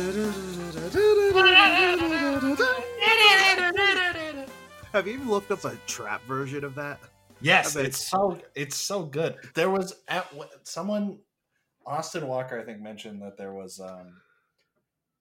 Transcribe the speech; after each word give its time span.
Have 4.93 5.07
you 5.07 5.15
even 5.15 5.31
looked 5.31 5.53
up 5.53 5.65
a 5.65 5.77
trap 5.87 6.21
version 6.25 6.65
of 6.65 6.75
that? 6.75 6.99
Yes, 7.41 7.77
it's 7.77 7.99
so 7.99 8.37
it's 8.57 8.75
so 8.75 9.05
good. 9.05 9.37
There 9.55 9.71
was 9.71 9.95
at 10.09 10.27
someone 10.65 11.19
Austin 11.87 12.27
Walker 12.27 12.59
I 12.59 12.65
think 12.65 12.81
mentioned 12.81 13.23
that 13.23 13.37
there 13.37 13.53
was 13.53 13.79
um 13.79 14.21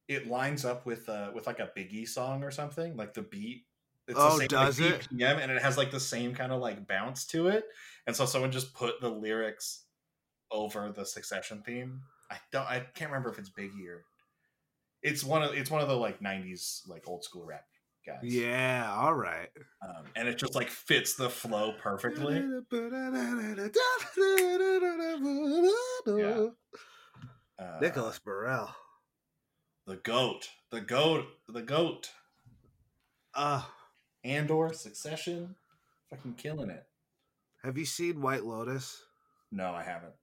it 0.07 0.25
lines 0.25 0.65
up 0.65 0.87
with 0.87 1.07
uh 1.09 1.29
with 1.35 1.45
like 1.45 1.59
a 1.59 1.69
Biggie 1.77 2.07
song 2.07 2.43
or 2.43 2.49
something, 2.49 2.97
like 2.97 3.13
the 3.13 3.21
beat. 3.21 3.65
It's 4.07 4.17
Oh, 4.19 4.31
the 4.31 4.37
same 4.39 4.47
does 4.47 4.79
like, 4.79 4.91
it? 4.93 5.07
BPM, 5.11 5.43
and 5.43 5.51
it 5.51 5.61
has 5.61 5.77
like 5.77 5.91
the 5.91 5.99
same 5.99 6.33
kind 6.33 6.51
of 6.51 6.59
like 6.59 6.87
bounce 6.87 7.27
to 7.27 7.49
it. 7.49 7.65
And 8.07 8.15
so 8.15 8.25
someone 8.25 8.51
just 8.51 8.73
put 8.73 8.99
the 8.99 9.09
lyrics 9.09 9.83
over 10.49 10.91
the 10.91 11.05
Succession 11.05 11.61
theme. 11.63 12.01
I 12.31 12.37
don't 12.51 12.65
I 12.65 12.79
can't 12.95 13.11
remember 13.11 13.29
if 13.29 13.37
it's 13.37 13.51
Biggie 13.51 13.87
or 13.87 14.05
it's 15.01 15.23
one 15.23 15.43
of 15.43 15.53
it's 15.53 15.69
one 15.71 15.81
of 15.81 15.87
the 15.87 15.95
like 15.95 16.19
90s 16.19 16.87
like 16.87 17.07
old 17.07 17.23
school 17.23 17.45
rap 17.45 17.65
guys. 18.05 18.19
Yeah, 18.23 18.91
all 18.95 19.13
right. 19.15 19.49
Um, 19.81 20.05
and 20.15 20.27
it 20.27 20.37
just 20.37 20.55
like 20.55 20.69
fits 20.69 21.15
the 21.15 21.29
flow 21.29 21.73
perfectly. 21.81 22.43
Yeah. 26.07 26.47
Uh, 27.57 27.79
Nicholas 27.81 28.19
Britell. 28.25 28.69
the 29.87 29.95
goat, 29.97 30.49
the 30.71 30.81
goat, 30.81 31.25
the 31.47 31.61
goat, 31.61 32.09
Uh, 33.33 33.63
Andor, 34.23 34.73
Succession, 34.73 35.55
fucking 36.09 36.33
killing 36.35 36.69
it. 36.69 36.85
have 37.63 37.77
you 37.77 37.85
seen 37.85 38.21
White 38.21 38.43
Lotus? 38.43 39.03
No, 39.51 39.71
I 39.73 39.83
haven't. 39.83 40.13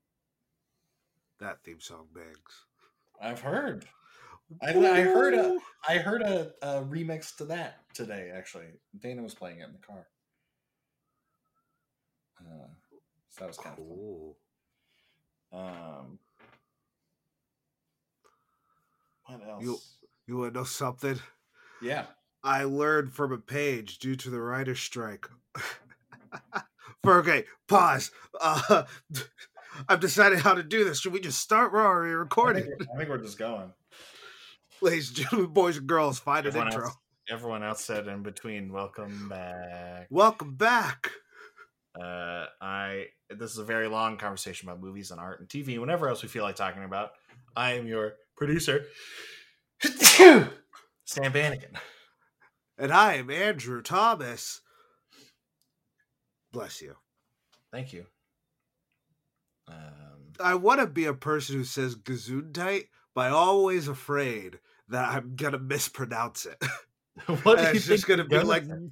That 1.39 1.63
theme 1.63 1.79
song 1.81 2.07
bangs. 2.13 2.65
I've 3.21 3.41
heard. 3.41 3.85
I, 4.61 4.69
I 4.69 5.01
heard 5.01 5.33
a, 5.33 5.57
I 5.87 5.97
heard 5.97 6.21
a, 6.21 6.51
a 6.61 6.81
remix 6.83 7.35
to 7.37 7.45
that 7.45 7.79
today. 7.93 8.31
Actually, 8.35 8.65
Dana 8.99 9.21
was 9.23 9.33
playing 9.33 9.59
it 9.59 9.65
in 9.65 9.71
the 9.73 9.79
car. 9.85 10.05
Uh, 12.39 12.67
so 13.29 13.41
that 13.41 13.47
was 13.47 13.57
kind 13.57 13.77
of 13.79 13.85
Cool. 13.85 14.37
Um, 15.51 16.19
what 19.25 19.41
else? 19.47 19.63
You- 19.63 19.79
You 20.27 20.37
want 20.37 20.53
to 20.53 20.59
know 20.59 20.65
something? 20.65 21.19
yeah. 21.81 22.05
I 22.45 22.65
learned 22.65 23.13
from 23.13 23.31
a 23.31 23.37
page 23.37 23.99
due 23.99 24.15
to 24.17 24.29
the 24.29 24.39
writer's 24.39 24.79
strike. 24.79 25.27
Okay, 27.05 27.43
pause. 27.67 28.11
Uh, 28.39 28.83
I've 29.89 29.99
decided 29.99 30.39
how 30.39 30.53
to 30.53 30.63
do 30.63 30.85
this. 30.85 31.01
Should 31.01 31.11
we 31.11 31.19
just 31.19 31.41
start? 31.41 31.73
Where 31.73 31.81
are 31.81 32.01
we 32.03 32.09
I 32.11 32.13
recording? 32.13 32.63
think, 32.63 32.79
we're- 32.79 32.87
I 32.93 32.97
think 32.97 33.09
we're 33.09 33.17
just 33.17 33.37
going. 33.37 33.73
Ladies 34.81 35.09
and 35.09 35.17
gentlemen, 35.17 35.51
boys 35.53 35.77
and 35.77 35.87
girls, 35.87 36.19
find 36.19 36.45
an 36.45 36.49
Everyone 36.49 36.67
intro. 36.67 36.85
else, 36.85 36.97
everyone 37.29 37.63
else 37.63 37.83
said 37.83 38.07
in 38.07 38.21
between, 38.23 38.71
welcome 38.71 39.29
back. 39.29 40.07
Welcome 40.09 40.55
back. 40.55 41.09
Uh, 41.99 42.45
I 42.59 43.05
this 43.29 43.51
is 43.51 43.59
a 43.59 43.63
very 43.63 43.87
long 43.87 44.17
conversation 44.17 44.67
about 44.67 44.81
movies 44.81 45.11
and 45.11 45.19
art 45.19 45.39
and 45.39 45.47
TV 45.47 45.73
and 45.73 45.79
whatever 45.79 46.09
else 46.09 46.21
we 46.23 46.27
feel 46.29 46.43
like 46.43 46.55
talking 46.55 46.83
about. 46.83 47.11
I 47.55 47.73
am 47.73 47.87
your 47.87 48.13
producer, 48.35 48.85
Sam 49.83 51.31
Bannigan. 51.31 51.77
And 52.77 52.91
I 52.91 53.15
am 53.15 53.29
Andrew 53.29 53.81
Thomas. 53.81 54.61
Bless 56.51 56.81
you. 56.81 56.95
Thank 57.71 57.93
you. 57.93 58.05
Um, 59.67 60.33
I 60.39 60.55
want 60.55 60.81
to 60.81 60.87
be 60.87 61.05
a 61.05 61.13
person 61.13 61.55
who 61.55 61.63
says 61.63 61.95
Gesundheit, 61.95 62.87
but 63.13 63.27
I'm 63.27 63.35
always 63.35 63.87
afraid 63.87 64.59
that 64.93 65.09
I'm 65.09 65.35
going 65.35 65.53
to 65.53 65.59
mispronounce 65.59 66.45
it. 66.45 66.57
what 67.43 67.59
And 67.59 67.67
do 67.67 67.73
you 67.73 67.77
it's 67.77 67.85
just 67.85 68.07
going 68.07 68.17
to 68.17 68.23
be 68.25 68.39
like 68.39 68.67
gonna 68.67 68.89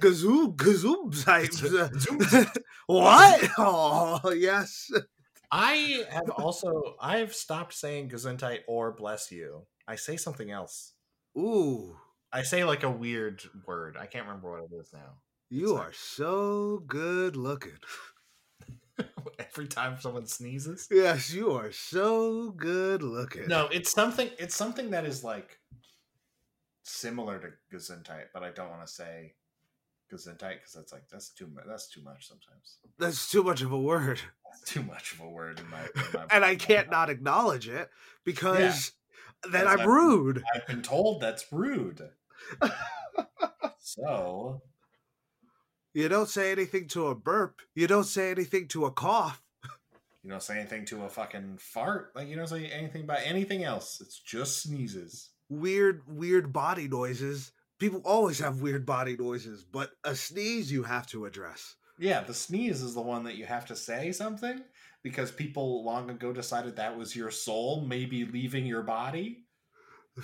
Gazoom, 0.00 0.56
Gazoomzeit. 0.56 1.52
Gazoom- 1.62 2.52
what? 2.88 3.48
Oh, 3.58 4.32
yes. 4.32 4.90
I 5.52 6.04
have 6.10 6.30
also 6.30 6.96
I 7.00 7.18
have 7.18 7.32
stopped 7.34 7.74
saying 7.74 8.10
Gesundheit 8.10 8.60
or 8.66 8.90
bless 8.92 9.30
you. 9.30 9.66
I 9.86 9.94
say 9.94 10.16
something 10.16 10.50
else. 10.50 10.94
Ooh, 11.38 11.96
I 12.32 12.42
say 12.42 12.64
like 12.64 12.82
a 12.82 12.90
weird 12.90 13.42
word. 13.66 13.96
I 13.96 14.06
can't 14.06 14.26
remember 14.26 14.50
what 14.50 14.64
it 14.64 14.74
is 14.80 14.90
now. 14.92 15.18
you 15.48 15.76
It's 15.76 15.80
are 15.80 15.92
so 15.92 16.82
good 16.86 17.36
looking. 17.36 17.78
Every 19.38 19.66
time 19.66 19.98
someone 20.00 20.26
sneezes. 20.26 20.88
Yes, 20.90 21.32
you 21.32 21.52
are 21.52 21.72
so 21.72 22.50
good 22.50 23.02
looking. 23.02 23.48
No, 23.48 23.68
it's 23.72 23.90
something. 23.90 24.30
It's 24.38 24.54
something 24.54 24.90
that 24.90 25.04
is 25.04 25.24
like 25.24 25.58
similar 26.82 27.38
to 27.38 27.76
Gesundheit, 27.76 28.26
but 28.32 28.42
I 28.42 28.50
don't 28.50 28.70
want 28.70 28.86
to 28.86 28.92
say 28.92 29.34
Gesundheit 30.12 30.58
because 30.58 30.72
that's 30.74 30.92
like 30.92 31.08
that's 31.10 31.30
too 31.30 31.48
much. 31.48 31.64
That's 31.66 31.88
too 31.88 32.02
much 32.02 32.28
sometimes. 32.28 32.78
That's 32.98 33.30
too 33.30 33.42
much 33.42 33.62
of 33.62 33.72
a 33.72 33.78
word. 33.78 34.20
That's 34.50 34.72
too 34.72 34.82
much 34.82 35.12
of 35.12 35.20
a 35.20 35.28
word 35.28 35.60
in 35.60 35.68
my. 35.68 35.80
In 35.80 36.02
my 36.14 36.26
And 36.30 36.44
I 36.44 36.54
can't 36.56 36.90
not 36.90 37.10
acknowledge 37.10 37.68
it 37.68 37.90
because 38.24 38.92
then 39.50 39.66
I'm 39.66 39.80
I'm- 39.80 39.88
rude. 39.88 40.42
I've 40.54 40.66
been 40.66 40.82
told 40.82 41.20
that's 41.20 41.46
rude. 41.52 42.08
so 43.78 44.62
You 45.96 46.10
don't 46.10 46.28
say 46.28 46.52
anything 46.52 46.88
to 46.88 47.06
a 47.06 47.14
burp. 47.14 47.62
You 47.74 47.86
don't 47.86 48.04
say 48.04 48.30
anything 48.30 48.68
to 48.68 48.84
a 48.84 48.90
cough. 48.90 49.42
you 50.22 50.28
don't 50.28 50.42
say 50.42 50.58
anything 50.58 50.84
to 50.84 51.04
a 51.04 51.08
fucking 51.08 51.56
fart. 51.58 52.12
Like 52.14 52.28
you 52.28 52.36
don't 52.36 52.48
say 52.48 52.66
anything 52.66 53.04
about 53.04 53.20
anything 53.24 53.64
else. 53.64 54.02
It's 54.02 54.18
just 54.18 54.62
sneezes. 54.62 55.30
Weird, 55.48 56.02
weird 56.06 56.52
body 56.52 56.86
noises. 56.86 57.50
People 57.78 58.02
always 58.04 58.38
have 58.40 58.60
weird 58.60 58.84
body 58.84 59.16
noises, 59.16 59.64
but 59.64 59.92
a 60.04 60.14
sneeze 60.14 60.70
you 60.70 60.82
have 60.82 61.06
to 61.06 61.24
address. 61.24 61.76
Yeah, 61.98 62.20
the 62.20 62.34
sneeze 62.34 62.82
is 62.82 62.92
the 62.92 63.00
one 63.00 63.24
that 63.24 63.36
you 63.36 63.46
have 63.46 63.64
to 63.68 63.74
say 63.74 64.12
something 64.12 64.60
because 65.02 65.30
people 65.30 65.82
long 65.82 66.10
ago 66.10 66.30
decided 66.30 66.76
that 66.76 66.98
was 66.98 67.16
your 67.16 67.30
soul 67.30 67.80
maybe 67.80 68.26
leaving 68.26 68.66
your 68.66 68.82
body. 68.82 69.46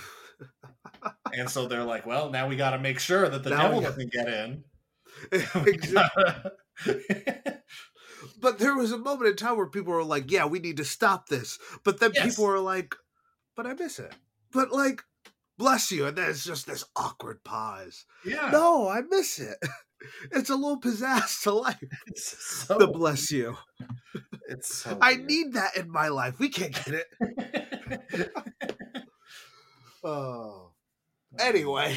And 1.34 1.48
so 1.48 1.66
they're 1.66 1.84
like, 1.84 2.04
well, 2.04 2.30
now 2.30 2.46
we 2.46 2.56
got 2.56 2.70
to 2.70 2.78
make 2.78 2.98
sure 2.98 3.28
that 3.28 3.42
the 3.42 3.50
Now 3.50 3.62
devil 3.62 3.80
doesn't 3.80 4.12
get 4.12 4.28
in. 4.28 4.64
but 8.40 8.58
there 8.58 8.76
was 8.76 8.92
a 8.92 8.98
moment 8.98 9.30
in 9.30 9.36
time 9.36 9.56
where 9.56 9.66
people 9.68 9.92
were 9.92 10.04
like, 10.04 10.30
"Yeah, 10.30 10.46
we 10.46 10.58
need 10.58 10.76
to 10.78 10.84
stop 10.84 11.28
this," 11.28 11.58
but 11.84 12.00
then 12.00 12.12
Yes. 12.14 12.26
people 12.30 12.44
were 12.44 12.60
like, 12.60 12.94
"But 13.56 13.66
I 13.66 13.74
miss 13.74 13.98
it." 13.98 14.12
But 14.52 14.72
like, 14.72 15.02
bless 15.58 15.90
you, 15.92 16.06
and 16.06 16.16
then 16.16 16.30
it's 16.30 16.44
just 16.44 16.66
this 16.66 16.84
awkward 16.96 17.42
pause. 17.44 18.04
yeah. 18.24 18.50
No, 18.52 18.88
I 18.88 19.02
miss 19.02 19.38
it. 19.38 19.56
It's 20.32 20.50
a 20.50 20.56
little 20.56 20.80
pizzazz 20.80 21.42
to 21.44 21.52
life. 21.52 21.78
So, 22.16 22.76
The 22.76 22.88
bless 22.88 23.30
you. 23.30 23.56
It's 24.48 24.74
so 24.74 24.98
I 25.00 25.12
weird. 25.14 25.26
need 25.26 25.52
that 25.52 25.76
in 25.76 25.88
my 25.88 26.08
life. 26.08 26.40
We 26.40 26.48
can't 26.48 26.74
get 26.84 27.06
it. 27.06 28.32
Oh. 30.02 30.72
oh 30.72 30.72
anyway, 31.38 31.96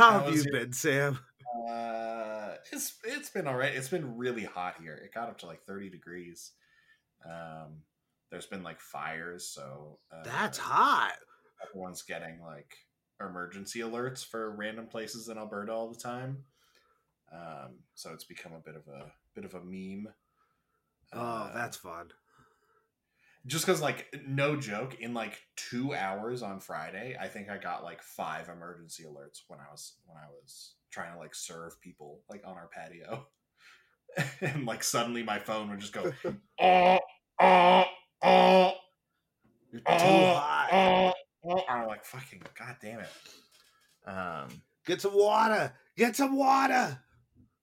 how 0.00 0.10
How 0.12 0.20
have 0.20 0.34
you 0.34 0.44
been, 0.50 0.72
Sam? 0.72 1.18
Uh, 1.68 2.54
it's 2.72 2.94
it's 3.04 3.30
been 3.30 3.46
all 3.46 3.56
right. 3.56 3.74
It's 3.74 3.88
been 3.88 4.16
really 4.16 4.44
hot 4.44 4.76
here. 4.80 4.94
It 4.94 5.12
got 5.14 5.28
up 5.28 5.38
to 5.38 5.46
like 5.46 5.62
30 5.64 5.90
degrees. 5.90 6.52
Um, 7.24 7.82
there's 8.30 8.46
been 8.46 8.62
like 8.62 8.80
fires, 8.80 9.46
so 9.46 9.98
uh, 10.12 10.22
That's 10.24 10.58
hot. 10.58 11.12
everyone's 11.62 12.02
getting 12.02 12.40
like 12.40 12.74
emergency 13.20 13.80
alerts 13.80 14.24
for 14.24 14.50
random 14.56 14.86
places 14.86 15.28
in 15.28 15.36
Alberta 15.36 15.72
all 15.72 15.90
the 15.90 15.98
time. 16.00 16.44
Um, 17.32 17.80
so 17.94 18.10
it's 18.12 18.24
become 18.24 18.52
a 18.52 18.60
bit 18.60 18.76
of 18.76 18.86
a 18.88 19.12
bit 19.34 19.44
of 19.44 19.54
a 19.54 19.60
meme. 19.62 20.08
Oh, 21.12 21.20
Uh, 21.20 21.52
that's 21.54 21.76
fun. 21.76 22.08
Just 23.46 23.64
because 23.64 23.80
like 23.80 24.14
no 24.26 24.56
joke 24.56 24.96
in 25.00 25.14
like 25.14 25.40
two 25.56 25.94
hours 25.94 26.42
on 26.42 26.60
friday 26.60 27.16
i 27.20 27.26
think 27.26 27.48
i 27.48 27.56
got 27.56 27.82
like 27.82 28.02
five 28.02 28.48
emergency 28.48 29.04
alerts 29.04 29.42
when 29.48 29.58
i 29.60 29.70
was 29.70 29.94
when 30.06 30.16
i 30.18 30.26
was 30.42 30.74
trying 30.90 31.12
to 31.12 31.18
like 31.18 31.34
serve 31.34 31.80
people 31.80 32.20
like 32.28 32.42
on 32.44 32.54
our 32.54 32.68
patio 32.68 33.26
and 34.40 34.66
like 34.66 34.82
suddenly 34.82 35.22
my 35.22 35.38
phone 35.38 35.70
would 35.70 35.80
just 35.80 35.92
go 35.92 36.12
oh 36.60 36.98
oh 37.40 37.84
oh 38.22 38.72
You're 39.72 39.80
too 39.80 39.86
oh, 39.88 40.34
hot. 40.34 40.68
oh, 40.72 41.12
oh. 41.48 41.62
i'm 41.68 41.86
like 41.86 42.04
fucking 42.04 42.42
god 42.58 42.76
damn 42.82 43.00
it 43.00 43.08
um 44.06 44.48
Get 44.86 45.00
some 45.00 45.16
water. 45.16 45.72
Get 45.96 46.16
some 46.16 46.36
water. 46.36 46.98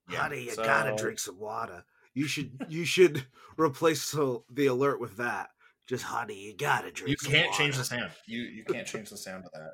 Yeah, 0.09 0.19
Honey, 0.19 0.45
you 0.45 0.55
gotta 0.55 0.95
drink 0.95 1.19
some 1.19 1.39
water. 1.39 1.83
You 2.13 2.27
should 2.27 2.65
you 2.69 2.85
should 2.85 3.25
replace 3.57 4.11
the, 4.11 4.41
the 4.49 4.67
alert 4.67 4.99
with 4.99 5.17
that. 5.17 5.49
Just 5.87 6.03
honey, 6.03 6.37
you 6.37 6.55
gotta 6.55 6.91
drink. 6.91 7.21
you 7.21 7.29
can't 7.29 7.53
change 7.53 7.77
the 7.77 7.83
sound 7.83 8.11
you 8.25 8.41
you 8.41 8.63
can't 8.65 8.85
change 8.85 9.09
the 9.09 9.17
sound 9.17 9.45
of 9.45 9.51
that 9.53 9.73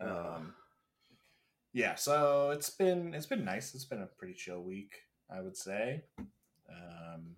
um 0.00 0.54
yeah 1.72 1.96
so 1.96 2.50
it's 2.50 2.70
been 2.70 3.14
it's 3.14 3.26
been 3.26 3.44
nice 3.44 3.74
it's 3.74 3.84
been 3.84 4.02
a 4.02 4.06
pretty 4.06 4.32
chill 4.34 4.62
week 4.62 4.94
i 5.28 5.40
would 5.40 5.56
say 5.56 6.04
um 6.70 7.34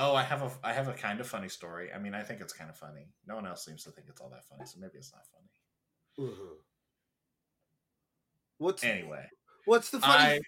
Oh, 0.00 0.14
I 0.14 0.22
have 0.22 0.42
a 0.42 0.50
I 0.62 0.72
have 0.72 0.86
a 0.86 0.92
kind 0.92 1.18
of 1.18 1.26
funny 1.26 1.48
story. 1.48 1.92
I 1.92 1.98
mean, 1.98 2.14
I 2.14 2.22
think 2.22 2.40
it's 2.40 2.52
kind 2.52 2.70
of 2.70 2.76
funny. 2.76 3.08
No 3.26 3.34
one 3.34 3.48
else 3.48 3.64
seems 3.64 3.82
to 3.82 3.90
think 3.90 4.06
it's 4.08 4.20
all 4.20 4.28
that 4.30 4.44
funny, 4.44 4.62
so 4.64 4.78
maybe 4.78 4.92
it's 4.96 5.12
not 5.12 5.24
funny. 5.26 6.30
Mhm. 6.30 6.56
What's 8.58 8.84
Anyway, 8.84 9.28
what's 9.64 9.90
the 9.90 9.98
funny? 9.98 10.40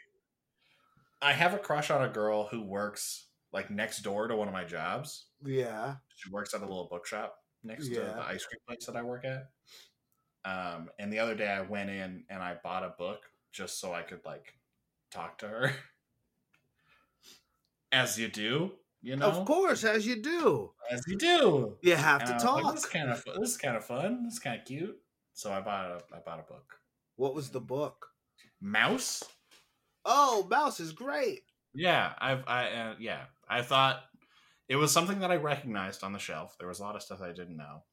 I 1.21 1.31
I 1.31 1.33
have 1.33 1.53
a 1.53 1.59
crush 1.59 1.91
on 1.91 2.01
a 2.01 2.09
girl 2.09 2.47
who 2.47 2.63
works 2.63 3.27
like 3.53 3.71
next 3.71 4.01
door 4.03 4.29
to 4.29 4.37
one 4.37 4.49
of 4.49 4.55
my 4.55 4.65
jobs. 4.65 5.27
yeah. 5.45 5.97
She 6.17 6.31
works 6.31 6.55
at 6.55 6.61
a 6.61 6.67
little 6.67 6.89
bookshop 6.91 7.37
next 7.65 7.89
to 7.89 7.95
the 7.97 8.21
ice 8.23 8.45
cream 8.45 8.61
place 8.67 8.87
that 8.87 8.97
I 8.97 9.03
work 9.03 9.25
at. 9.25 9.49
Um, 10.45 10.89
and 10.99 11.13
the 11.13 11.19
other 11.19 11.35
day 11.35 11.49
I 11.49 11.61
went 11.63 11.91
in 11.91 12.25
and 12.31 12.43
I 12.43 12.57
bought 12.63 12.83
a 12.85 12.95
book 12.99 13.21
just 13.53 13.81
so 13.81 13.93
I 13.93 14.03
could 14.03 14.21
like 14.25 14.55
talk 15.11 15.39
to 15.39 15.49
her. 15.49 15.73
As 17.93 18.19
you 18.19 18.29
do, 18.29 18.73
you 19.03 19.17
know, 19.17 19.27
Of 19.27 19.45
course, 19.47 19.83
as 19.83 20.07
you 20.07 20.23
do. 20.23 20.73
as 20.93 21.03
you 21.09 21.19
do. 21.19 21.77
You 21.83 21.97
have 21.97 22.21
And 22.23 22.39
to 22.39 22.45
talk. 22.45 22.63
like, 22.63 22.75
this 22.77 22.85
is 22.85 22.91
kind 22.91 23.11
of 23.11 23.25
this 23.41 23.51
is 23.51 23.57
kind 23.57 23.77
of 23.77 23.85
fun. 23.85 24.23
This 24.25 24.35
is 24.35 24.39
kind 24.39 24.61
of 24.61 24.65
cute. 24.67 24.97
So 25.35 25.51
I 25.53 25.61
bought 25.61 25.91
a 25.91 26.01
I 26.15 26.21
bought 26.25 26.39
a 26.39 26.43
book. 26.45 26.77
What 27.17 27.35
was 27.35 27.51
the 27.51 27.61
book? 27.61 28.07
Mouse. 28.61 29.25
Oh, 30.05 30.47
Mouse 30.49 30.79
is 30.79 30.93
great. 30.93 31.41
Yeah, 31.75 32.13
I've 32.19 32.45
I 32.47 32.71
uh, 32.71 32.95
yeah 33.01 33.25
I 33.51 33.63
thought 33.63 34.05
it 34.69 34.77
was 34.77 34.93
something 34.93 35.21
that 35.21 35.33
I 35.33 35.37
recognized 35.37 36.05
on 36.05 36.13
the 36.13 36.21
shelf. 36.21 36.57
There 36.59 36.69
was 36.69 36.81
a 36.81 36.85
lot 36.85 36.97
of 36.97 37.03
stuff 37.03 37.21
I 37.23 37.33
didn't 37.33 37.57
know. 37.57 37.85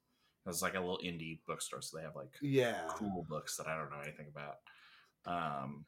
It 0.46 0.50
was 0.50 0.62
like 0.62 0.76
a 0.76 0.80
little 0.80 1.00
indie 1.04 1.44
bookstore, 1.46 1.82
so 1.82 1.98
they 1.98 2.04
have 2.04 2.16
like 2.16 2.36
Yeah. 2.42 2.88
cool 2.88 3.26
books 3.30 3.58
that 3.58 3.68
I 3.68 3.78
don't 3.78 3.92
know 3.92 4.02
anything 4.02 4.30
about. 4.30 4.58
Um, 5.26 5.86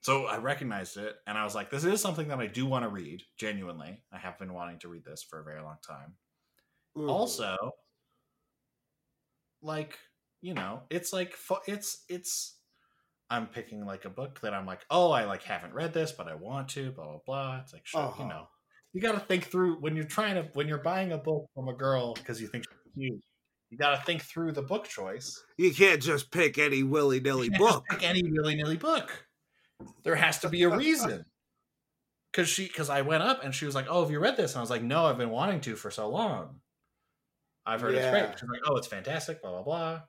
so 0.00 0.26
I 0.26 0.38
recognized 0.38 0.96
it, 0.96 1.16
and 1.26 1.36
I 1.36 1.44
was 1.44 1.54
like, 1.54 1.70
"This 1.70 1.84
is 1.84 2.00
something 2.00 2.28
that 2.28 2.38
I 2.38 2.46
do 2.46 2.64
want 2.66 2.84
to 2.84 2.88
read. 2.88 3.24
Genuinely, 3.36 4.04
I 4.12 4.18
have 4.18 4.38
been 4.38 4.52
wanting 4.54 4.78
to 4.80 4.88
read 4.88 5.04
this 5.04 5.22
for 5.22 5.40
a 5.40 5.44
very 5.44 5.62
long 5.62 5.78
time." 5.82 6.16
Mhm. 6.94 7.36
Also, 7.36 7.56
like 9.62 9.98
you 10.40 10.54
know, 10.54 10.82
it's 10.90 11.12
like 11.12 11.34
it's 11.66 12.04
it's. 12.08 12.55
I'm 13.30 13.46
picking 13.48 13.84
like 13.84 14.04
a 14.04 14.10
book 14.10 14.40
that 14.42 14.54
I'm 14.54 14.66
like, 14.66 14.84
oh, 14.90 15.10
I 15.10 15.24
like 15.24 15.42
haven't 15.42 15.74
read 15.74 15.92
this, 15.92 16.12
but 16.12 16.28
I 16.28 16.34
want 16.34 16.68
to. 16.70 16.92
Blah 16.92 17.04
blah 17.06 17.18
blah. 17.26 17.60
It's 17.62 17.72
like, 17.72 17.86
sure, 17.86 18.00
Uh-huh. 18.02 18.22
you 18.22 18.28
know, 18.28 18.48
you 18.92 19.00
got 19.00 19.12
to 19.12 19.20
think 19.20 19.44
through 19.44 19.80
when 19.80 19.96
you're 19.96 20.04
trying 20.04 20.36
to 20.36 20.48
when 20.54 20.68
you're 20.68 20.78
buying 20.78 21.12
a 21.12 21.18
book 21.18 21.46
from 21.54 21.68
a 21.68 21.74
girl 21.74 22.14
because 22.14 22.40
you 22.40 22.46
think 22.46 22.64
she's 22.64 22.92
cute. 22.94 23.20
You 23.70 23.78
got 23.78 23.96
to 23.98 24.02
think 24.04 24.22
through 24.22 24.52
the 24.52 24.62
book 24.62 24.86
choice. 24.86 25.42
you 25.58 25.74
can't 25.74 26.00
just 26.00 26.30
pick 26.30 26.56
any 26.56 26.84
willy 26.84 27.18
nilly 27.20 27.48
book. 27.50 27.84
pick 27.90 28.04
any 28.04 28.22
willy 28.24 28.54
nilly 28.54 28.76
book. 28.76 29.26
There 30.04 30.14
has 30.14 30.38
to 30.40 30.48
be 30.48 30.62
a 30.62 30.68
reason. 30.76 31.24
Because 32.32 32.48
she, 32.48 32.66
because 32.66 32.90
I 32.90 33.00
went 33.02 33.22
up 33.22 33.42
and 33.42 33.54
she 33.54 33.64
was 33.64 33.74
like, 33.74 33.86
"Oh, 33.88 34.02
have 34.02 34.10
you 34.10 34.20
read 34.20 34.36
this?" 34.36 34.52
And 34.52 34.58
I 34.58 34.60
was 34.60 34.70
like, 34.70 34.82
"No, 34.82 35.06
I've 35.06 35.16
been 35.18 35.30
wanting 35.30 35.60
to 35.62 35.74
for 35.74 35.90
so 35.90 36.08
long. 36.08 36.60
I've 37.64 37.80
heard 37.80 37.94
it's 37.94 38.04
Yeah. 38.04 38.10
great." 38.26 38.38
She's 38.38 38.48
like, 38.48 38.60
"Oh, 38.66 38.76
it's 38.76 38.86
fantastic." 38.86 39.40
Blah 39.42 39.50
blah 39.50 39.62
blah. 39.62 40.02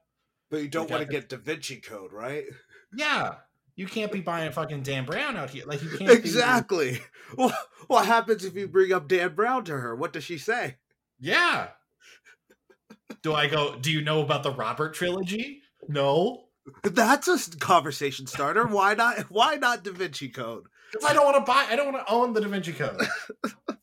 But 0.51 0.61
you 0.61 0.67
don't 0.69 0.89
want 0.89 1.01
to 1.01 1.07
get 1.09 1.29
Da 1.29 1.37
Vinci 1.37 1.81
Code, 1.81 2.11
right? 2.13 2.45
Yeah, 2.95 3.35
you 3.75 3.85
can't 3.87 4.11
be 4.11 4.21
buying 4.21 4.51
fucking 4.51 4.83
Dan 4.83 5.05
Brown 5.05 5.35
out 5.37 5.49
here. 5.49 5.65
Like 5.65 5.81
you 5.83 5.89
can't 5.89 6.07
be- 6.09 6.13
Exactly. 6.17 6.99
What, 7.35 7.53
what 7.87 8.05
happens 8.05 8.45
if 8.45 8.55
you 8.55 8.69
bring 8.69 8.93
up 8.93 9.09
Dan 9.09 9.35
Brown 9.35 9.65
to 9.65 9.73
her? 9.77 9.93
What 9.95 10.13
does 10.13 10.23
she 10.23 10.37
say? 10.37 10.77
yeah. 11.19 11.69
Do 13.21 13.33
I 13.33 13.47
go? 13.47 13.75
Do 13.77 13.91
you 13.91 14.01
know 14.01 14.21
about 14.21 14.43
the 14.43 14.51
Robert 14.51 14.93
trilogy? 14.93 15.61
No, 15.89 16.45
That's 16.83 17.27
a 17.27 17.57
conversation 17.57 18.27
starter. 18.27 18.65
Why 18.65 18.93
not? 18.93 19.19
Why 19.29 19.55
not 19.55 19.83
Da 19.83 19.91
Vinci 19.91 20.29
Code? 20.29 20.63
because 20.93 21.09
I 21.09 21.13
don't 21.13 21.25
want 21.25 21.35
to 21.37 21.41
buy. 21.51 21.65
I 21.69 21.75
don't 21.75 21.91
want 21.93 22.05
to 22.07 22.13
own 22.13 22.31
the 22.33 22.39
Da 22.41 22.47
Vinci 22.47 22.71
Code. 22.73 23.01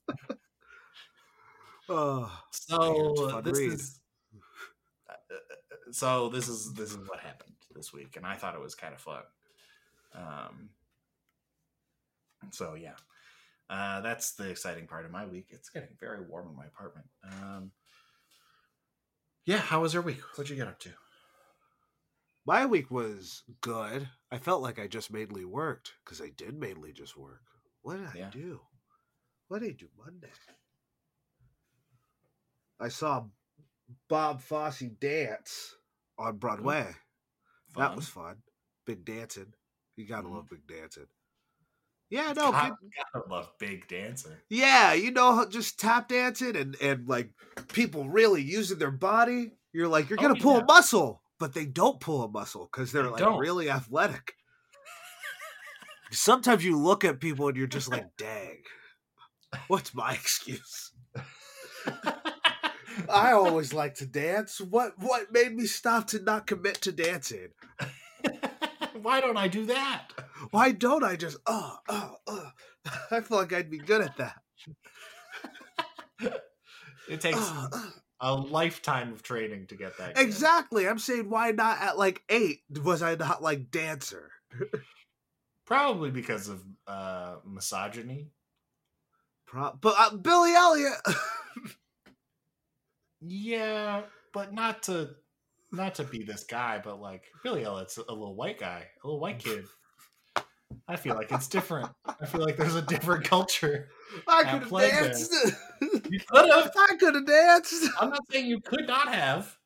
Oh, 1.89 2.33
So 2.51 3.39
it's 3.39 3.45
this 3.51 3.59
read. 3.59 3.73
is 3.73 4.01
uh, 5.11 5.15
so 5.93 6.29
this 6.31 6.49
is 6.49 6.73
this 6.73 6.91
is 6.93 6.97
what 7.09 7.21
happened 7.21 7.53
this 7.75 7.93
week, 7.93 8.17
and 8.17 8.25
I 8.27 8.37
thought 8.37 8.55
it 8.55 8.61
was 8.61 8.75
kind 8.75 8.95
of 8.95 9.01
fun. 9.01 9.23
Um, 10.15 10.71
so 12.51 12.75
yeah, 12.75 12.95
uh, 13.71 14.01
that's 14.01 14.33
the 14.33 14.49
exciting 14.51 14.87
part 14.87 15.05
of 15.05 15.11
my 15.11 15.27
week. 15.27 15.49
It's 15.51 15.69
getting 15.71 15.97
very 16.01 16.23
warm 16.23 16.49
in 16.49 16.57
my 16.57 16.67
apartment. 16.67 17.07
Um, 17.25 17.73
yeah, 19.47 19.59
how 19.59 19.81
was 19.83 19.93
your 19.95 20.03
week? 20.03 20.21
What'd 20.37 20.51
you 20.51 20.57
get 20.57 20.69
up 20.69 20.79
to? 20.81 20.91
my 22.47 22.67
week 22.67 22.91
was 22.91 23.43
good. 23.63 24.07
I 24.31 24.37
felt 24.37 24.61
like 24.61 24.79
I 24.79 24.87
just 24.87 25.11
mainly 25.11 25.47
worked 25.47 25.95
because 26.05 26.21
I 26.21 26.29
did 26.37 26.59
mainly 26.61 26.93
just 26.93 27.17
work. 27.17 27.41
What 27.81 27.97
did 27.97 28.07
I 28.07 28.19
Yeah. 28.19 28.31
do? 28.31 28.61
What 29.49 29.61
did 29.63 29.71
I 29.71 29.73
do 29.73 29.89
Monday? 29.97 30.31
I 32.79 32.89
saw 32.89 33.25
Bob 34.09 34.43
Fosse 34.43 34.81
dance 35.01 35.75
on 36.19 36.37
Broadway. 36.37 36.95
That 37.77 37.97
was 37.97 38.09
fun. 38.09 38.37
Big 38.87 39.05
dancing. 39.05 39.53
You 39.97 40.07
gotta 40.07 40.29
Mhm. 40.29 40.33
love 40.35 40.49
big 40.51 40.67
dancing. 40.67 41.07
Yeah, 42.11 42.33
no, 42.35 42.53
good- 42.53 42.77
gotta 43.13 43.29
love 43.29 43.51
big 43.59 43.89
dancing. 43.89 44.37
yeah, 44.49 44.93
you 44.93 45.11
know, 45.11 45.45
just 45.49 45.79
tap 45.81 46.09
dancing 46.09 46.55
and 46.57 46.77
and 46.81 47.09
like 47.09 47.33
people 47.69 48.09
really 48.09 48.43
using 48.43 48.79
their 48.79 48.91
body. 48.91 49.53
You're 49.73 49.89
like, 49.89 50.09
you're 50.11 50.19
Oh, 50.21 50.23
gonna 50.23 50.41
pull 50.41 50.55
yeah. 50.57 50.63
a 50.63 50.65
muscle, 50.65 51.23
but 51.39 51.55
they 51.55 51.67
don't 51.67 52.01
pull 52.01 52.23
a 52.23 52.29
muscle 52.29 52.69
because 52.71 52.93
they're 52.93 53.05
They 53.05 53.09
like 53.11 53.19
don't. 53.21 53.39
really 53.39 53.69
athletic. 53.71 54.37
Sometimes 56.13 56.65
you 56.65 56.79
look 56.79 57.05
at 57.05 57.21
people 57.21 57.49
and 57.49 57.57
you're 57.57 57.67
just 57.67 57.89
like, 57.89 58.07
dang, 58.17 58.63
what's 59.69 59.95
my 59.95 60.13
excuse? 60.15 60.93
I 63.09 63.33
always 63.33 63.73
like 63.73 63.95
to 63.97 64.07
dance. 64.07 64.61
What 64.61 64.95
what 64.99 65.33
made 65.33 65.55
me 65.55 65.67
stop 65.67 66.07
to 66.09 66.21
not 66.21 66.47
commit 66.47 66.81
to 66.83 66.93
dancing? 66.93 67.49
Why 69.03 69.21
don't 69.21 69.37
I 69.37 69.49
do 69.49 69.67
that? 69.67 70.09
Why 70.51 70.73
don't 70.73 71.05
I 71.05 71.17
just 71.17 71.37
uh 71.47 71.77
uh 71.89 72.11
uh? 72.27 72.51
I 73.11 73.21
feel 73.21 73.39
like 73.39 73.53
I'd 73.53 73.71
be 73.71 73.79
good 73.79 74.01
at 74.01 74.17
that. 74.19 74.37
It 77.07 77.21
takes 77.21 77.37
Uh, 77.39 77.69
uh. 77.71 77.91
a 78.21 78.35
lifetime 78.35 79.13
of 79.13 79.23
training 79.23 79.67
to 79.67 79.77
get 79.77 79.99
that. 79.99 80.19
Exactly. 80.19 80.89
I'm 80.89 80.99
saying 80.99 81.29
why 81.29 81.51
not 81.51 81.83
at 81.83 81.99
like 81.99 82.23
eight 82.31 82.61
was 82.83 83.03
I 83.03 83.15
not 83.17 83.43
like 83.43 83.71
dancer? 83.71 84.31
Probably 85.67 86.11
because 86.11 86.49
of 86.49 86.63
uh, 86.87 87.37
misogyny. 87.45 88.31
Pro- 89.47 89.77
but 89.79 89.95
uh, 89.99 90.17
Billy 90.17 90.55
Elliot. 90.55 90.95
Yeah, 93.27 94.03
but 94.33 94.53
not 94.53 94.83
to 94.85 95.11
not 95.73 95.95
to 95.97 96.05
be 96.05 96.23
this 96.23 96.45
guy, 96.45 96.81
but 96.83 97.01
like 97.01 97.25
Billy 97.43 97.65
Elliott's 97.65 97.97
a 97.97 98.01
little 98.13 98.35
white 98.35 98.59
guy, 98.59 98.87
a 99.03 99.07
little 99.07 99.21
white 99.21 99.39
kid. 99.39 99.65
I 100.87 100.97
feel 100.97 101.15
like 101.15 101.33
it's 101.33 101.49
different. 101.49 101.89
I 102.05 102.27
feel 102.27 102.43
like 102.43 102.57
there's 102.57 102.75
a 102.75 102.83
different 102.83 103.25
culture. 103.25 103.89
I 104.29 104.43
could 104.43 104.63
have 104.63 104.71
danced. 104.71 105.33
You 106.11 106.21
could 106.21 106.51
have. 106.51 106.73
I 106.77 106.97
could 106.99 107.15
have 107.15 107.27
danced. 107.27 107.89
I'm 108.01 108.11
not 108.11 108.21
saying 108.31 108.47
you 108.47 108.61
could 108.61 108.87
not 108.87 109.09
have. 109.09 109.57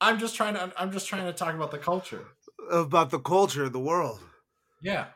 I'm 0.00 0.18
just 0.18 0.36
trying 0.36 0.54
to. 0.54 0.72
I'm 0.76 0.92
just 0.92 1.08
trying 1.08 1.26
to 1.26 1.32
talk 1.32 1.54
about 1.54 1.70
the 1.70 1.78
culture. 1.78 2.24
About 2.70 3.10
the 3.10 3.18
culture 3.18 3.64
of 3.64 3.72
the 3.72 3.80
world. 3.80 4.20
Yeah. 4.80 5.06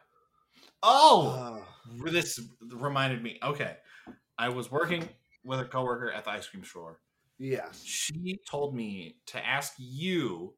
Oh, 0.83 1.65
Uh, 1.65 2.11
this 2.11 2.41
reminded 2.73 3.23
me. 3.23 3.39
Okay, 3.43 3.77
I 4.39 4.49
was 4.49 4.71
working 4.71 5.09
with 5.45 5.61
a 5.61 5.65
coworker 5.65 6.11
at 6.11 6.25
the 6.25 6.31
ice 6.31 6.49
cream 6.49 6.65
store. 6.65 6.99
Yes. 7.43 7.83
She 7.85 8.41
told 8.49 8.75
me 8.75 9.17
to 9.27 9.45
ask 9.45 9.75
you 9.79 10.55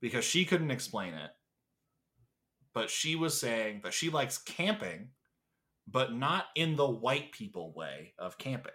because 0.00 0.24
she 0.24 0.44
couldn't 0.44 0.70
explain 0.70 1.14
it. 1.14 1.30
But 2.74 2.90
she 2.90 3.16
was 3.16 3.38
saying 3.40 3.80
that 3.84 3.94
she 3.94 4.10
likes 4.10 4.36
camping, 4.36 5.10
but 5.86 6.14
not 6.14 6.46
in 6.54 6.76
the 6.76 6.88
white 6.88 7.32
people 7.32 7.72
way 7.72 8.12
of 8.18 8.36
camping. 8.36 8.72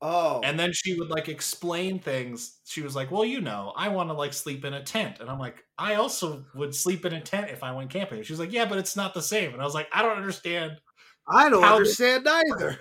Oh. 0.00 0.40
And 0.42 0.58
then 0.58 0.72
she 0.72 0.94
would 0.98 1.10
like 1.10 1.28
explain 1.28 2.00
things. 2.00 2.58
She 2.64 2.82
was 2.82 2.96
like, 2.96 3.12
"Well, 3.12 3.24
you 3.24 3.40
know, 3.40 3.72
I 3.76 3.88
want 3.88 4.08
to 4.08 4.14
like 4.14 4.32
sleep 4.32 4.64
in 4.64 4.74
a 4.74 4.82
tent." 4.82 5.20
And 5.20 5.30
I'm 5.30 5.38
like, 5.38 5.64
"I 5.78 5.94
also 5.94 6.44
would 6.54 6.74
sleep 6.74 7.04
in 7.04 7.12
a 7.12 7.20
tent 7.20 7.50
if 7.50 7.62
I 7.62 7.72
went 7.72 7.90
camping." 7.90 8.22
She 8.24 8.32
was 8.32 8.40
like, 8.40 8.52
"Yeah, 8.52 8.64
but 8.64 8.78
it's 8.78 8.96
not 8.96 9.14
the 9.14 9.22
same." 9.22 9.52
And 9.52 9.62
I 9.62 9.64
was 9.64 9.74
like, 9.74 9.88
"I 9.92 10.02
don't 10.02 10.16
understand." 10.16 10.80
I 11.28 11.48
don't 11.48 11.62
understand 11.62 12.26
either. 12.28 12.80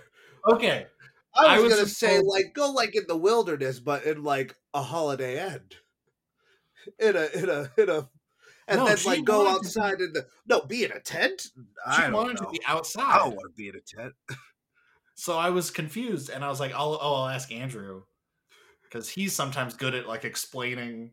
Okay, 0.51 0.87
I 1.35 1.45
I 1.45 1.59
was, 1.59 1.63
was 1.65 1.73
gonna 1.75 1.87
say 1.87 2.19
like 2.19 2.53
go 2.53 2.71
like 2.71 2.95
in 2.95 3.05
the 3.07 3.17
wilderness, 3.17 3.79
but 3.79 4.03
in 4.05 4.23
like 4.23 4.55
a 4.73 4.81
holiday 4.81 5.39
end. 5.39 5.75
In 6.99 7.15
a 7.15 7.27
in 7.33 7.49
a 7.49 7.71
in 7.77 7.89
a 7.89 8.09
and 8.67 8.79
No, 8.79 8.85
then 8.85 8.97
like 9.05 9.23
go 9.23 9.45
wanted 9.45 9.49
to 9.49 9.51
outside 9.55 10.01
in 10.01 10.13
the 10.13 10.27
no, 10.47 10.61
be 10.61 10.83
in 10.83 10.91
a 10.91 10.99
tent? 10.99 11.47
she 11.95 12.01
I 12.01 12.09
wanted 12.09 12.39
know. 12.39 12.45
to 12.45 12.51
be 12.51 12.61
outside. 12.67 13.03
I 13.03 13.17
don't 13.19 13.35
want 13.35 13.51
to 13.53 13.55
be 13.55 13.69
in 13.69 13.75
a 13.75 13.81
tent. 13.81 14.13
So 15.15 15.37
I 15.37 15.49
was 15.51 15.71
confused, 15.71 16.29
and 16.29 16.43
I 16.43 16.49
was 16.49 16.59
like, 16.59 16.71
"Oh, 16.75 16.97
oh 16.99 17.13
I'll 17.15 17.29
ask 17.29 17.51
Andrew." 17.51 18.03
Because 18.83 19.09
he's 19.09 19.33
sometimes 19.33 19.73
good 19.75 19.95
at 19.95 20.07
like 20.07 20.25
explaining, 20.25 21.11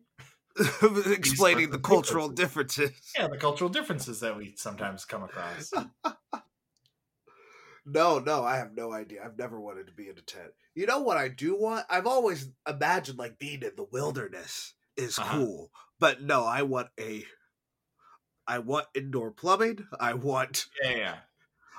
Explaining 0.83 1.71
the 1.71 1.79
cultural 1.79 2.29
differences. 2.29 2.77
differences. 2.91 3.13
yeah, 3.17 3.29
the 3.29 3.37
cultural 3.39 3.71
differences 3.71 4.21
that 4.21 4.37
we 4.37 4.55
sometimes 4.57 5.05
come 5.05 5.23
across. 5.23 5.71
No, 7.91 8.19
no, 8.19 8.45
I 8.45 8.57
have 8.59 8.75
no 8.75 8.93
idea. 8.93 9.23
I've 9.25 9.39
never 9.39 9.61
wanted 9.61 9.87
to 9.87 9.93
be 9.93 10.09
in 10.09 10.19
a 10.19 10.23
tent. 10.23 10.51
You 10.75 10.87
know 10.87 11.01
what 11.01 11.17
I 11.17 11.29
do 11.29 11.57
want? 11.57 11.87
I've 11.89 12.07
always 12.07 12.49
imagined 12.69 13.19
like 13.19 13.39
being 13.39 13.63
in 13.63 13.73
the 13.77 13.87
wilderness 13.91 14.75
is 14.97 15.19
Uh-huh. 15.19 15.39
cool. 15.39 15.71
But 15.99 16.23
no, 16.23 16.45
I 16.45 16.63
want 16.63 16.89
a 17.01 17.25
I 18.47 18.59
want 18.61 18.87
indoor 18.95 19.31
plumbing. 19.31 19.87
I 19.99 20.15
want 20.15 20.67
Yeah, 20.83 20.91
yeah. 20.97 21.15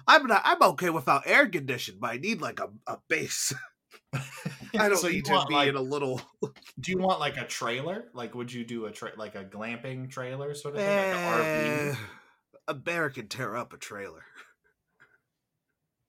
I'm 0.07 0.25
not 0.27 0.41
I'm 0.45 0.61
okay 0.71 0.89
without 0.89 1.23
air 1.25 1.47
conditioning, 1.47 1.99
but 1.99 2.11
I 2.11 2.17
need 2.17 2.41
like 2.41 2.59
a, 2.59 2.69
a 2.87 2.97
base. 3.07 3.53
I 4.13 4.19
don't 4.89 4.97
So 4.97 5.07
you 5.07 5.15
need 5.17 5.25
to 5.25 5.33
want, 5.33 5.49
be 5.49 5.55
like- 5.55 5.69
in 5.69 5.75
a 5.75 5.81
little 5.81 6.21
Do 6.79 6.91
you 6.91 6.97
want 6.99 7.19
like 7.19 7.37
a 7.37 7.45
trailer? 7.45 8.05
Like, 8.13 8.35
would 8.35 8.51
you 8.51 8.63
do 8.65 8.85
a 8.85 8.91
tra- 8.91 9.13
like 9.17 9.35
a 9.35 9.43
glamping 9.45 10.09
trailer 10.09 10.53
sort 10.55 10.75
of 10.75 10.81
thing, 10.81 10.87
like 10.87 11.15
Eh, 11.15 11.89
an 11.89 11.93
RV? 11.95 11.97
a 12.67 12.73
bear 12.73 13.09
can 13.09 13.27
tear 13.27 13.55
up 13.55 13.73
a 13.73 13.77
trailer. 13.77 14.23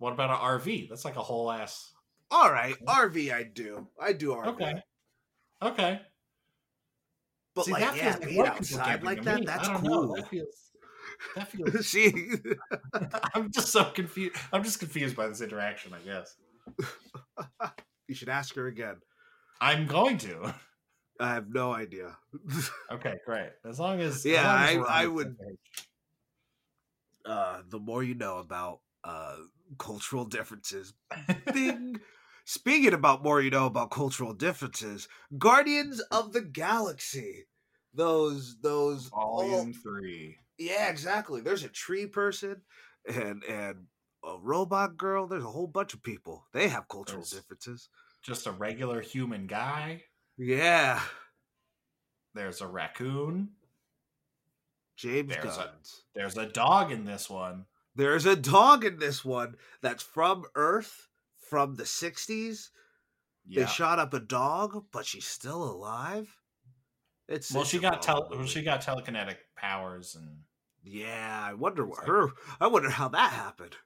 What 0.01 0.13
about 0.15 0.31
an 0.31 0.37
RV? 0.37 0.89
That's 0.89 1.05
like 1.05 1.17
a 1.17 1.23
whole 1.23 1.53
ass. 1.53 1.93
All 2.31 2.51
right, 2.51 2.75
RV 2.87 3.33
I 3.33 3.43
do. 3.45 3.87
I 4.01 4.13
do 4.13 4.31
RV. 4.31 4.47
Okay, 4.49 4.75
okay. 5.63 6.01
But 7.55 7.65
See, 7.67 7.73
like 7.73 7.83
that 7.83 7.97
yeah, 7.97 8.13
feels 8.15 8.37
like 8.37 8.49
outside 8.51 9.03
like 9.03 9.23
that, 9.25 9.41
me. 9.41 9.47
that's 9.47 9.69
don't 9.69 9.83
know. 9.85 9.91
cool. 10.07 10.15
That 10.17 10.29
feels. 10.29 10.71
That 11.37 11.49
feels. 11.53 11.87
See, 11.87 12.13
I'm 13.35 13.51
just 13.53 13.69
so 13.69 13.85
confused. 13.85 14.37
I'm 14.53 14.65
just 14.65 14.79
confused 14.79 15.17
by 15.17 15.29
this 15.29 15.41
interaction. 15.43 15.93
I 15.93 15.99
guess 15.99 16.37
you 18.09 18.15
should 18.15 18.29
ask 18.31 18.55
her 18.55 18.67
again. 18.69 18.97
I'm 19.61 19.87
going 19.87 20.17
to. 20.19 20.55
I 21.21 21.35
have 21.35 21.51
no 21.53 21.73
idea. 21.75 22.17
Okay, 22.91 23.17
great. 23.27 23.51
As 23.67 23.79
long 23.79 24.01
as 24.01 24.17
as 24.17 24.25
Yeah, 24.25 24.45
long 24.47 24.63
as 24.83 24.89
I- 24.89 25.03
I 25.03 25.07
would- 25.07 25.37
uh, 27.27 27.61
the 27.69 27.79
more 27.79 28.03
you 28.03 28.15
know 28.15 28.39
about 28.39 28.81
uh, 29.05 29.37
cultural 29.79 30.25
differences. 30.25 30.93
Speaking 32.45 32.95
about 32.95 33.23
more 33.23 33.41
you 33.41 33.51
know 33.51 33.67
about 33.67 33.91
cultural 33.91 34.33
differences, 34.35 35.09
Guardians 35.39 36.01
of 36.11 36.33
the 36.33 36.41
Galaxy. 36.41 37.47
Those 37.95 38.57
those 38.61 39.07
Volume 39.09 39.53
all- 39.53 39.73
three. 39.83 40.37
yeah, 40.59 40.89
exactly. 40.89 41.41
There's 41.41 41.65
a 41.65 41.69
tree 41.69 42.07
person 42.07 42.63
and 43.09 43.43
and 43.45 43.87
a 44.25 44.37
robot 44.41 44.97
girl. 44.97 45.27
There's 45.27 45.45
a 45.45 45.49
whole 45.51 45.67
bunch 45.67 45.95
of 45.95 46.03
people. 46.03 46.47
They 46.53 46.69
have 46.69 46.89
cultural 46.89 47.21
There's- 47.23 47.31
differences. 47.31 47.89
Just 48.23 48.47
a 48.47 48.53
regular 48.53 49.01
human 49.01 49.47
guy. 49.47 50.05
Yeah, 50.37 51.01
There's 52.35 52.61
a 52.61 52.67
raccoon. 52.67 53.51
James 54.97 55.29
There's 55.35 55.57
a- 55.57 55.75
There's 56.15 56.37
a 56.37 56.47
dog 56.47 56.93
in 56.93 57.05
this 57.05 57.29
one. 57.31 57.65
There's 57.97 58.27
a 58.27 58.37
dog 58.37 58.85
in 58.85 58.99
this 58.99 59.25
one 59.25 59.57
that's 59.83 60.03
from 60.03 60.45
Earth 60.55 61.09
from 61.49 61.75
the 61.77 61.83
60s. 61.85 62.69
Yeah. 63.47 63.65
They 63.65 63.71
shot 63.71 63.99
up 63.99 64.15
a 64.15 64.21
dog, 64.21 64.85
but 64.93 65.05
she's 65.07 65.27
still 65.27 65.63
alive. 65.65 66.37
It's 67.29 67.53
well, 67.53 67.65
she 67.65 67.79
got 67.79 68.07
Marvel 68.07 68.29
tel- 68.29 68.39
movie. 68.39 68.49
she 68.49 68.63
got 68.63 68.81
telekinetic 68.83 69.37
powers 69.57 70.15
and 70.17 70.39
Yeah, 70.83 71.41
I 71.43 71.55
wonder 71.55 71.85
what 71.85 71.99
like- 71.99 72.07
her. 72.09 72.29
I 72.61 72.67
wonder 72.69 72.91
how 72.91 73.09
that 73.09 73.33
happened. 73.33 73.77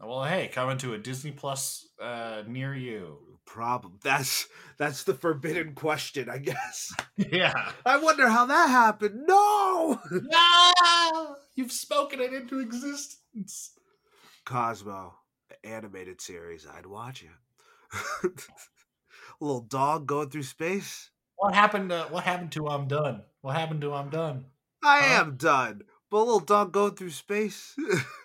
Well, 0.00 0.24
hey, 0.24 0.48
coming 0.48 0.78
to 0.78 0.94
a 0.94 0.98
Disney 0.98 1.30
Plus 1.32 1.88
uh, 2.00 2.42
near 2.46 2.74
you. 2.74 3.18
Problem. 3.46 3.98
That's 4.02 4.48
that's 4.78 5.04
the 5.04 5.12
forbidden 5.14 5.74
question, 5.74 6.30
I 6.30 6.38
guess. 6.38 6.94
yeah. 7.16 7.72
I 7.84 7.98
wonder 7.98 8.28
how 8.28 8.46
that 8.46 8.70
happened. 8.70 9.24
No, 9.26 10.00
no, 10.10 11.36
you've 11.54 11.70
spoken 11.72 12.20
it 12.20 12.32
into 12.32 12.58
existence. 12.60 13.78
Cosmo 14.46 15.14
animated 15.62 16.20
series. 16.22 16.66
I'd 16.66 16.86
watch 16.86 17.22
it. 17.22 17.28
a 18.24 18.28
little 19.44 19.60
dog 19.60 20.06
going 20.06 20.30
through 20.30 20.42
space. 20.44 21.10
What 21.36 21.54
happened? 21.54 21.90
To, 21.90 22.06
what 22.10 22.24
happened 22.24 22.52
to 22.52 22.68
I'm 22.68 22.88
done? 22.88 23.22
What 23.42 23.56
happened 23.56 23.82
to 23.82 23.92
I'm 23.92 24.08
done? 24.08 24.46
I 24.82 25.00
Huh? 25.00 25.20
am 25.20 25.36
done. 25.36 25.82
But 26.10 26.16
a 26.18 26.24
little 26.24 26.40
dog 26.40 26.72
going 26.72 26.94
through 26.94 27.10
space. 27.10 27.76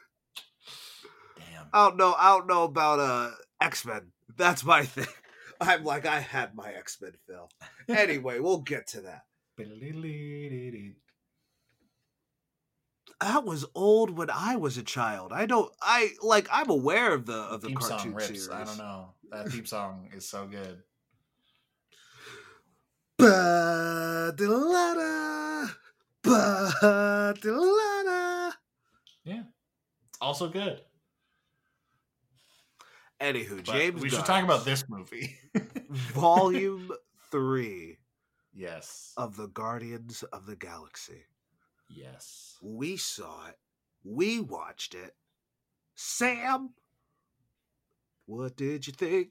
I 1.74 1.86
don't 1.86 1.98
know. 1.98 2.16
I 2.18 2.30
don't 2.38 2.48
know 2.48 2.64
about 2.64 3.00
uh 3.00 3.32
X 3.62 3.86
Men. 3.86 4.12
That's 4.38 4.64
my 4.64 4.84
thing. 4.86 5.08
I'm 5.62 5.84
like 5.84 6.06
I 6.06 6.20
had 6.20 6.56
my 6.56 6.72
X 6.72 6.98
Men 7.02 7.14
fill. 7.28 7.50
Anyway, 7.88 8.40
we'll 8.40 8.62
get 8.62 8.88
to 8.88 9.02
that. 9.02 9.24
That 13.22 13.44
was 13.44 13.66
old 13.76 14.12
when 14.18 14.30
I 14.30 14.56
was 14.56 14.78
a 14.78 14.84
child. 14.84 15.34
I 15.34 15.46
don't. 15.46 15.70
I 15.82 16.12
like. 16.22 16.48
I'm 16.52 16.70
aware 16.70 17.14
of 17.14 17.26
the 17.26 17.34
of 17.34 17.60
the 17.62 17.68
theme 17.68 17.76
cartoon 17.78 18.00
song 18.00 18.14
rips. 18.14 18.28
series. 18.28 18.50
I 18.50 18.64
don't 18.64 18.78
know. 18.78 19.10
That 19.32 19.50
theme 19.50 19.66
song 19.66 20.10
is 20.16 20.26
so 20.26 20.48
good. 20.48 20.82
Ba-da-la-da, 24.30 25.68
ba-da-la-da. 26.24 27.42
Yeah, 29.26 29.44
it's 30.08 30.18
also 30.22 30.48
good. 30.48 30.80
Anywho, 33.22 33.58
But 33.58 33.66
James. 33.66 34.02
we 34.02 34.10
should 34.10 34.26
talk 34.26 34.44
about 34.44 34.64
this 34.66 34.86
movie. 34.88 35.36
Volume 35.90 36.92
three 37.32 37.98
yes. 38.54 39.14
of 39.18 39.36
the 39.36 39.48
Guardians 39.48 40.24
of 40.32 40.46
the 40.46 40.56
Galaxy. 40.56 41.24
Yes. 41.90 42.56
We 42.62 42.96
saw 42.98 43.48
it. 43.48 43.56
We 44.04 44.40
watched 44.40 44.96
it. 44.96 45.16
Sam, 45.96 46.70
what 48.26 48.56
did 48.56 48.88
you 48.88 48.94
think? 48.94 49.30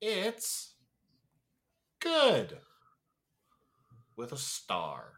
It's 0.00 0.74
good 2.00 2.58
with 4.16 4.32
a 4.32 4.36
star. 4.36 5.12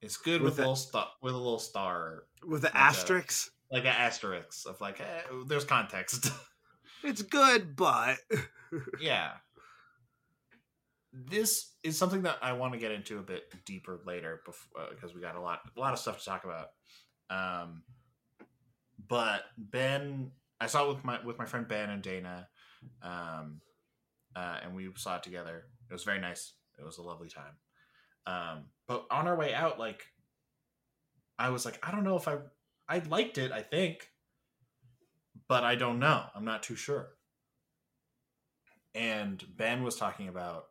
It's 0.00 0.16
good 0.16 0.42
With 0.42 0.52
with, 0.54 0.58
a- 0.58 0.62
little 0.62 0.76
star 0.76 1.06
with 1.22 1.32
a 1.34 1.38
little 1.38 1.58
star, 1.60 2.24
With 2.44 2.62
the 2.62 2.68
Okay. 2.70 2.78
asterisks, 2.78 3.50
like 3.72 3.84
an 3.84 3.94
asterisk 3.98 4.68
of 4.68 4.80
like, 4.80 5.00
eh, 5.00 5.22
there's 5.46 5.64
context. 5.64 6.30
it's 7.04 7.22
good, 7.22 7.74
but 7.74 8.18
yeah. 9.00 9.30
This 11.12 11.72
is 11.82 11.98
something 11.98 12.22
that 12.22 12.36
I 12.40 12.52
want 12.52 12.74
to 12.74 12.78
get 12.78 12.92
into 12.92 13.18
a 13.18 13.22
bit 13.22 13.52
deeper 13.64 14.00
later, 14.06 14.40
because 14.90 15.14
we 15.14 15.20
got 15.20 15.36
a 15.36 15.40
lot, 15.40 15.60
a 15.76 15.80
lot 15.80 15.92
of 15.92 15.98
stuff 15.98 16.18
to 16.18 16.24
talk 16.24 16.44
about. 16.44 16.68
Um, 17.28 17.82
but 19.08 19.42
Ben, 19.58 20.30
I 20.60 20.66
saw 20.66 20.84
it 20.84 20.94
with 20.94 21.04
my 21.04 21.22
with 21.22 21.38
my 21.38 21.44
friend 21.44 21.66
Ben 21.68 21.90
and 21.90 22.02
Dana, 22.02 22.48
um, 23.02 23.60
uh, 24.36 24.58
and 24.62 24.74
we 24.74 24.88
saw 24.96 25.16
it 25.16 25.22
together. 25.22 25.64
It 25.90 25.92
was 25.92 26.04
very 26.04 26.20
nice. 26.20 26.52
It 26.78 26.84
was 26.84 26.98
a 26.98 27.02
lovely 27.02 27.28
time. 27.28 27.56
Um, 28.26 28.64
but 28.86 29.06
on 29.10 29.26
our 29.26 29.36
way 29.36 29.52
out, 29.52 29.78
like, 29.78 30.04
I 31.38 31.50
was 31.50 31.64
like, 31.64 31.78
I 31.86 31.90
don't 31.90 32.04
know 32.04 32.16
if 32.16 32.28
I, 32.28 32.38
I 32.88 32.98
liked 32.98 33.38
it. 33.38 33.52
I 33.52 33.62
think, 33.62 34.10
but 35.48 35.64
I 35.64 35.74
don't 35.74 35.98
know. 35.98 36.24
I'm 36.34 36.44
not 36.44 36.62
too 36.62 36.76
sure 36.76 37.10
and 38.94 39.42
Ben 39.56 39.82
was 39.82 39.96
talking 39.96 40.28
about 40.28 40.64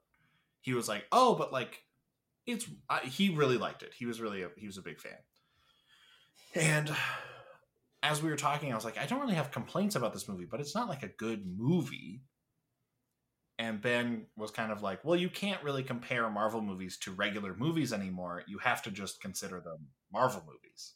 he 0.62 0.74
was 0.74 0.88
like, 0.88 1.06
"Oh, 1.12 1.36
but 1.36 1.51
like 1.51 1.84
it's 2.46 2.68
I, 2.89 3.00
he 3.00 3.30
really 3.34 3.58
liked 3.58 3.84
it. 3.84 3.94
He 3.98 4.06
was 4.06 4.22
really 4.22 4.44
a, 4.44 4.50
he 4.58 4.68
was 4.68 4.77
a 4.77 4.84
big 4.84 5.00
fan." 5.00 5.18
And 6.53 6.94
as 8.03 8.22
we 8.22 8.30
were 8.30 8.36
talking, 8.36 8.72
I 8.72 8.75
was 8.75 8.86
like, 8.86 8.98
"I 8.98 9.06
don't 9.06 9.22
really 9.22 9.36
have 9.36 9.51
complaints 9.51 9.96
about 9.96 10.13
this 10.13 10.27
movie, 10.27 10.46
but 10.50 10.60
it's 10.60 10.75
not 10.75 10.89
like 10.89 11.03
a 11.03 11.08
good 11.08 11.46
movie." 11.46 12.24
And 13.58 13.82
Ben 13.82 14.25
was 14.36 14.51
kind 14.51 14.72
of 14.72 14.82
like, 14.82 15.03
"Well, 15.03 15.15
you 15.15 15.30
can't 15.30 15.63
really 15.63 15.84
compare 15.84 16.30
Marvel 16.30 16.62
movies 16.62 16.98
to 17.00 17.12
regular 17.12 17.56
movies 17.56 17.94
anymore. 17.94 18.44
You 18.48 18.60
have 18.60 18.82
to 18.84 18.91
just 18.91 19.22
consider 19.22 19.62
them 19.62 19.88
Marvel 20.12 20.44
movies." 20.46 20.94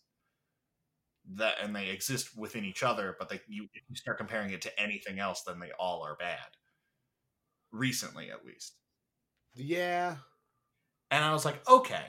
That 1.34 1.56
and 1.62 1.76
they 1.76 1.90
exist 1.90 2.38
within 2.38 2.66
each 2.66 2.84
other, 2.84 3.16
but 3.18 3.30
they 3.30 3.42
you, 3.48 3.68
if 3.74 3.84
you 3.90 3.96
start 3.96 4.18
comparing 4.18 4.52
it 4.52 4.62
to 4.64 4.80
anything 4.80 5.20
else, 5.20 5.44
then 5.44 5.60
they 5.60 5.72
all 5.80 6.04
are 6.04 6.16
bad 6.16 6.38
recently 7.72 8.32
at 8.32 8.46
least. 8.46 8.76
yeah, 9.56 10.18
And 11.12 11.24
I 11.24 11.34
was 11.34 11.46
like, 11.46 11.68
okay, 11.70 12.06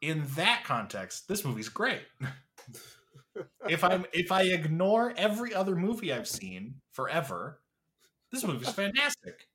in 0.00 0.24
that 0.36 0.64
context, 0.64 1.28
this 1.28 1.44
movie's 1.44 1.68
great. 1.68 2.02
if 3.68 3.84
I'm 3.84 4.04
if 4.12 4.32
I 4.32 4.42
ignore 4.42 5.14
every 5.16 5.54
other 5.54 5.76
movie 5.76 6.12
I've 6.12 6.28
seen 6.28 6.76
forever, 6.92 7.60
this 8.32 8.44
movie's 8.44 8.70
fantastic. 8.70 9.48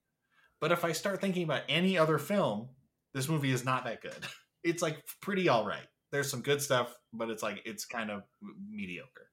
But 0.60 0.72
if 0.72 0.86
I 0.86 0.92
start 0.94 1.22
thinking 1.22 1.44
about 1.44 1.64
any 1.70 1.98
other 1.98 2.18
film, 2.18 2.70
this 3.14 3.28
movie 3.30 3.52
is 3.52 3.66
not 3.66 3.86
that 3.86 4.02
good. 4.02 4.26
It's 4.64 4.84
like 4.84 5.04
pretty 5.24 5.50
all 5.50 5.66
right. 5.66 5.88
There's 6.12 6.30
some 6.30 6.42
good 6.42 6.62
stuff, 6.62 6.96
but 7.14 7.30
it's 7.30 7.42
like 7.44 7.62
it's 7.66 7.86
kind 7.86 8.12
of 8.12 8.24
mediocre. 8.70 9.30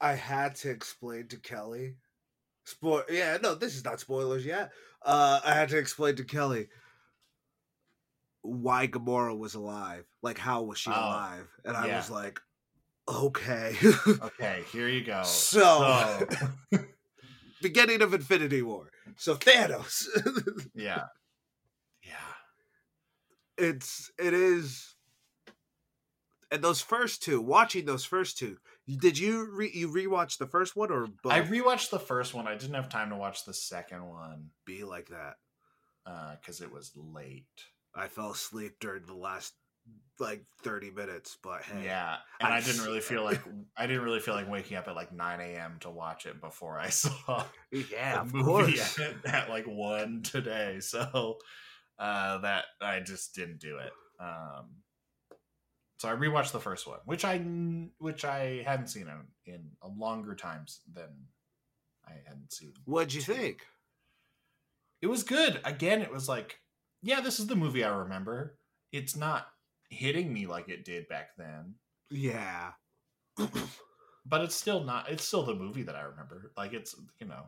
I 0.00 0.14
had 0.14 0.54
to 0.56 0.70
explain 0.70 1.28
to 1.28 1.36
Kelly. 1.36 1.96
Spoil. 2.64 3.02
Yeah, 3.10 3.38
no, 3.42 3.54
this 3.54 3.74
is 3.76 3.84
not 3.84 4.00
spoilers 4.00 4.44
yet. 4.44 4.72
Uh, 5.04 5.40
I 5.44 5.54
had 5.54 5.68
to 5.70 5.78
explain 5.78 6.16
to 6.16 6.24
Kelly 6.24 6.68
why 8.42 8.86
Gamora 8.86 9.36
was 9.36 9.54
alive. 9.54 10.04
Like, 10.22 10.38
how 10.38 10.62
was 10.62 10.78
she 10.78 10.90
Oh, 10.90 10.94
alive? 10.94 11.48
And 11.64 11.76
I 11.76 11.86
yeah. 11.86 11.96
was 11.96 12.10
like, 12.10 12.40
Okay. 13.08 13.76
Okay, 14.08 14.62
here 14.72 14.88
you 14.88 15.04
go. 15.04 15.22
So- 15.24 16.26
So, 16.72 16.78
Beginning 17.62 18.00
of 18.02 18.14
Infinity 18.14 18.62
War. 18.62 18.90
So 19.16 19.36
Thanos. 19.36 20.06
yeah, 20.74 21.04
yeah. 22.04 22.14
it's 23.58 24.10
it 24.18 24.34
is 24.34 24.91
and 26.52 26.62
those 26.62 26.80
first 26.80 27.22
two 27.22 27.40
watching 27.40 27.84
those 27.86 28.04
first 28.04 28.38
two 28.38 28.58
did 29.00 29.18
you 29.18 29.48
re 29.50 29.70
you 29.72 29.88
rewatch 29.88 30.38
the 30.38 30.46
first 30.46 30.76
one 30.76 30.90
or 30.92 31.06
both? 31.22 31.32
I 31.32 31.40
rewatched 31.42 31.90
the 31.90 31.98
first 32.00 32.34
one. 32.34 32.46
I 32.48 32.56
didn't 32.56 32.74
have 32.74 32.88
time 32.88 33.10
to 33.10 33.16
watch 33.16 33.44
the 33.44 33.54
second 33.54 34.06
one 34.08 34.50
be 34.66 34.84
like 34.84 35.08
that 35.08 35.36
because 36.40 36.60
it 36.60 36.72
was 36.72 36.92
late. 36.96 37.46
i 37.94 38.08
fell 38.08 38.32
asleep 38.32 38.72
during 38.80 39.06
the 39.06 39.14
last 39.14 39.52
like 40.20 40.44
30 40.62 40.90
minutes 40.90 41.36
but 41.42 41.62
hey 41.62 41.84
Yeah, 41.84 42.16
and 42.40 42.52
I- 42.52 42.56
I 42.56 42.60
didn't 42.60 42.84
really 42.84 43.00
feel 43.00 43.24
like 43.24 43.40
I 43.76 43.86
didn't 43.86 44.02
really 44.02 44.20
feel 44.20 44.34
like 44.34 44.48
waking 44.50 44.76
up 44.76 44.86
at 44.88 44.94
like 44.96 45.12
nine 45.12 45.40
a.m. 45.40 45.76
to 45.80 45.90
watch 45.90 46.26
it 46.26 46.40
before 46.40 46.78
I 46.78 46.88
saw 47.02 47.44
yeah 47.70 48.20
of 48.20 48.32
course 48.32 48.98
at, 48.98 49.24
at 49.26 49.48
like 49.50 49.66
one 49.66 50.22
today. 50.22 50.78
So 50.80 51.38
uh, 51.98 52.38
that 52.38 52.64
I 52.80 53.00
just 53.00 53.34
didn't 53.34 53.60
do 53.60 53.78
it. 53.78 53.92
Um, 54.20 54.66
so 56.02 56.08
I 56.08 56.16
rewatched 56.16 56.50
the 56.50 56.58
first 56.58 56.84
one, 56.88 56.98
which 57.04 57.24
I 57.24 57.38
which 57.98 58.24
I 58.24 58.64
hadn't 58.66 58.88
seen 58.88 59.06
in, 59.06 59.54
in 59.54 59.70
a 59.82 59.86
longer 59.86 60.34
times 60.34 60.80
than 60.92 61.28
I 62.04 62.14
hadn't 62.26 62.52
seen. 62.52 62.72
what'd 62.86 63.14
you 63.14 63.20
think 63.22 63.64
It 65.00 65.06
was 65.06 65.22
good. 65.22 65.60
Again, 65.64 66.02
it 66.02 66.10
was 66.10 66.28
like, 66.28 66.58
yeah, 67.02 67.20
this 67.20 67.38
is 67.38 67.46
the 67.46 67.54
movie 67.54 67.84
I 67.84 67.94
remember. 67.94 68.58
It's 68.90 69.14
not 69.14 69.46
hitting 69.90 70.32
me 70.32 70.48
like 70.48 70.68
it 70.68 70.84
did 70.84 71.06
back 71.06 71.36
then, 71.38 71.76
yeah 72.10 72.72
but 74.26 74.40
it's 74.40 74.56
still 74.56 74.82
not. 74.82 75.08
It's 75.08 75.22
still 75.24 75.44
the 75.44 75.54
movie 75.54 75.84
that 75.84 75.94
I 75.94 76.02
remember. 76.02 76.50
Like 76.56 76.72
it's 76.72 76.96
you 77.20 77.28
know, 77.28 77.44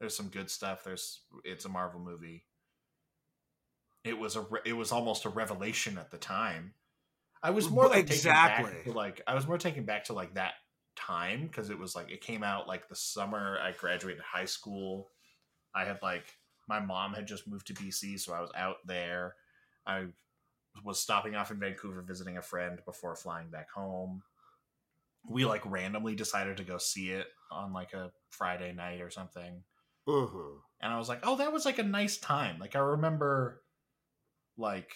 there's 0.00 0.16
some 0.16 0.28
good 0.28 0.50
stuff. 0.50 0.82
There's 0.82 1.20
it's 1.44 1.66
a 1.66 1.68
Marvel 1.68 2.00
movie. 2.00 2.46
It 4.02 4.18
was 4.18 4.34
a 4.34 4.44
it 4.64 4.72
was 4.72 4.90
almost 4.90 5.24
a 5.24 5.28
revelation 5.28 5.98
at 5.98 6.10
the 6.10 6.18
time. 6.18 6.74
I 7.42 7.50
was 7.50 7.70
more 7.70 7.88
like 7.88 8.06
taken 8.06 8.30
back 8.30 8.60
Exactly. 8.60 8.92
to 8.92 8.96
like 8.96 9.22
I 9.26 9.34
was 9.34 9.46
more 9.46 9.58
taken 9.58 9.84
back 9.84 10.04
to 10.04 10.12
like 10.12 10.34
that 10.34 10.54
time 10.96 11.46
because 11.46 11.70
it 11.70 11.78
was 11.78 11.94
like 11.94 12.10
it 12.10 12.20
came 12.20 12.42
out 12.42 12.68
like 12.68 12.88
the 12.88 12.96
summer 12.96 13.58
I 13.62 13.72
graduated 13.72 14.22
high 14.22 14.44
school. 14.44 15.08
I 15.74 15.84
had 15.84 15.98
like 16.02 16.26
my 16.68 16.80
mom 16.80 17.14
had 17.14 17.26
just 17.26 17.48
moved 17.48 17.66
to 17.68 17.74
BC, 17.74 18.20
so 18.20 18.32
I 18.32 18.40
was 18.40 18.50
out 18.54 18.76
there. 18.86 19.34
I 19.86 20.06
was 20.84 21.00
stopping 21.00 21.34
off 21.34 21.50
in 21.50 21.58
Vancouver 21.58 22.02
visiting 22.02 22.36
a 22.36 22.42
friend 22.42 22.80
before 22.84 23.16
flying 23.16 23.48
back 23.50 23.70
home. 23.70 24.22
We 25.28 25.44
like 25.44 25.62
randomly 25.64 26.14
decided 26.14 26.58
to 26.58 26.64
go 26.64 26.78
see 26.78 27.10
it 27.10 27.26
on 27.50 27.72
like 27.72 27.92
a 27.92 28.12
Friday 28.30 28.72
night 28.72 29.00
or 29.00 29.10
something 29.10 29.64
uh-huh. 30.06 30.58
and 30.80 30.92
I 30.92 30.98
was 30.98 31.08
like, 31.08 31.20
"Oh, 31.22 31.36
that 31.36 31.52
was 31.52 31.64
like 31.64 31.78
a 31.78 31.82
nice 31.84 32.18
time." 32.18 32.58
Like 32.58 32.76
I 32.76 32.80
remember, 32.80 33.62
like 34.56 34.92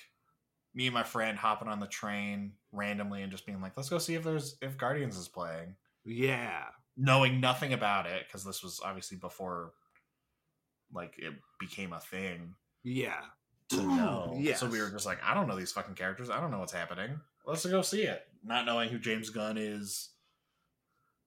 me 0.74 0.86
and 0.86 0.94
my 0.94 1.04
friend 1.04 1.38
hopping 1.38 1.68
on 1.68 1.80
the 1.80 1.86
train 1.86 2.52
randomly 2.72 3.22
and 3.22 3.30
just 3.30 3.46
being 3.46 3.60
like, 3.60 3.76
"Let's 3.76 3.88
go 3.88 3.98
see 3.98 4.14
if 4.14 4.24
there's 4.24 4.56
if 4.60 4.76
Guardians 4.76 5.16
is 5.16 5.28
playing," 5.28 5.76
yeah 6.04 6.64
knowing 6.96 7.40
nothing 7.40 7.72
about 7.72 8.06
it 8.06 8.24
because 8.26 8.44
this 8.44 8.62
was 8.62 8.80
obviously 8.84 9.16
before, 9.16 9.72
like 10.92 11.14
it 11.18 11.34
became 11.58 11.92
a 11.92 12.00
thing 12.00 12.54
yeah 12.82 13.20
to 13.70 13.82
know. 13.82 14.34
yes. 14.38 14.60
So 14.60 14.68
we 14.68 14.80
were 14.80 14.90
just 14.90 15.06
like, 15.06 15.18
"I 15.24 15.34
don't 15.34 15.48
know 15.48 15.56
these 15.56 15.72
fucking 15.72 15.94
characters. 15.94 16.30
I 16.30 16.40
don't 16.40 16.50
know 16.50 16.58
what's 16.58 16.72
happening. 16.72 17.20
Let's 17.46 17.64
go 17.64 17.82
see 17.82 18.02
it." 18.02 18.22
Not 18.42 18.66
knowing 18.66 18.90
who 18.90 18.98
James 18.98 19.30
Gunn 19.30 19.56
is, 19.56 20.10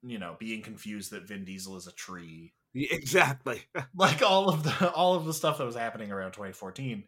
you 0.04 0.20
know, 0.20 0.36
being 0.40 0.62
confused 0.62 1.12
that 1.12 1.28
Vin 1.28 1.46
Diesel 1.46 1.78
is 1.78 1.88
a 1.88 1.92
tree 1.92 2.54
Yeah, 2.74 2.90
exactly 2.94 3.64
like 3.96 4.22
all 4.22 4.50
of 4.50 4.64
the 4.64 4.92
all 4.92 5.16
of 5.16 5.26
the 5.26 5.34
stuff 5.34 5.58
that 5.58 5.66
was 5.66 5.76
happening 5.76 6.12
around 6.12 6.34
2014 6.34 7.04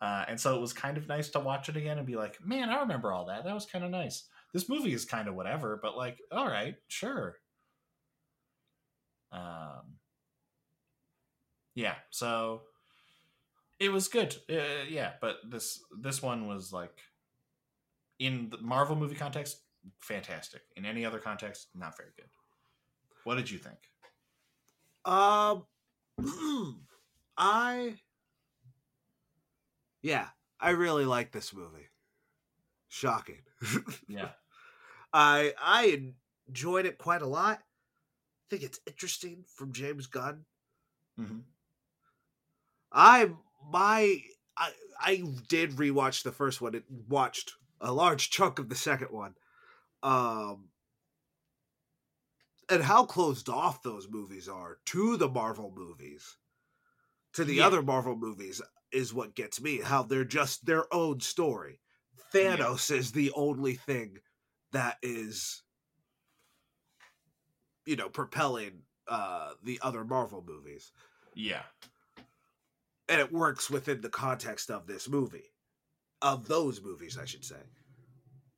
uh, 0.00 0.24
and 0.28 0.40
so 0.40 0.56
it 0.56 0.60
was 0.60 0.72
kind 0.72 0.96
of 0.96 1.08
nice 1.08 1.28
to 1.30 1.40
watch 1.40 1.68
it 1.68 1.76
again 1.76 1.98
and 1.98 2.06
be 2.06 2.16
like 2.16 2.38
man 2.44 2.70
i 2.70 2.80
remember 2.80 3.12
all 3.12 3.26
that. 3.26 3.44
That 3.44 3.54
was 3.54 3.66
kind 3.66 3.84
of 3.84 3.90
nice. 3.90 4.24
This 4.52 4.68
movie 4.68 4.94
is 4.94 5.04
kind 5.04 5.28
of 5.28 5.34
whatever 5.34 5.78
but 5.82 5.96
like 5.96 6.18
all 6.32 6.46
right 6.46 6.76
sure. 6.88 7.36
Um 9.32 9.98
yeah 11.74 11.94
so 12.10 12.62
it 13.78 13.90
was 13.90 14.08
good. 14.08 14.36
Uh, 14.50 14.84
yeah 14.88 15.12
but 15.20 15.36
this 15.48 15.80
this 16.00 16.22
one 16.22 16.46
was 16.46 16.72
like 16.72 16.98
in 18.18 18.48
the 18.50 18.58
marvel 18.58 18.96
movie 18.96 19.14
context 19.14 19.60
fantastic. 20.00 20.62
In 20.76 20.84
any 20.84 21.04
other 21.04 21.18
context 21.18 21.68
not 21.74 21.96
very 21.96 22.10
good. 22.16 22.28
What 23.24 23.36
did 23.36 23.50
you 23.50 23.58
think? 23.58 23.78
Um, 25.04 25.64
I, 27.36 27.94
yeah, 30.02 30.30
I 30.58 30.70
really 30.70 31.04
like 31.06 31.32
this 31.32 31.52
movie. 31.54 31.88
Shocking. 32.88 33.42
yeah 34.08 34.32
I 35.12 35.54
I 35.58 36.14
enjoyed 36.48 36.84
it 36.86 36.98
quite 36.98 37.22
a 37.22 37.26
lot. 37.26 37.60
I 37.60 37.64
think 38.50 38.62
it's 38.64 38.80
interesting 38.86 39.44
from 39.44 39.72
James 39.72 40.06
Gunn. 40.08 40.46
hmm 41.16 41.40
I 42.92 43.34
my 43.64 44.22
I 44.56 44.74
I 45.00 45.16
did 45.48 45.72
rewatch 45.72 46.22
the 46.22 46.32
first 46.32 46.60
one. 46.60 46.74
It 46.74 46.90
watched 46.90 47.54
a 47.80 47.92
large 47.92 48.30
chunk 48.30 48.58
of 48.58 48.68
the 48.68 48.74
second 48.74 49.10
one. 49.10 49.34
Um 50.02 50.72
and 52.70 52.84
how 52.84 53.04
closed 53.04 53.48
off 53.50 53.82
those 53.82 54.08
movies 54.08 54.48
are 54.48 54.80
to 54.86 55.16
the 55.18 55.28
Marvel 55.28 55.70
movies. 55.70 56.38
To 57.34 57.44
the 57.44 57.60
Yeah. 57.60 57.62
other 57.62 57.82
Marvel 57.82 58.16
movies 58.16 58.62
is 58.92 59.14
what 59.14 59.34
gets 59.34 59.60
me. 59.60 59.80
How 59.80 60.02
they're 60.02 60.24
just 60.24 60.66
their 60.66 60.92
own 60.92 61.20
story. 61.20 61.80
Thanos 62.32 62.90
is 62.90 63.12
the 63.12 63.32
only 63.32 63.74
thing 63.74 64.18
that 64.72 64.98
is 65.02 65.62
you 67.86 67.96
know 67.96 68.08
propelling 68.08 68.82
uh 69.08 69.50
the 69.64 69.80
other 69.82 70.04
Marvel 70.04 70.44
movies 70.46 70.92
yeah 71.34 71.62
and 73.08 73.20
it 73.20 73.32
works 73.32 73.68
within 73.68 74.00
the 74.00 74.08
context 74.08 74.70
of 74.70 74.86
this 74.86 75.08
movie 75.08 75.52
of 76.22 76.46
those 76.46 76.82
movies 76.82 77.18
i 77.20 77.24
should 77.24 77.44
say 77.44 77.56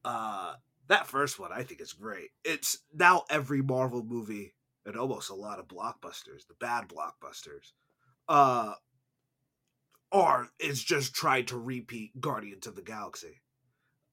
uh 0.05 0.55
that 0.89 1.07
first 1.07 1.39
one 1.39 1.51
i 1.53 1.63
think 1.63 1.81
is 1.81 1.93
great 1.93 2.31
it's 2.45 2.79
now 2.93 3.25
every 3.31 3.63
marvel 3.63 4.03
movie 4.03 4.53
and 4.85 4.97
almost 4.97 5.31
a 5.31 5.35
lot 5.35 5.59
of 5.59 5.69
blockbusters 5.69 6.47
the 6.49 6.55
bad 6.61 6.89
blockbusters 6.89 7.73
uh 8.29 8.75
are 10.13 10.49
is 10.59 10.83
just 10.83 11.15
trying 11.15 11.47
to 11.47 11.59
repeat 11.59 12.21
guardians 12.21 12.67
of 12.67 12.77
the 12.77 12.83
galaxy 12.83 13.41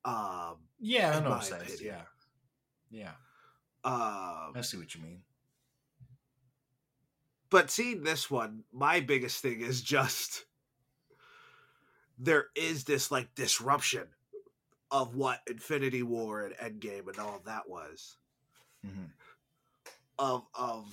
um 0.06 0.58
Yeah, 0.80 1.12
I 1.12 1.18
in 1.18 1.24
know 1.24 1.32
my 1.32 1.36
what 1.36 1.44
sense. 1.46 1.82
Yeah. 1.82 2.04
Yeah. 2.90 3.14
um 3.84 4.54
I 4.56 4.62
see 4.62 4.78
what 4.78 4.94
you 4.96 5.02
mean. 5.02 5.24
but 7.50 7.70
seeing 7.70 8.04
this 8.04 8.30
one, 8.32 8.64
my 8.72 9.00
biggest 9.00 9.42
thing 9.42 9.62
is 9.62 9.82
just 9.82 10.46
there 12.18 12.48
is 12.56 12.84
this 12.84 13.12
like 13.12 13.34
disruption 13.36 14.08
of 14.92 15.16
what 15.16 15.42
Infinity 15.48 16.04
War 16.04 16.44
and 16.46 16.56
Endgame 16.56 17.08
and 17.10 17.20
all 17.20 17.40
that 17.46 17.70
was 17.70 18.18
hmm 18.84 19.10
of 20.18 20.46
of 20.54 20.86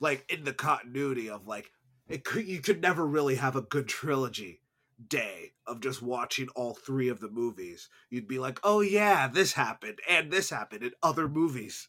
like 0.00 0.24
in 0.30 0.44
the 0.44 0.52
continuity 0.54 1.30
of 1.30 1.46
like 1.46 1.72
it 2.08 2.24
could 2.24 2.46
you 2.46 2.60
could 2.60 2.80
never 2.80 3.06
really 3.06 3.36
have 3.36 3.56
a 3.56 3.62
good 3.62 3.88
trilogy 3.88 4.60
day 5.06 5.52
of 5.66 5.80
just 5.80 6.02
watching 6.02 6.48
all 6.56 6.74
three 6.74 7.08
of 7.08 7.20
the 7.20 7.28
movies. 7.28 7.88
You'd 8.10 8.28
be 8.28 8.38
like, 8.38 8.58
"Oh 8.64 8.80
yeah, 8.80 9.28
this 9.28 9.52
happened 9.52 10.00
and 10.08 10.30
this 10.30 10.50
happened 10.50 10.82
in 10.82 10.92
other 11.02 11.28
movies." 11.28 11.88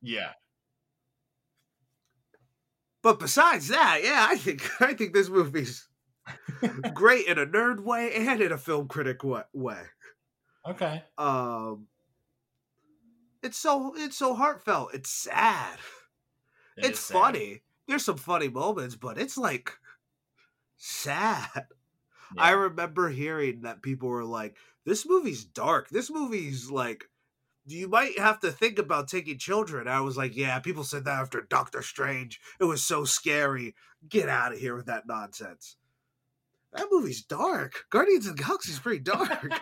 Yeah. 0.00 0.32
But 3.02 3.20
besides 3.20 3.68
that, 3.68 4.00
yeah, 4.02 4.26
I 4.28 4.36
think 4.36 4.68
I 4.80 4.94
think 4.94 5.12
this 5.12 5.28
movie's 5.28 5.88
great 6.94 7.26
in 7.26 7.38
a 7.38 7.46
nerd 7.46 7.80
way 7.80 8.12
and 8.14 8.40
in 8.40 8.52
a 8.52 8.58
film 8.58 8.88
critic 8.88 9.22
way. 9.24 9.82
Okay. 10.66 11.02
Um, 11.16 11.86
it's 13.42 13.58
so 13.58 13.94
it's 13.96 14.16
so 14.16 14.34
heartfelt. 14.34 14.94
It's 14.94 15.10
sad. 15.10 15.78
It 16.76 16.86
it's 16.86 17.00
sad. 17.00 17.60
There's 17.88 18.04
some 18.04 18.18
funny 18.18 18.48
moments, 18.48 18.94
but 18.94 19.18
it's 19.18 19.38
like 19.38 19.72
sad. 20.76 21.66
I 22.36 22.50
remember 22.50 23.08
hearing 23.08 23.62
that 23.62 23.82
people 23.82 24.10
were 24.10 24.24
like, 24.24 24.56
"This 24.84 25.08
movie's 25.08 25.44
dark. 25.44 25.88
This 25.88 26.10
movie's 26.10 26.70
like." 26.70 27.08
You 27.70 27.86
might 27.86 28.18
have 28.18 28.40
to 28.40 28.50
think 28.50 28.78
about 28.78 29.08
taking 29.08 29.36
children. 29.36 29.88
I 29.88 30.00
was 30.00 30.16
like, 30.16 30.34
yeah, 30.34 30.58
people 30.58 30.84
said 30.84 31.04
that 31.04 31.20
after 31.20 31.42
Doctor 31.42 31.82
Strange. 31.82 32.40
It 32.58 32.64
was 32.64 32.82
so 32.82 33.04
scary. 33.04 33.74
Get 34.08 34.30
out 34.30 34.54
of 34.54 34.58
here 34.58 34.74
with 34.74 34.86
that 34.86 35.06
nonsense. 35.06 35.76
That 36.72 36.86
movie's 36.90 37.22
dark. 37.22 37.84
Guardians 37.90 38.26
of 38.26 38.38
the 38.38 38.42
Galaxy 38.42 38.72
is 38.72 38.78
pretty 38.78 39.00
dark. 39.00 39.52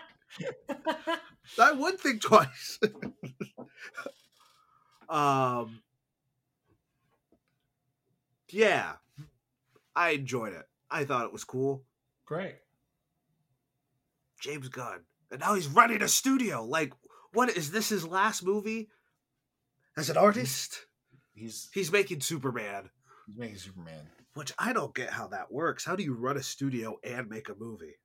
I 1.59 1.73
would 1.73 1.99
think 1.99 2.21
twice. 2.21 2.79
um, 5.09 5.81
yeah, 8.49 8.93
I 9.95 10.11
enjoyed 10.11 10.53
it. 10.53 10.65
I 10.89 11.03
thought 11.05 11.25
it 11.25 11.33
was 11.33 11.43
cool. 11.43 11.83
Great. 12.25 12.55
James 14.41 14.69
Gunn, 14.69 15.01
and 15.31 15.39
now 15.39 15.55
he's 15.55 15.67
running 15.67 16.01
a 16.01 16.07
studio. 16.07 16.63
Like, 16.63 16.93
what 17.33 17.49
is 17.49 17.71
this? 17.71 17.89
His 17.89 18.07
last 18.07 18.43
movie 18.43 18.89
as 19.97 20.09
an 20.09 20.17
artist? 20.17 20.85
He's 21.33 21.69
He's 21.73 21.91
making 21.91 22.21
Superman, 22.21 22.89
he's 23.27 23.37
making 23.37 23.57
Superman. 23.57 24.07
which 24.35 24.53
I 24.59 24.73
don't 24.73 24.93
get 24.93 25.09
how 25.09 25.27
that 25.27 25.51
works. 25.51 25.83
How 25.85 25.95
do 25.95 26.03
you 26.03 26.13
run 26.13 26.37
a 26.37 26.43
studio 26.43 26.97
and 27.03 27.29
make 27.29 27.49
a 27.49 27.55
movie? 27.55 27.95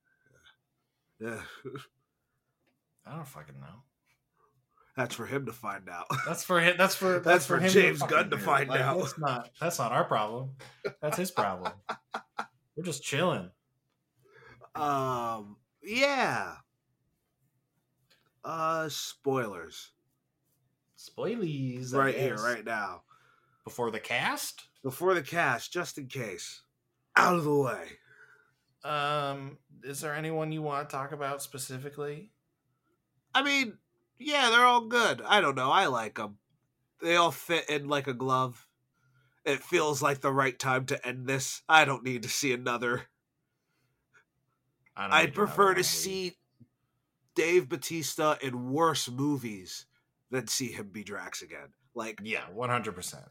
Yeah, 1.21 1.41
I 3.07 3.15
don't 3.17 3.29
fucking 3.29 3.61
know. 3.61 3.83
That's 4.97 5.15
for 5.15 5.27
him 5.27 5.47
to 5.47 5.53
find 5.53 5.89
out. 5.89 6.07
That's 6.27 6.45
for 6.45 6.61
him. 6.61 6.77
That's 6.77 6.95
for 6.95 7.19
That's 7.25 7.47
for 7.47 7.59
him 7.59 7.71
James 7.71 8.01
fucking 8.01 8.17
Gunn 8.17 8.31
to 8.31 8.39
find 8.39 8.71
out. 8.71 8.99
That's 8.99 9.19
not 9.19 9.51
that's 9.61 9.79
not 9.79 9.93
our 9.93 10.05
problem. 10.05 10.51
That's 11.01 11.17
his 11.17 11.31
problem. 11.31 11.73
We're 12.77 12.85
just 12.85 13.03
chilling. 13.03 13.51
Um, 14.75 15.57
yeah. 15.83 16.55
Uh, 18.45 18.89
spoilers 18.89 19.93
Spoilies 21.03 21.95
I 21.95 21.99
right 21.99 22.15
here, 22.15 22.37
right 22.37 22.65
now, 22.65 23.03
before 23.65 23.91
the 23.91 24.01
cast. 24.01 24.69
before 24.83 25.15
the 25.15 25.23
cast, 25.23 25.73
just 25.73 25.99
in 25.99 26.07
case. 26.07 26.63
Out 27.17 27.37
of 27.37 27.45
the 27.45 27.55
way. 27.55 27.85
Um, 28.85 29.59
is 29.83 30.01
there 30.01 30.15
anyone 30.15 30.53
you 30.53 30.63
want 30.63 30.89
to 30.89 30.95
talk 30.95 31.13
about 31.13 31.43
specifically? 31.43 32.31
I 33.35 33.43
mean, 33.43 33.79
yeah, 34.25 34.51
they're 34.51 34.67
all 34.67 34.87
good. 34.87 35.23
I 35.23 35.41
don't 35.41 35.55
know. 35.57 35.71
I 35.71 35.87
like 35.87 36.17
them. 36.17 36.39
They 37.01 37.17
all 37.17 37.33
fit 37.33 37.69
in 37.69 37.89
like 37.89 38.07
a 38.07 38.15
glove. 38.15 38.69
It 39.45 39.63
feels 39.63 40.01
like 40.03 40.21
the 40.21 40.33
right 40.33 40.59
time 40.59 40.87
to 40.87 41.07
end 41.07 41.27
this. 41.27 41.63
I 41.69 41.85
don't 41.85 42.05
need 42.05 42.23
to 42.23 42.29
see 42.29 42.53
another. 42.53 43.03
I 44.97 45.23
I'd 45.23 45.35
prefer 45.35 45.75
to 45.75 45.83
see 45.83 46.37
Dave 47.35 47.69
Batista 47.69 48.37
in 48.43 48.71
worse 48.73 49.09
movies 49.11 49.87
than 50.31 50.47
see 50.47 50.71
him 50.71 50.91
be 50.91 51.03
Drax 51.03 51.43
again. 51.43 51.73
Like, 51.95 52.21
Yeah, 52.23 52.49
one 52.51 52.71
hundred 52.71 52.95
percent. 52.95 53.25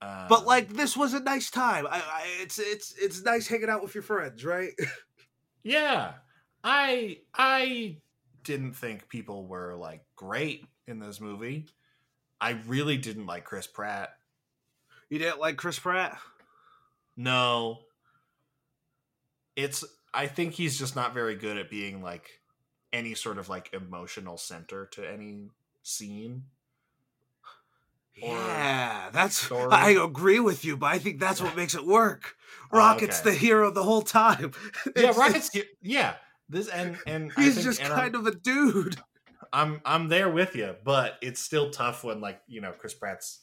but 0.00 0.40
um 0.40 0.46
like 0.46 0.68
this 0.68 0.96
was 0.96 1.14
a 1.14 1.20
nice 1.20 1.50
time. 1.50 1.86
I, 1.86 1.98
I 2.00 2.26
it's 2.42 2.58
it's 2.58 2.94
it's 2.98 3.22
nice 3.22 3.46
hanging 3.46 3.68
out 3.68 3.82
with 3.82 3.94
your 3.94 4.02
friends, 4.02 4.44
right? 4.44 4.72
yeah, 5.62 6.14
I 6.62 7.20
I 7.34 7.98
didn't 8.46 8.74
think 8.74 9.08
people 9.08 9.46
were 9.46 9.74
like 9.74 10.02
great 10.14 10.64
in 10.86 11.00
this 11.00 11.20
movie. 11.20 11.66
I 12.40 12.60
really 12.66 12.96
didn't 12.96 13.26
like 13.26 13.44
Chris 13.44 13.66
Pratt. 13.66 14.10
you 15.10 15.18
didn't 15.18 15.40
like 15.40 15.56
Chris 15.56 15.78
Pratt? 15.78 16.16
No. 17.16 17.80
It's 19.56 19.84
I 20.14 20.26
think 20.28 20.54
he's 20.54 20.78
just 20.78 20.96
not 20.96 21.12
very 21.12 21.34
good 21.34 21.58
at 21.58 21.68
being 21.68 22.02
like 22.02 22.40
any 22.92 23.14
sort 23.14 23.38
of 23.38 23.48
like 23.48 23.72
emotional 23.72 24.38
center 24.38 24.86
to 24.92 25.10
any 25.10 25.50
scene. 25.82 26.44
Yeah, 28.16 29.10
that's. 29.12 29.36
story. 29.36 29.70
I 29.70 29.90
agree 29.90 30.40
with 30.40 30.64
you, 30.64 30.76
but 30.76 30.86
I 30.86 30.98
think 30.98 31.20
that's 31.20 31.42
what 31.42 31.56
makes 31.56 31.74
it 31.74 31.84
work. 31.84 32.36
Oh, 32.72 32.78
Rocket's 32.78 33.20
okay. 33.20 33.30
the 33.30 33.36
hero 33.36 33.70
the 33.70 33.82
whole 33.82 34.02
time. 34.02 34.52
Yeah, 34.96 35.12
Rocket's 35.16 35.50
yeah. 35.82 36.14
This 36.48 36.68
and 36.68 36.96
and 37.06 37.32
He's 37.32 37.62
just 37.64 37.80
and 37.80 37.92
I'm- 37.92 37.98
kind 38.00 38.14
of 38.14 38.26
a 38.26 38.34
dude. 38.34 38.96
I'm 39.52 39.80
I'm 39.84 40.08
there 40.08 40.28
with 40.30 40.54
you, 40.56 40.74
but 40.84 41.18
it's 41.22 41.40
still 41.40 41.70
tough 41.70 42.02
when 42.04 42.20
like 42.20 42.40
you 42.48 42.60
know 42.60 42.72
Chris 42.72 42.94
Pratt's 42.94 43.42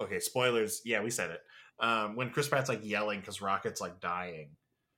okay. 0.00 0.18
Spoilers, 0.20 0.82
yeah, 0.84 1.02
we 1.02 1.10
said 1.10 1.30
it. 1.30 1.40
Um, 1.80 2.16
when 2.16 2.30
Chris 2.30 2.48
Pratt's 2.48 2.68
like 2.68 2.80
yelling 2.84 3.20
because 3.20 3.40
Rocket's 3.42 3.80
like 3.80 4.00
dying, 4.00 4.50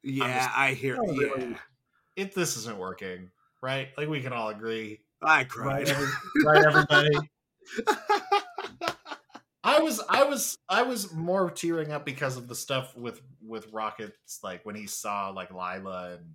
Yeah, 0.02 0.44
just- 0.44 0.56
I 0.58 0.72
hear. 0.74 0.98
Oh, 1.00 1.12
Yeah, 1.12 1.56
it 2.16 2.34
this 2.34 2.56
isn't 2.58 2.78
working, 2.78 3.30
right? 3.62 3.88
Like 3.96 4.08
we 4.08 4.20
can 4.20 4.32
all 4.32 4.48
agree, 4.50 5.00
I 5.22 5.44
cried. 5.44 5.88
right? 5.88 6.08
right, 6.44 6.64
everybody. 6.64 7.10
I 9.66 9.80
was 9.80 10.00
I 10.10 10.24
was 10.24 10.58
I 10.68 10.82
was 10.82 11.10
more 11.12 11.50
tearing 11.50 11.90
up 11.90 12.04
because 12.04 12.36
of 12.36 12.48
the 12.48 12.54
stuff 12.54 12.94
with 12.96 13.22
with 13.42 13.72
Rockets, 13.72 14.40
like 14.42 14.64
when 14.66 14.74
he 14.76 14.86
saw 14.86 15.30
like 15.30 15.50
Lylla 15.50 16.16
and 16.18 16.34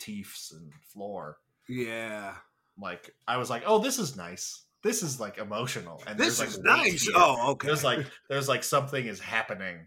Teefs 0.00 0.52
and 0.52 0.72
Floor. 0.92 1.38
yeah, 1.68 2.34
Like 2.80 3.14
I 3.28 3.36
was 3.36 3.50
like, 3.50 3.62
oh, 3.66 3.78
this 3.78 3.98
is 4.00 4.16
nice. 4.16 4.64
This 4.82 5.02
is 5.02 5.20
like 5.20 5.38
emotional, 5.38 6.02
and 6.06 6.18
this 6.18 6.38
there's, 6.38 6.54
is 6.54 6.58
nice. 6.60 7.02
here. 7.02 7.12
Oh, 7.14 7.50
okay. 7.52 7.66
there's 7.68 7.84
like 7.84 8.06
there's 8.28 8.48
like 8.48 8.64
something 8.64 9.06
is 9.06 9.20
happening, 9.20 9.86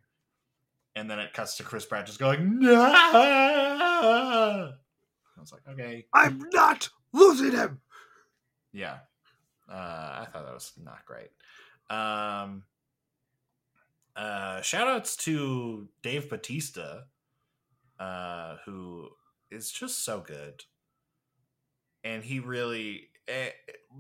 and 0.95 1.09
then 1.09 1.19
it 1.19 1.33
cuts 1.33 1.57
to 1.57 1.63
Chris 1.63 1.85
Pratt 1.85 2.05
just 2.05 2.19
going 2.19 2.59
no. 2.59 2.79
I 2.83 4.69
was 5.39 5.51
like, 5.51 5.63
okay, 5.67 6.05
I'm 6.13 6.45
not 6.53 6.89
losing 7.11 7.51
him. 7.51 7.81
yeah. 8.71 8.97
Uh, 9.67 9.73
I 9.75 10.27
thought 10.31 10.45
that 10.45 10.53
was 10.53 10.73
not 10.83 11.05
great. 11.05 11.29
Um, 11.89 12.63
uh, 14.15 14.61
shout 14.61 14.87
outs 14.87 15.15
to 15.17 15.87
Dave 16.03 16.29
Batista, 16.29 17.01
uh, 17.99 18.57
who 18.65 19.09
is 19.53 19.71
just 19.71 20.03
so 20.03 20.19
good. 20.19 20.63
And 22.03 22.23
he 22.23 22.39
really, 22.39 23.09
eh, 23.27 23.49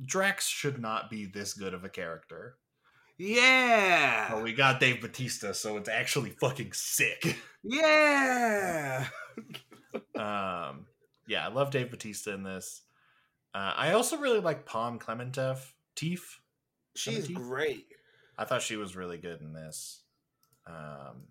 Drax 0.05 0.47
should 0.47 0.79
not 0.79 1.09
be 1.09 1.25
this 1.25 1.53
good 1.53 1.73
of 1.73 1.83
a 1.83 1.89
character. 1.89 2.57
Yeah, 3.17 4.29
But 4.31 4.43
we 4.43 4.53
got 4.53 4.79
Dave 4.79 4.99
Batista, 4.99 5.51
so 5.53 5.77
it's 5.77 5.87
actually 5.87 6.31
fucking 6.31 6.73
sick. 6.73 7.37
yeah. 7.63 9.07
um, 10.15 10.87
yeah, 11.27 11.45
I 11.45 11.49
love 11.49 11.69
Dave 11.69 11.91
Batista 11.91 12.33
in 12.33 12.43
this. 12.43 12.81
Uh, 13.53 13.71
I 13.75 13.93
also 13.93 14.17
really 14.17 14.39
like 14.39 14.65
Pom 14.65 14.97
Klementieff, 14.97 15.73
Teef. 15.95 16.41
She's 16.95 17.27
great. 17.27 17.85
I 18.37 18.45
thought 18.45 18.63
she 18.63 18.77
was 18.77 18.95
really 18.95 19.19
good 19.19 19.41
in 19.41 19.53
this. 19.53 20.01
Um, 20.65 21.27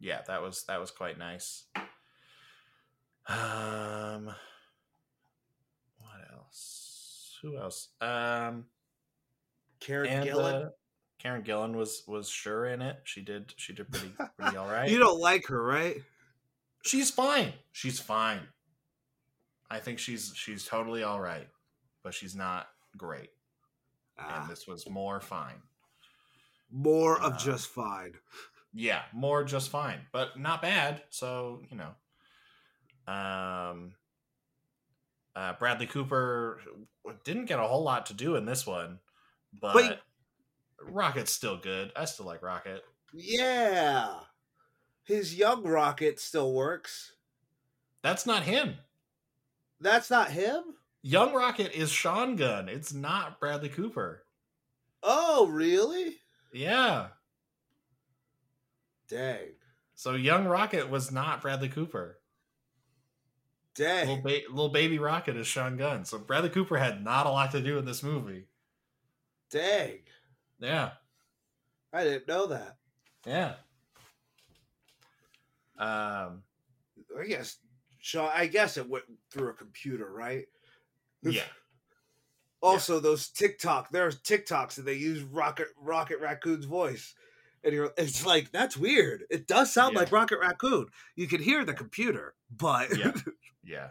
yeah, 0.00 0.22
that 0.26 0.40
was 0.42 0.64
that 0.64 0.80
was 0.80 0.90
quite 0.90 1.18
nice. 1.18 1.64
Um, 3.28 4.26
what 5.98 6.20
else? 6.32 7.38
Who 7.42 7.56
else? 7.58 7.88
Um, 8.00 8.66
Karen 9.80 10.08
and 10.08 10.28
Gillan. 10.28 10.66
uh, 10.66 10.68
Karen 11.18 11.42
Gillan 11.42 11.74
was 11.74 12.02
was 12.06 12.28
sure 12.28 12.66
in 12.66 12.82
it. 12.82 12.98
She 13.04 13.22
did 13.22 13.52
she 13.56 13.72
did 13.72 13.90
pretty 13.90 14.12
pretty 14.38 14.56
all 14.56 14.66
right. 14.70 14.88
You 14.90 14.98
don't 14.98 15.20
like 15.20 15.46
her, 15.46 15.62
right? 15.62 16.02
she's 16.82 17.10
fine. 17.10 17.52
She's 17.72 17.98
fine. 17.98 18.40
I 19.68 19.80
think 19.80 19.98
she's 19.98 20.32
she's 20.36 20.64
totally 20.64 21.02
all 21.02 21.20
right, 21.20 21.48
but 22.04 22.14
she's 22.14 22.36
not 22.36 22.68
great. 22.96 23.30
Ah, 24.18 24.42
And 24.42 24.50
this 24.50 24.66
was 24.68 24.88
more 24.88 25.20
fine. 25.20 25.60
more 26.70 27.20
uh, 27.20 27.26
of 27.30 27.38
just 27.38 27.68
fine. 27.68 28.14
yeah 28.72 29.02
more 29.12 29.42
just 29.44 29.68
fine 29.70 30.00
but 30.12 30.38
not 30.38 30.60
bad 30.62 31.02
so 31.10 31.62
you 31.70 31.76
know 31.76 31.90
um 33.08 33.92
uh 35.36 35.52
bradley 35.58 35.86
cooper 35.86 36.60
didn't 37.24 37.44
get 37.46 37.58
a 37.58 37.62
whole 37.62 37.82
lot 37.84 38.06
to 38.06 38.14
do 38.14 38.36
in 38.36 38.44
this 38.44 38.66
one 38.66 38.98
but 39.60 39.74
Wait. 39.74 39.98
rocket's 40.82 41.32
still 41.32 41.56
good. 41.56 41.92
I 41.96 42.04
still 42.04 42.26
like 42.26 42.42
rocket. 42.42 42.84
Yeah, 43.12 44.14
his 45.04 45.34
young 45.34 45.62
rocket 45.64 46.20
still 46.20 46.52
works. 46.52 47.12
that's 48.02 48.26
not 48.26 48.42
him. 48.42 48.74
That's 49.80 50.10
not 50.10 50.30
him. 50.30 50.62
young 51.02 51.32
rocket 51.34 51.72
is 51.74 51.90
sean 51.90 52.36
gunn. 52.36 52.68
It's 52.68 52.92
not 52.92 53.40
bradley 53.40 53.68
cooper. 53.68 54.24
Oh, 55.02 55.46
really? 55.46 56.16
yeah. 56.52 57.08
Dang, 59.08 59.54
so 59.94 60.14
young 60.14 60.46
rocket 60.46 60.90
was 60.90 61.12
not 61.12 61.40
bradley 61.40 61.68
cooper 61.68 62.18
dang. 63.76 64.08
little, 64.08 64.22
ba- 64.22 64.40
little 64.50 64.68
baby 64.68 64.98
rocket 64.98 65.36
is 65.36 65.46
sean 65.46 65.76
gunn 65.76 66.04
so 66.04 66.18
bradley 66.18 66.48
cooper 66.50 66.76
had 66.76 67.02
not 67.04 67.26
a 67.26 67.30
lot 67.30 67.50
to 67.50 67.60
do 67.60 67.78
in 67.78 67.84
this 67.84 68.02
movie 68.02 68.44
Dang. 69.50 69.98
yeah 70.58 70.90
I 71.92 72.04
didn't 72.04 72.28
know 72.28 72.46
that. 72.48 72.76
Yeah. 73.26 73.54
Um. 75.78 76.42
I 77.18 77.26
guess 77.26 77.56
Sean 77.98 78.30
I 78.34 78.46
guess 78.46 78.76
it 78.76 78.88
went 78.88 79.04
through 79.30 79.48
a 79.50 79.54
computer, 79.54 80.10
right? 80.12 80.46
Yeah. 81.22 81.42
Also, 82.62 82.98
those 82.98 83.28
TikTok, 83.28 83.90
there's 83.90 84.20
TikToks 84.22 84.78
and 84.78 84.86
they 84.86 84.94
use 84.94 85.22
Rocket 85.22 85.68
Rocket 85.80 86.18
Raccoon's 86.20 86.64
voice. 86.64 87.14
And 87.62 87.72
you're 87.72 87.92
it's 87.96 88.26
like, 88.26 88.50
that's 88.50 88.76
weird. 88.76 89.24
It 89.30 89.46
does 89.46 89.72
sound 89.72 89.92
Yeah. 89.94 90.00
like 90.00 90.10
Rocket 90.10 90.40
Raccoon. 90.40 90.86
You 91.14 91.28
can 91.28 91.40
hear 91.40 91.64
the 91.64 91.74
computer, 91.74 92.34
but 92.50 92.96
Yeah. 92.96 93.12
Yeah. 93.66 93.88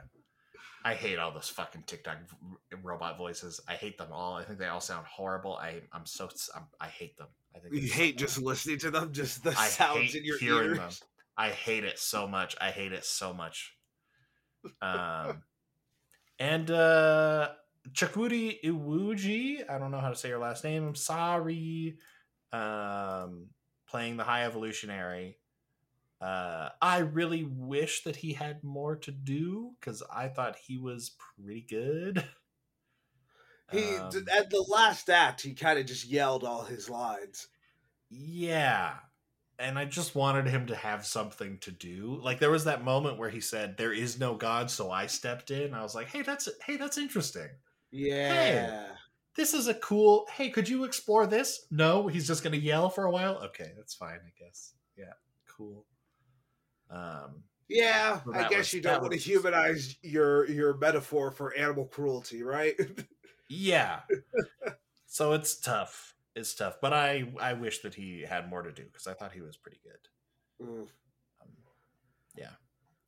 I 0.84 0.94
hate 0.94 1.18
all 1.18 1.32
those 1.32 1.50
fucking 1.50 1.84
TikTok 1.88 2.18
robot 2.84 3.18
voices. 3.18 3.60
I 3.68 3.74
hate 3.74 3.98
them 3.98 4.10
all. 4.12 4.36
I 4.36 4.44
think 4.44 4.60
they 4.60 4.68
all 4.68 4.80
sound 4.80 5.08
horrible. 5.08 5.56
I 5.58 5.82
I'm 5.92 6.06
so 6.06 6.30
I'm, 6.56 6.68
I 6.80 6.88
hate 6.88 7.18
them. 7.18 7.28
I 7.56 7.60
think 7.60 7.74
You 7.74 7.90
hate 7.90 8.20
just 8.20 8.40
listening 8.40 8.78
to 8.80 8.92
them, 8.92 9.12
just 9.12 9.44
the 9.44 9.50
I 9.50 9.68
sounds 9.68 10.14
in 10.14 10.24
your 10.24 10.38
hearing 10.38 10.70
ears. 10.70 10.78
them. 10.78 10.92
I 11.38 11.50
hate 11.50 11.84
it 11.84 11.98
so 11.98 12.28
much. 12.28 12.56
I 12.62 12.70
hate 12.70 12.94
it 12.94 13.04
so 13.04 13.34
much. 13.34 13.76
Um, 14.82 15.42
and 16.40 16.70
uh, 16.70 17.50
Chukwudi 17.92 18.58
Iwuji, 18.64 19.70
I 19.70 19.78
don't 19.80 19.92
know 19.92 20.00
how 20.00 20.10
to 20.10 20.16
say 20.16 20.30
your 20.30 20.40
last 20.40 20.64
name. 20.64 20.88
I'm 20.88 20.96
sorry. 20.96 21.98
Um, 22.52 23.48
playing 23.90 24.18
the 24.18 24.24
High 24.24 24.46
Evolutionary. 24.46 25.38
Uh, 26.26 26.70
I 26.82 27.00
really 27.00 27.44
wish 27.44 28.02
that 28.04 28.16
he 28.16 28.34
had 28.34 28.64
more 28.64 28.96
to 28.96 29.12
do 29.12 29.74
because 29.80 30.02
I 30.12 30.28
thought 30.28 30.56
he 30.56 30.78
was 30.78 31.12
pretty 31.38 31.62
good. 31.62 32.24
He 33.72 33.96
Um, 33.96 34.12
at 34.32 34.52
the 34.52 34.62
last 34.62 35.10
act, 35.10 35.42
he 35.42 35.56
kind 35.56 35.80
of 35.80 35.88
just 35.88 36.06
yelled 36.06 36.44
all 36.44 36.66
his 36.66 36.88
lines. 36.88 37.48
Yeah. 38.12 38.94
And 39.58 39.80
I 39.80 39.86
just 39.86 40.14
wanted 40.14 40.46
him 40.48 40.68
to 40.68 40.76
have 40.76 41.04
something 41.04 41.58
to 41.62 41.72
do. 41.72 42.20
Like 42.22 42.40
there 42.40 42.52
was 42.52 42.66
that 42.66 42.84
moment 42.84 43.18
where 43.18 43.32
he 43.32 43.42
said, 43.42 43.78
"There 43.78 43.92
is 43.92 44.20
no 44.20 44.36
God, 44.36 44.70
so 44.70 44.92
I 44.92 45.08
stepped 45.08 45.50
in." 45.50 45.74
I 45.74 45.82
was 45.82 45.96
like, 45.96 46.10
"Hey, 46.10 46.22
that's 46.22 46.48
hey, 46.66 46.78
that's 46.78 47.00
interesting. 47.00 47.50
Yeah. 47.90 48.96
This 49.36 49.54
is 49.56 49.68
a 49.68 49.74
cool. 49.74 50.28
Hey, 50.32 50.52
could 50.52 50.70
you 50.70 50.84
explore 50.84 51.26
this?" 51.26 51.66
No, 51.72 52.08
he's 52.08 52.28
just 52.28 52.44
gonna 52.44 52.58
yell 52.58 52.90
for 52.92 53.06
a 53.06 53.12
while. 53.12 53.38
Okay, 53.46 53.72
that's 53.76 53.96
fine, 53.96 54.20
I 54.24 54.32
guess. 54.38 54.76
Yeah, 54.96 55.14
cool. 55.48 55.88
Um, 56.90 57.44
Yeah, 57.68 58.22
So 58.24 58.34
I 58.34 58.48
guess 58.48 58.58
was- 58.58 58.74
you 58.74 58.82
don't 58.82 59.02
want 59.02 59.14
to 59.14 59.20
humanize 59.20 59.98
your 60.04 60.48
your 60.50 60.78
metaphor 60.78 61.32
for 61.32 61.56
animal 61.56 61.86
cruelty, 61.86 62.44
right? 62.44 62.76
yeah. 63.50 64.02
so 65.08 65.34
it's 65.34 65.60
tough. 65.60 66.16
It's 66.36 66.54
tough, 66.54 66.76
but 66.82 66.94
I 66.94 67.34
I 67.40 67.54
wish 67.54 67.80
that 67.82 67.96
he 67.96 68.22
had 68.22 68.50
more 68.50 68.62
to 68.62 68.72
do 68.72 68.84
because 68.84 69.08
I 69.08 69.14
thought 69.14 69.32
he 69.32 69.42
was 69.42 69.58
pretty 69.58 69.80
good. 69.84 70.66
Mm. 70.68 70.88
Um, 71.42 71.50
yeah. 72.38 72.52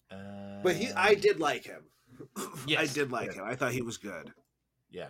Uh, 0.10 0.62
but 0.64 0.76
he, 0.76 0.92
I 0.94 1.14
did 1.16 1.40
like 1.40 1.66
him. 1.66 1.84
yes, 2.68 2.80
I 2.80 2.94
did 2.94 3.12
like 3.12 3.36
yeah. 3.36 3.42
him. 3.42 3.46
I 3.46 3.56
thought 3.56 3.74
he 3.74 3.82
was 3.82 3.98
good. 3.98 4.34
Yeah. 4.90 5.10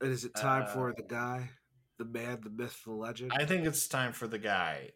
And 0.00 0.12
is 0.12 0.24
it 0.24 0.34
time 0.34 0.62
Uh, 0.62 0.66
for 0.66 0.94
the 0.96 1.02
guy, 1.02 1.50
the 1.98 2.04
man, 2.04 2.40
the 2.42 2.50
myth, 2.50 2.80
the 2.84 2.92
legend? 2.92 3.32
I 3.34 3.44
think 3.44 3.66
it's 3.66 3.88
time 3.88 4.12
for 4.12 4.28
the 4.28 4.38
guy. 4.38 4.92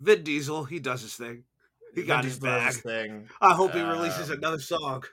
Vin 0.00 0.22
Diesel. 0.22 0.64
He 0.64 0.78
does 0.78 1.02
his 1.02 1.14
thing. 1.16 1.44
He 1.94 2.02
got 2.04 2.24
his 2.24 2.38
bag. 2.38 2.74
thing. 2.74 3.28
I 3.40 3.54
hope 3.54 3.72
he 3.72 3.80
releases 3.80 4.30
Um, 4.30 4.38
another 4.38 4.58
song. 4.58 5.04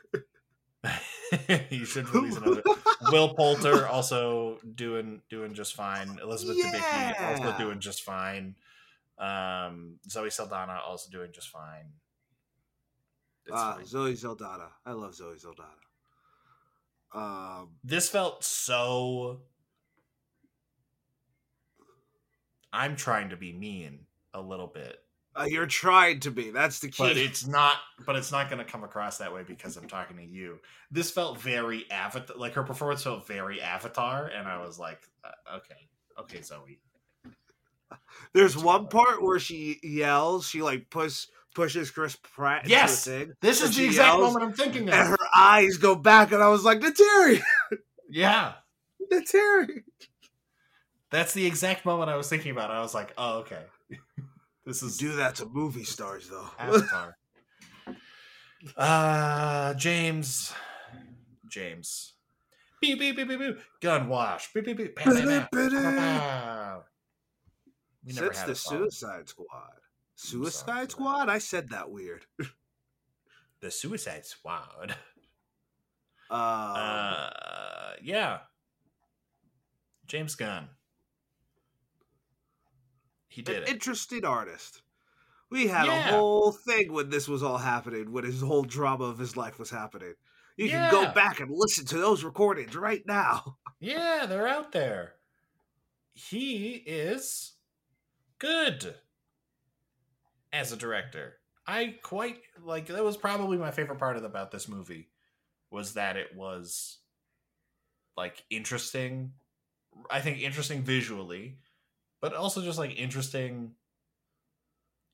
he 1.70 1.84
should 1.86 2.08
release 2.14 2.38
another. 2.38 2.62
Will 3.12 3.34
Poulter 3.34 3.88
also 3.88 4.60
doing 4.76 5.22
doing 5.30 5.54
just 5.54 5.74
fine. 5.76 6.20
Elizabeth 6.22 6.58
Debicki 6.64 7.22
also 7.22 7.58
doing 7.58 7.80
just 7.80 8.04
fine. 8.04 8.56
Um, 9.18 10.00
Zoe 10.10 10.30
Saldana 10.30 10.80
also 10.86 11.10
doing 11.10 11.32
just 11.32 11.50
fine. 11.50 11.94
Ah, 13.52 13.76
fine. 13.76 13.86
Zoe 13.86 14.14
Zeldana. 14.14 14.68
I 14.86 14.92
love 14.92 15.16
Zoe 15.16 15.36
Zeldana. 15.36 15.82
Um, 17.14 17.70
This 17.84 18.10
felt 18.10 18.44
so. 18.44 19.42
I'm 22.74 22.96
trying 22.98 23.30
to 23.30 23.38
be 23.38 23.54
mean 23.54 24.06
a 24.34 24.42
little 24.42 24.68
bit, 24.68 24.98
uh, 25.36 25.46
you're 25.48 25.66
trying 25.66 26.20
to 26.22 26.32
be. 26.32 26.50
That's 26.52 26.80
the 26.80 26.90
key. 26.90 27.04
but 27.04 27.18
it's 27.18 27.46
not. 27.46 27.76
But 28.06 28.16
it's 28.16 28.32
not 28.32 28.50
going 28.50 28.64
to 28.64 28.70
come 28.70 28.84
across 28.84 29.18
that 29.18 29.34
way 29.34 29.44
because 29.44 29.78
I'm 29.78 29.88
talking 29.88 30.18
to 30.18 30.24
you. 30.26 30.60
This 30.92 31.12
felt 31.12 31.40
very 31.42 31.86
avatar. 31.92 32.38
Like 32.38 32.54
her 32.54 32.64
performance 32.64 33.04
felt 33.04 33.28
very 33.28 33.62
Avatar, 33.62 34.28
and 34.28 34.48
I 34.48 34.64
was 34.66 34.80
like, 34.80 35.02
uh, 35.24 35.58
okay, 35.58 35.88
okay, 36.20 36.42
Zoe. 36.42 36.80
There's 38.34 38.58
one 38.58 38.88
part 38.88 39.22
where 39.22 39.40
she 39.40 39.80
yells. 39.84 40.48
She 40.48 40.62
like 40.62 40.90
push 40.90 41.28
pushes 41.54 41.90
Chris 41.90 42.18
Pratt 42.22 42.68
Yes! 42.68 43.06
This 43.42 43.62
is 43.62 43.76
the 43.76 43.86
exact 43.86 44.18
yells, 44.18 44.34
moment 44.34 44.44
I'm 44.52 44.54
thinking 44.58 44.90
of. 44.90 44.94
and 44.94 45.08
her 45.10 45.18
eyes 45.36 45.78
go 45.78 45.96
back, 45.96 46.32
and 46.32 46.42
I 46.44 46.50
was 46.50 46.64
like, 46.64 46.80
"Neytiri, 46.80 47.42
Yeah, 48.10 48.54
Neytiri." 49.12 49.84
that's 51.12 51.34
the 51.34 51.46
exact 51.46 51.86
moment 51.86 52.10
I 52.10 52.18
was 52.18 52.30
thinking 52.30 52.52
about. 52.52 52.72
I 52.72 52.82
was 52.82 52.94
like, 52.94 53.14
oh, 53.18 53.40
okay, 53.40 53.62
this 54.66 54.82
is 54.84 54.98
Do 54.98 55.16
that 55.18 55.36
to 55.36 55.46
movie 55.46 55.84
stars, 55.84 56.30
though. 56.30 56.50
Avatar. 56.60 57.18
uh 58.78 59.74
James. 59.76 60.54
James. 61.50 62.14
Beep 62.82 63.00
beep 63.00 63.16
beep 63.16 63.28
beep 63.28 63.40
beep. 63.40 63.58
Gun 63.82 64.08
wash. 64.10 64.52
Beep 64.54 64.66
beep 64.66 64.78
beep. 64.78 64.96
Bam, 64.96 65.14
bam, 65.14 65.48
bam. 65.52 66.82
We 68.06 68.14
never 68.14 68.28
Since 68.34 68.38
had 68.40 68.48
the. 68.50 68.56
Suicide 68.56 69.30
Squad. 69.30 69.48
New 69.48 70.18
song 70.18 70.44
for 70.44 70.50
Suicide. 70.52 70.92
Squad? 70.92 71.30
I 71.30 71.38
said 71.40 71.70
that 71.70 71.90
weird. 71.90 72.26
The 73.62 73.72
Suicide 73.72 74.26
Squad. 74.26 74.96
Um, 76.28 76.40
Uh 76.42 77.92
yeah. 78.02 78.40
James 80.08 80.34
Gunn. 80.34 80.70
He 83.36 83.42
did 83.42 83.58
an 83.58 83.64
it. 83.64 83.70
interesting 83.70 84.24
artist. 84.26 84.82
We 85.50 85.68
had 85.68 85.86
Yeah. 85.88 86.10
a 86.10 86.12
whole 86.14 86.52
thing 86.52 86.92
when 86.94 87.10
this 87.10 87.28
was 87.28 87.44
all 87.44 87.58
happening, 87.58 88.12
when 88.12 88.24
his 88.24 88.42
whole 88.42 88.64
drama 88.64 89.06
of 89.06 89.18
his 89.20 89.36
life 89.38 89.60
was 89.60 89.70
happening. 89.70 90.16
You 90.58 90.70
can 90.70 90.90
go 90.90 91.12
back 91.12 91.42
and 91.42 91.52
listen 91.52 91.86
to 91.88 91.98
those 91.98 92.24
recordings 92.24 92.76
right 92.76 93.06
now. 93.06 93.58
Yeah, 93.82 94.26
they're 94.26 94.48
out 94.48 94.72
there. 94.72 95.16
He 96.14 96.76
is 96.76 97.54
good 98.40 98.96
as 100.54 100.72
a 100.72 100.78
director. 100.78 101.36
I 101.68 101.98
quite 102.02 102.42
like 102.64 102.88
that 102.88 103.04
was 103.04 103.18
probably 103.18 103.58
my 103.58 103.72
favorite 103.72 104.00
part 104.00 104.16
of 104.16 104.24
about 104.24 104.50
this 104.50 104.68
movie 104.70 105.10
was 105.70 105.94
that 105.96 106.16
it 106.16 106.34
was 106.36 107.00
like 108.16 108.44
interesting. 108.50 109.34
I 110.10 110.22
think 110.22 110.40
interesting 110.40 110.82
visually, 110.82 111.60
but 112.26 112.34
also 112.34 112.60
just 112.60 112.80
like 112.80 113.00
interesting 113.00 113.70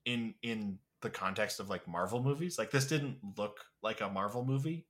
in 0.05 0.33
in 0.41 0.79
the 1.01 1.09
context 1.09 1.59
of 1.59 1.69
like 1.69 1.85
Marvel 1.85 2.23
movies. 2.23 2.57
Like 2.57 2.71
this 2.71 2.87
didn't 2.87 3.17
look 3.37 3.59
like 3.83 3.99
a 3.99 4.07
Marvel 4.07 4.45
movie. 4.45 4.85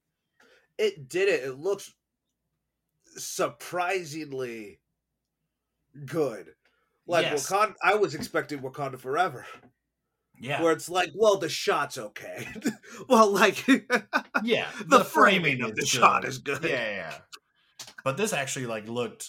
It 0.77 1.10
did 1.10 1.29
it. 1.29 1.43
It 1.43 1.57
looks 1.57 1.91
surprisingly 3.17 4.81
good. 6.05 6.53
Like 7.07 7.25
Yes. 7.25 7.49
Wakanda, 7.49 7.73
I 7.81 7.95
was 7.95 8.13
expecting 8.13 8.60
Wakanda 8.60 8.99
Forever, 8.99 9.47
Yeah. 10.39 10.62
where 10.62 10.73
it's 10.73 10.89
like, 10.89 11.10
well, 11.15 11.38
the 11.38 11.49
shot's 11.49 11.97
okay. 11.97 12.47
well, 13.10 13.31
like 13.31 13.67
yeah. 14.43 14.67
the, 14.86 15.03
framing, 15.03 15.63
of 15.63 15.75
the 15.75 15.81
is 15.81 15.89
shot 15.89 16.23
is 16.23 16.38
good. 16.38 16.63
Yeah, 16.63 16.69
yeah, 16.69 16.95
yeah. 16.97 17.17
But 18.03 18.17
this 18.17 18.31
actually 18.31 18.67
like 18.67 18.88
looked 18.88 19.27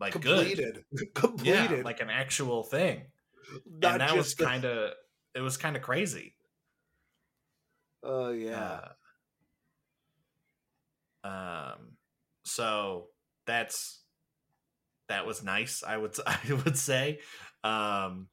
like 0.00 0.12
completed, 0.12 0.84
good. 0.96 1.14
completed. 1.14 1.70
Yeah, 1.78 1.82
like 1.82 2.00
an 2.00 2.10
actual 2.10 2.62
thing. 2.62 3.02
Not 3.66 3.92
and 3.92 4.00
that 4.00 4.16
was 4.16 4.34
kind 4.34 4.64
of 4.64 4.92
it 5.34 5.40
was 5.40 5.56
kind 5.56 5.76
of 5.76 5.82
crazy. 5.82 6.34
Oh 8.02 8.30
yeah. 8.30 8.80
Uh, 11.22 11.28
um 11.28 11.96
so 12.44 13.08
that's 13.46 14.00
that 15.08 15.26
was 15.26 15.42
nice, 15.44 15.82
I 15.86 15.96
would 15.96 16.16
I 16.26 16.38
would 16.64 16.78
say. 16.78 17.20
Um 17.62 18.28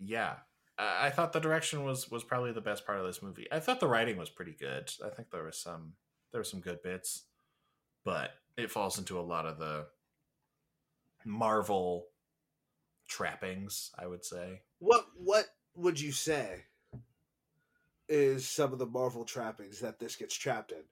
yeah. 0.00 0.36
I 0.78 1.06
I 1.06 1.10
thought 1.10 1.32
the 1.32 1.40
direction 1.40 1.84
was 1.84 2.10
was 2.10 2.24
probably 2.24 2.52
the 2.52 2.60
best 2.60 2.86
part 2.86 2.98
of 2.98 3.06
this 3.06 3.22
movie. 3.22 3.46
I 3.52 3.60
thought 3.60 3.80
the 3.80 3.88
writing 3.88 4.16
was 4.16 4.30
pretty 4.30 4.56
good. 4.58 4.90
I 5.04 5.10
think 5.10 5.30
there 5.30 5.44
was 5.44 5.58
some 5.58 5.94
there 6.32 6.40
were 6.40 6.44
some 6.44 6.60
good 6.60 6.82
bits, 6.82 7.24
but 8.04 8.30
it 8.58 8.70
falls 8.70 8.98
into 8.98 9.18
a 9.18 9.22
lot 9.22 9.46
of 9.46 9.58
the 9.58 9.86
Marvel 11.24 12.06
trappings, 13.08 13.92
I 13.98 14.06
would 14.06 14.24
say. 14.24 14.62
What 14.80 15.06
what 15.16 15.46
would 15.74 15.98
you 16.00 16.12
say 16.12 16.64
is 18.08 18.46
some 18.46 18.72
of 18.72 18.78
the 18.78 18.86
Marvel 18.86 19.24
trappings 19.24 19.80
that 19.80 19.98
this 19.98 20.16
gets 20.16 20.34
trapped 20.34 20.72
in? 20.72 20.82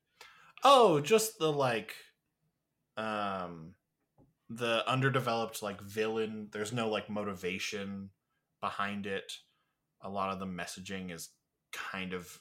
Oh, 0.63 1.01
just 1.01 1.39
the 1.39 1.53
like 1.53 1.95
um 2.97 3.75
the 4.49 4.89
underdeveloped 4.89 5.63
like 5.63 5.81
villain. 5.81 6.49
There's 6.53 6.73
no 6.73 6.89
like 6.89 7.11
motivation 7.11 8.11
behind 8.61 9.07
it. 9.07 9.33
A 10.03 10.09
lot 10.09 10.33
of 10.33 10.39
the 10.39 10.47
messaging 10.47 11.13
is 11.13 11.31
kind 11.73 12.13
of 12.13 12.39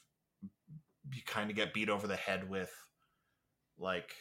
you 1.12 1.22
kind 1.26 1.50
of 1.50 1.56
get 1.56 1.74
beat 1.74 1.88
over 1.88 2.06
the 2.06 2.16
head 2.16 2.48
with 2.48 2.72
like 3.78 4.14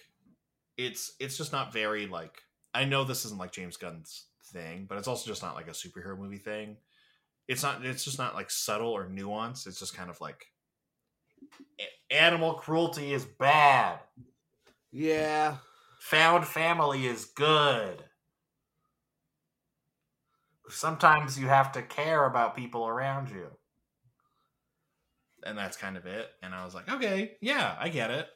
it's 0.77 1.13
it's 1.19 1.37
just 1.37 1.51
not 1.51 1.73
very 1.73 2.07
like 2.07 2.41
I 2.73 2.85
know 2.85 3.03
this 3.03 3.25
isn't 3.25 3.39
like 3.39 3.51
James 3.51 3.77
Gunn's 3.77 4.25
thing, 4.51 4.85
but 4.87 4.97
it's 4.97 5.07
also 5.07 5.27
just 5.27 5.41
not 5.41 5.55
like 5.55 5.67
a 5.67 5.71
superhero 5.71 6.17
movie 6.17 6.37
thing. 6.37 6.77
It's 7.47 7.63
not 7.63 7.85
it's 7.85 8.03
just 8.03 8.17
not 8.17 8.35
like 8.35 8.51
subtle 8.51 8.91
or 8.91 9.07
nuanced. 9.07 9.67
It's 9.67 9.79
just 9.79 9.95
kind 9.95 10.09
of 10.09 10.19
like 10.21 10.47
Animal 12.11 12.53
cruelty 12.53 13.13
is 13.13 13.25
bad. 13.25 13.99
Yeah. 14.91 15.57
Found 16.01 16.45
family 16.45 17.07
is 17.07 17.25
good. 17.25 18.03
Sometimes 20.69 21.39
you 21.39 21.47
have 21.47 21.71
to 21.73 21.81
care 21.81 22.25
about 22.25 22.55
people 22.55 22.87
around 22.87 23.29
you. 23.29 23.47
And 25.43 25.57
that's 25.57 25.77
kind 25.77 25.97
of 25.97 26.05
it. 26.05 26.29
And 26.41 26.55
I 26.55 26.65
was 26.65 26.73
like, 26.73 26.89
okay, 26.89 27.37
yeah, 27.41 27.75
I 27.79 27.89
get 27.89 28.11
it. 28.11 28.27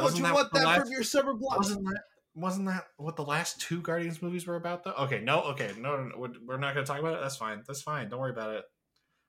Don't 0.00 0.04
Wasn't 0.04 0.18
you 0.18 0.26
that 0.26 0.34
want 0.34 0.52
that 0.52 0.64
last- 0.66 0.80
from 0.82 0.92
your 0.92 1.02
summer 1.02 1.34
block? 1.34 1.58
Wasn't 1.58 1.84
that 1.86 2.02
wasn't 2.34 2.66
that 2.68 2.86
what 2.96 3.16
the 3.16 3.24
last 3.24 3.60
two 3.60 3.80
Guardians 3.82 4.22
movies 4.22 4.46
were 4.46 4.56
about 4.56 4.84
though? 4.84 4.92
Okay, 4.92 5.20
no, 5.20 5.42
okay, 5.42 5.72
no, 5.78 5.96
no, 5.96 6.04
no 6.08 6.16
we're- 6.18 6.38
we're 6.46 6.56
not 6.58 6.74
going 6.74 6.86
to 6.86 6.90
talk 6.90 7.00
about 7.00 7.14
it. 7.14 7.20
That's 7.20 7.36
fine. 7.36 7.62
That's 7.66 7.82
fine. 7.82 8.08
Don't 8.08 8.20
worry 8.20 8.30
about 8.30 8.54
it. 8.54 8.64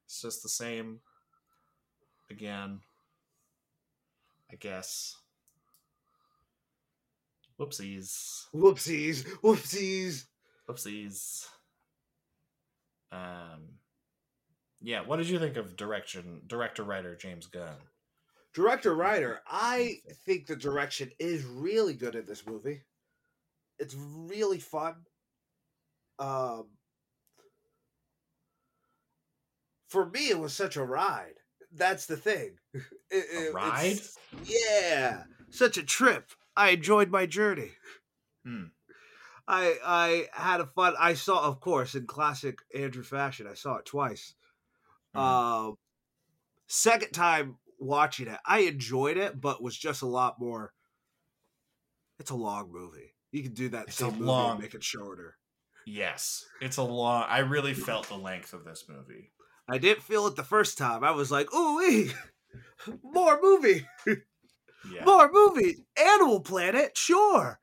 It's 0.05 0.21
just 0.21 0.43
the 0.43 0.49
same 0.49 0.99
again. 2.29 2.81
I 4.51 4.55
guess. 4.55 5.17
Whoopsies. 7.59 8.45
Whoopsies. 8.53 9.23
Whoopsies. 9.43 10.25
Whoopsies. 10.69 11.47
Um 13.11 13.79
yeah, 14.83 15.01
what 15.01 15.17
did 15.17 15.29
you 15.29 15.37
think 15.37 15.57
of 15.57 15.75
direction 15.75 16.41
director 16.47 16.83
writer 16.83 17.15
James 17.15 17.45
Gunn? 17.45 17.75
Director 18.53 18.93
writer, 18.93 19.41
I 19.47 19.99
think 20.25 20.45
the 20.47 20.55
direction 20.57 21.09
is 21.19 21.43
really 21.45 21.93
good 21.93 22.15
in 22.15 22.25
this 22.25 22.45
movie. 22.45 22.81
It's 23.79 23.95
really 23.95 24.59
fun. 24.59 24.95
Um, 26.19 26.65
for 29.87 30.05
me, 30.09 30.29
it 30.29 30.39
was 30.39 30.53
such 30.53 30.75
a 30.75 30.83
ride. 30.83 31.35
That's 31.73 32.05
the 32.05 32.17
thing. 32.17 32.57
It- 33.13 33.25
A 33.35 33.47
it- 33.49 33.53
ride? 33.53 33.99
Yeah, 34.45 35.23
such 35.49 35.77
a 35.77 35.83
trip. 35.83 36.31
I 36.55 36.69
enjoyed 36.69 37.09
my 37.09 37.25
journey. 37.25 37.71
Hmm. 38.45 38.65
I 39.47 39.75
I 39.83 40.27
had 40.31 40.61
a 40.61 40.65
fun. 40.65 40.93
I 40.97 41.13
saw, 41.15 41.43
of 41.45 41.59
course, 41.59 41.93
in 41.95 42.07
classic 42.07 42.59
Andrew 42.73 43.03
fashion. 43.03 43.47
I 43.47 43.53
saw 43.55 43.75
it 43.77 43.85
twice. 43.85 44.33
Mhm. 45.13 45.19
Um, 45.19 45.77
second 46.67 47.11
time 47.11 47.57
watching 47.81 48.27
it, 48.27 48.39
I 48.45 48.59
enjoyed 48.59 49.17
it, 49.17 49.39
but 49.41 49.61
was 49.61 49.77
just 49.77 50.01
a 50.01 50.07
lot 50.07 50.39
more. 50.39 50.73
It's 52.19 52.29
a 52.31 52.35
long 52.35 52.71
movie. 52.71 53.15
You 53.31 53.43
can 53.43 53.53
do 53.53 53.69
that 53.69 53.87
It's 53.87 53.97
same 53.97 54.11
movie 54.13 54.23
long- 54.23 54.51
and 54.51 54.59
make 54.61 54.73
it 54.73 54.83
shorter. 54.83 55.37
Yes. 55.85 56.45
It's 56.61 56.77
a 56.77 56.83
long 56.83 57.25
I 57.27 57.39
really 57.39 57.73
felt 57.73 58.07
the 58.07 58.15
length 58.17 58.53
of 58.53 58.63
this 58.63 58.85
movie. 58.87 59.31
I 59.67 59.77
didn't 59.79 60.03
feel 60.03 60.27
it 60.27 60.35
the 60.35 60.43
first 60.43 60.77
time. 60.77 61.03
I 61.03 61.11
was 61.11 61.31
like, 61.31 61.51
"Ooh, 61.53 62.09
more 63.03 63.39
movie, 63.41 63.87
Yeah. 64.05 65.05
more 65.05 65.31
movie." 65.31 65.85
Animal 65.97 66.41
Planet, 66.41 66.95
sure. 66.97 67.59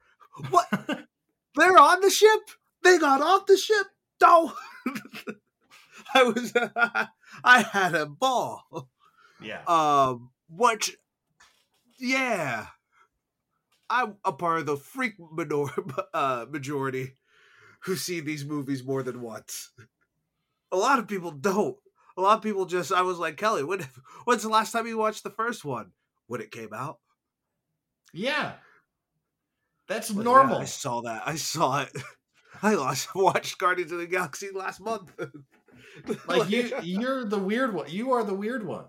What? 0.50 0.68
They're 1.54 1.78
on 1.78 2.00
the 2.00 2.10
ship. 2.10 2.40
They 2.82 2.98
got 2.98 3.20
off 3.20 3.46
the 3.46 3.56
ship. 3.56 3.86
No. 4.20 4.52
I 6.14 6.22
was. 6.24 6.52
I 6.56 7.60
had 7.62 7.94
a 7.94 8.06
ball. 8.06 8.88
Yeah. 9.42 9.62
Um, 9.66 10.30
which, 10.50 10.96
yeah, 11.98 12.66
I'm 13.90 14.16
a 14.24 14.32
part 14.32 14.60
of 14.60 14.66
the 14.66 14.76
freak 14.76 15.14
minor, 15.18 15.66
uh, 16.14 16.46
majority 16.50 17.14
who 17.80 17.96
see 17.96 18.20
these 18.20 18.44
movies 18.44 18.84
more 18.84 19.02
than 19.02 19.20
once. 19.20 19.70
A 20.72 20.76
lot 20.76 20.98
of 20.98 21.08
people 21.08 21.30
don't. 21.30 21.76
A 22.16 22.20
lot 22.20 22.36
of 22.36 22.42
people 22.42 22.66
just. 22.66 22.92
I 22.92 23.02
was 23.02 23.18
like 23.18 23.36
Kelly. 23.36 23.64
When, 23.64 23.86
when's 24.24 24.42
the 24.42 24.48
last 24.48 24.72
time 24.72 24.86
you 24.86 24.98
watched 24.98 25.22
the 25.22 25.30
first 25.30 25.64
one? 25.64 25.92
When 26.26 26.40
it 26.40 26.50
came 26.50 26.74
out. 26.74 26.98
Yeah. 28.12 28.54
That's 29.86 30.10
But 30.10 30.20
yeah, 30.20 30.32
normal. 30.32 30.58
I 30.58 30.64
saw 30.66 31.00
that. 31.02 31.22
I 31.26 31.36
saw 31.36 31.82
it. 31.82 31.90
I 32.62 32.74
lost, 32.74 33.14
watched 33.14 33.58
Guardians 33.58 33.92
of 33.92 33.98
the 33.98 34.06
Galaxy 34.06 34.48
last 34.52 34.80
month. 34.80 35.12
Like 36.26 36.50
you 36.50 36.72
you're 36.82 37.24
the 37.24 37.38
weird 37.38 37.72
one. 37.72 37.86
You 37.88 38.12
are 38.12 38.24
the 38.24 38.34
weird 38.34 38.66
one. 38.66 38.84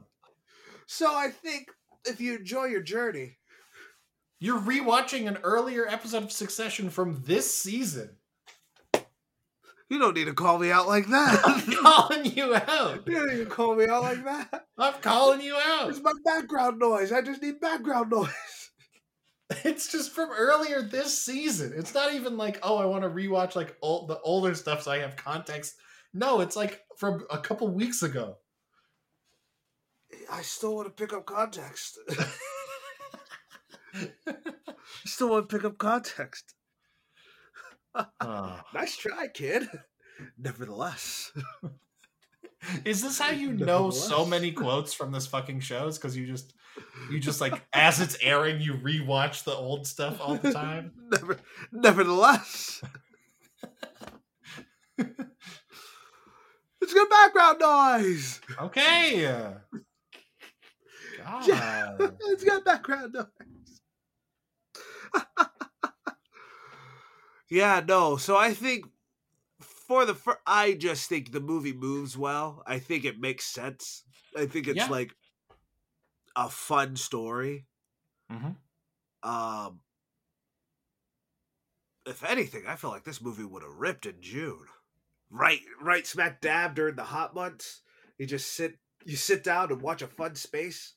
So 0.92 1.14
I 1.16 1.30
think 1.30 1.68
if 2.04 2.20
you 2.20 2.36
enjoy 2.38 2.66
your 2.66 2.82
journey, 2.82 3.38
You're 4.40 4.60
rewatching 4.60 5.28
an 5.28 5.38
earlier 5.44 5.88
episode 5.88 6.24
of 6.24 6.32
Succession 6.32 6.90
from 6.90 7.22
this 7.28 7.54
season. 7.54 8.18
you 9.90 10.00
don't 10.00 10.16
need 10.16 10.26
to 10.26 10.34
call 10.34 10.58
me 10.58 10.72
out 10.72 10.88
like 10.88 11.06
that. 11.08 11.42
I'm 11.46 11.62
calling 11.84 12.26
you 12.26 12.56
out. 12.56 13.08
You 13.08 13.14
don't 13.20 13.32
even 13.34 13.46
call 13.46 13.76
me 13.76 13.86
out 13.86 14.02
like 14.02 14.24
that. 14.26 14.66
I'm 14.80 14.96
calling 15.02 15.42
you 15.42 15.56
out. 15.56 15.90
It's 15.90 16.02
my 16.02 16.14
background 16.26 16.80
noise. 16.80 17.12
I 17.12 17.22
just 17.22 17.44
need 17.44 17.60
background 17.60 18.10
noise. 18.10 18.30
It's 19.64 19.92
just 19.92 20.12
from 20.12 20.30
earlier 20.32 20.82
this 20.82 21.24
season. 21.24 21.74
It's 21.76 21.94
not 21.94 22.14
even 22.14 22.36
like, 22.38 22.60
oh, 22.64 22.78
I 22.78 22.86
want 22.86 23.04
to 23.04 23.10
rewatch 23.10 23.56
like 23.56 23.76
old, 23.82 24.08
the 24.08 24.20
older 24.22 24.56
stuff 24.56 24.84
so 24.84 24.92
I 24.92 25.00
have 25.00 25.16
context. 25.16 25.76
No, 26.14 26.42
it's 26.42 26.56
like 26.56 26.82
from 26.98 27.26
a 27.30 27.38
couple 27.38 27.68
weeks 27.68 28.02
ago. 28.04 28.38
I 30.32 30.42
still 30.42 30.76
want 30.76 30.88
to 30.88 31.04
pick 31.04 31.14
up 31.14 31.26
context. 31.26 31.98
I 33.94 34.08
still 35.06 35.30
want 35.30 35.50
to 35.50 35.56
pick 35.56 35.66
up 35.66 35.78
context. 35.78 36.56
Ah. 37.96 38.64
Nice 38.74 38.96
try, 38.98 39.28
kid. 39.34 39.68
Nevertheless. 40.38 41.32
Is 42.86 43.02
this 43.02 43.18
how 43.20 43.32
you 43.32 43.54
know 43.54 43.90
so 43.90 44.26
many 44.26 44.52
quotes 44.52 44.94
from 44.94 45.12
this 45.12 45.26
fucking 45.26 45.62
shows? 45.62 45.98
Because 45.98 46.16
you 46.16 46.28
just, 46.28 46.54
you 47.10 47.20
just 47.20 47.42
like 47.42 47.66
as 47.74 48.00
it's 48.00 48.18
airing, 48.22 48.62
you 48.62 48.74
rewatch 48.74 49.44
the 49.46 49.54
old 49.54 49.88
stuff 49.88 50.20
all 50.22 50.36
the 50.36 50.52
time. 50.52 50.92
Never, 51.12 51.38
nevertheless. 51.72 52.82
it's 54.98 56.94
good 56.94 57.10
background 57.10 57.60
noise. 57.60 58.42
Okay. 58.62 59.54
Yeah. 61.48 61.96
God. 61.98 62.18
it's 62.22 62.44
got 62.44 62.66
background 62.66 63.14
noise. 63.14 63.82
yeah, 67.50 67.82
no. 67.88 68.18
So 68.18 68.38
I 68.38 68.54
think 68.54 68.86
for 69.62 70.06
the 70.06 70.16
fir- 70.16 70.40
I 70.46 70.74
just 70.74 71.10
think 71.10 71.32
the 71.32 71.40
movie 71.40 71.74
moves 71.74 72.18
well. 72.18 72.64
I 72.66 72.80
think 72.80 73.06
it 73.06 73.20
makes 73.20 73.46
sense. 73.46 74.04
I 74.38 74.46
think 74.46 74.68
it's 74.68 74.78
Yeah. 74.78 74.88
like 74.88 75.16
a 76.36 76.50
fun 76.50 76.96
story. 76.96 77.68
Mhm. 78.32 78.56
Um, 79.24 79.82
if 82.06 82.24
anything, 82.24 82.66
I 82.68 82.76
feel 82.76 82.90
like 82.92 83.04
this 83.04 83.22
movie 83.22 83.44
would 83.44 83.64
have 83.64 83.72
ripped 83.74 84.06
in 84.06 84.22
June. 84.22 84.66
Right, 85.30 85.62
right, 85.82 86.08
smack 86.08 86.42
dab 86.42 86.76
during 86.76 86.96
the 86.96 87.04
hot 87.04 87.36
months. 87.36 87.82
You 88.18 88.26
just 88.26 88.54
sit, 88.54 88.80
you 89.06 89.16
sit 89.16 89.44
down 89.44 89.72
and 89.72 89.82
watch 89.82 90.02
a 90.02 90.08
fun 90.08 90.36
space, 90.36 90.96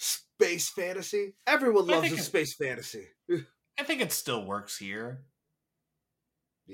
space 0.00 0.68
fantasy. 0.70 1.34
Everyone 1.46 1.86
loves 1.86 2.10
a 2.10 2.14
it- 2.14 2.22
space 2.22 2.54
fantasy. 2.54 3.06
I 3.78 3.82
think 3.84 4.00
it 4.00 4.12
still 4.12 4.44
works 4.44 4.76
here. 4.76 5.22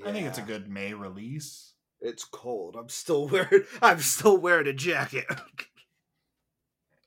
I 0.05 0.11
think 0.11 0.27
it's 0.27 0.37
a 0.37 0.43
good 0.43 0.69
May 0.69 0.93
release. 0.93 1.73
It's 2.01 2.23
cold. 2.23 2.75
I'm 2.79 2.89
still 2.89 3.27
wearing. 3.31 3.63
I'm 3.81 3.99
still 3.99 4.37
wearing 4.37 4.67
a 4.67 4.73
jacket. 4.73 5.25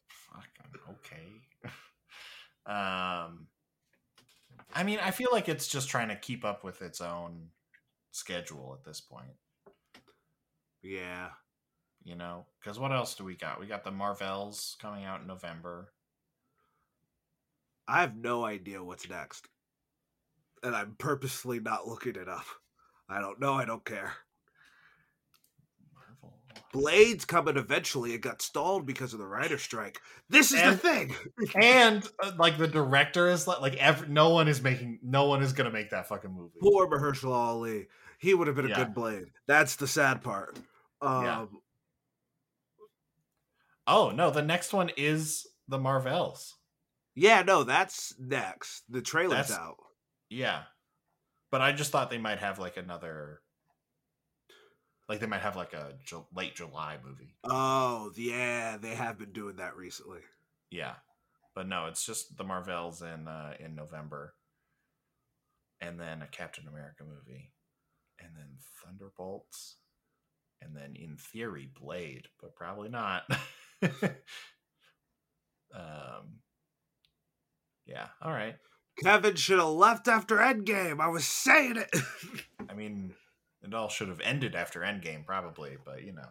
Fucking 0.09 0.73
okay. 0.91 1.43
um, 2.67 3.47
I 4.75 4.83
mean, 4.85 4.99
I 5.01 5.11
feel 5.13 5.29
like 5.33 5.49
it's 5.49 5.69
just 5.69 5.89
trying 5.89 6.09
to 6.09 6.17
keep 6.17 6.45
up 6.45 6.65
with 6.65 6.83
its 6.83 7.01
own 7.01 7.49
schedule 8.11 8.77
at 8.79 8.85
this 8.85 9.01
point. 9.01 9.33
yeah. 10.83 11.29
You 12.03 12.17
know, 12.17 12.47
because 12.59 12.79
what 12.79 12.93
else 12.93 13.15
do 13.15 13.25
we 13.25 13.37
got? 13.37 13.61
We 13.61 13.67
got 13.67 13.85
the 13.85 13.91
Marvels 13.91 14.77
coming 14.81 15.05
out 15.05 15.21
in 15.21 15.27
November. 15.27 15.93
I 17.89 18.01
have 18.03 18.17
no 18.17 18.45
idea 18.45 18.83
what's 18.83 19.09
next. 19.09 19.49
And 20.63 20.77
I'm 20.77 20.95
purposely 20.99 21.59
not 21.59 21.89
looking 21.89 22.17
it 22.17 22.29
up. 22.29 22.45
I 23.09 23.21
don't 23.21 23.41
know. 23.41 23.55
I 23.55 23.65
don't 23.65 23.85
care. 23.85 24.13
Marvel. 25.95 26.39
Blade's 26.73 27.25
coming 27.25 27.57
eventually. 27.57 28.13
It 28.13 28.21
got 28.21 28.43
stalled 28.43 28.87
because 28.87 29.13
of 29.13 29.19
the 29.19 29.27
writer 29.27 29.59
strike. 29.59 30.01
This 30.29 30.53
is 30.53 30.63
the 30.63 30.77
thing. 30.77 31.15
and 31.61 32.07
uh, 32.23 32.33
like 32.39 32.59
the 32.59 32.69
director 32.69 33.29
is 33.29 33.47
like, 33.47 33.61
like 33.61 33.77
every, 33.77 34.09
no 34.09 34.29
one 34.31 34.49
is 34.49 34.63
making, 34.63 35.01
no 35.03 35.27
one 35.27 35.43
is 35.43 35.53
gonna 35.53 35.71
make 35.71 35.91
that 35.91 36.09
fucking 36.09 36.33
movie. 36.33 36.59
Poor 36.63 36.87
Mahershala 36.87 37.33
Ali. 37.35 37.89
He 38.19 38.35
would 38.35 38.47
have 38.47 38.57
been 38.57 38.67
a 38.67 38.69
Yeah. 38.69 38.77
good 38.77 38.95
Blade. 38.95 39.31
That's 39.47 39.77
the 39.77 39.89
sad 39.89 40.23
part. 40.23 40.59
Um, 41.01 41.25
Yeah. 41.25 41.47
Oh 43.87 44.11
no, 44.11 44.31
the 44.31 44.43
next 44.43 44.73
one 44.73 44.91
is 44.97 45.47
the 45.67 45.79
Marvels. 45.79 46.55
Yeah. 47.21 47.43
no, 47.43 47.65
that's 47.65 48.15
next. 48.19 48.83
The 48.89 49.03
trailer's 49.03 49.49
That's- 49.49 49.59
out. 49.59 49.77
Yeah. 50.29 50.63
But 51.51 51.61
I 51.61 51.73
just 51.73 51.91
thought 51.91 52.11
they 52.11 52.19
might 52.19 52.39
have 52.39 52.59
like 52.59 52.77
another 52.77 53.41
like 55.11 55.19
they 55.19 55.27
might 55.27 55.41
have 55.41 55.57
like 55.57 55.73
a 55.73 55.95
Ju- 56.05 56.29
late 56.33 56.55
July 56.55 56.97
movie. 57.05 57.35
Oh, 57.43 58.13
yeah, 58.15 58.77
they 58.77 58.95
have 58.95 59.19
been 59.19 59.33
doing 59.33 59.57
that 59.57 59.77
recently. 59.77 60.21
Yeah, 60.71 60.95
but 61.53 61.67
no, 61.67 61.87
it's 61.87 62.07
just 62.07 62.37
the 62.37 62.45
Marvels 62.45 63.03
in 63.03 63.27
uh, 63.27 63.55
in 63.59 63.75
November, 63.75 64.35
and 65.81 65.99
then 65.99 66.23
a 66.23 66.29
Captain 66.29 66.69
America 66.69 67.03
movie, 67.03 67.51
and 68.21 68.31
then 68.37 68.59
Thunderbolts, 68.85 69.79
and 70.63 70.77
then 70.77 70.95
in 70.95 71.17
theory 71.17 71.69
Blade, 71.81 72.29
but 72.41 72.55
probably 72.55 72.89
not. 72.89 73.25
um, 75.75 76.39
yeah. 77.87 78.09
All 78.23 78.33
right. 78.33 78.57
Kevin 79.03 79.35
should 79.37 79.59
have 79.59 79.69
left 79.69 80.09
after 80.09 80.37
Endgame. 80.37 81.01
I 81.01 81.09
was 81.09 81.25
saying 81.25 81.77
it. 81.77 82.03
I 82.71 82.75
mean, 82.75 83.15
it 83.63 83.75
all 83.75 83.89
should 83.89 84.09
have 84.09 84.21
ended 84.21 84.55
after 84.55 84.81
Endgame, 84.81 85.25
probably, 85.25 85.77
but 85.85 86.03
you 86.03 86.13
know, 86.13 86.29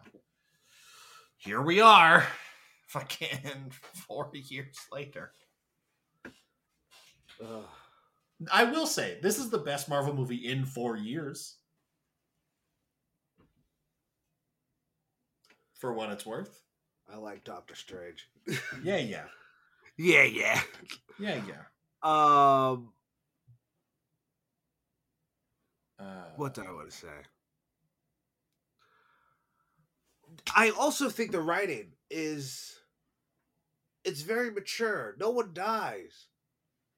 here 1.36 1.60
we 1.62 1.80
are, 1.80 2.26
fucking 2.88 3.72
four 4.06 4.30
years 4.32 4.76
later. 4.92 5.32
Ugh. 7.42 7.64
I 8.50 8.64
will 8.64 8.86
say, 8.86 9.18
this 9.22 9.38
is 9.38 9.50
the 9.50 9.58
best 9.58 9.88
Marvel 9.88 10.14
movie 10.14 10.48
in 10.48 10.64
four 10.64 10.96
years. 10.96 11.56
For 15.74 15.92
what 15.92 16.10
it's 16.10 16.26
worth. 16.26 16.62
I 17.10 17.16
like 17.16 17.44
Doctor 17.44 17.74
Strange. 17.74 18.28
Yeah, 18.82 18.98
yeah. 18.98 19.24
Yeah, 20.00 20.24
yeah. 20.24 20.60
Yeah, 21.18 21.40
yeah. 21.46 21.62
Um, 22.02 22.92
Uh, 25.98 26.24
what 26.36 26.54
do 26.54 26.62
I 26.62 26.72
want 26.72 26.90
to 26.90 26.96
say? 26.96 27.08
I 30.54 30.70
also 30.70 31.08
think 31.10 31.32
the 31.32 31.40
writing 31.40 31.92
is 32.10 32.78
it's 34.04 34.22
very 34.22 34.50
mature. 34.50 35.14
No 35.18 35.30
one 35.30 35.50
dies. 35.52 36.26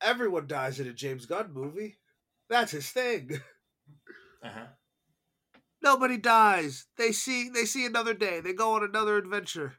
Everyone 0.00 0.46
dies 0.46 0.80
in 0.80 0.88
a 0.88 0.92
James 0.92 1.26
Gunn 1.26 1.52
movie. 1.52 1.98
That's 2.48 2.72
his 2.72 2.90
thing. 2.90 3.40
Uh-huh. 4.44 4.66
Nobody 5.82 6.16
dies. 6.16 6.86
They 6.96 7.12
see 7.12 7.48
they 7.48 7.64
see 7.64 7.84
another 7.86 8.14
day. 8.14 8.40
They 8.40 8.52
go 8.52 8.74
on 8.74 8.82
another 8.84 9.16
adventure. 9.16 9.74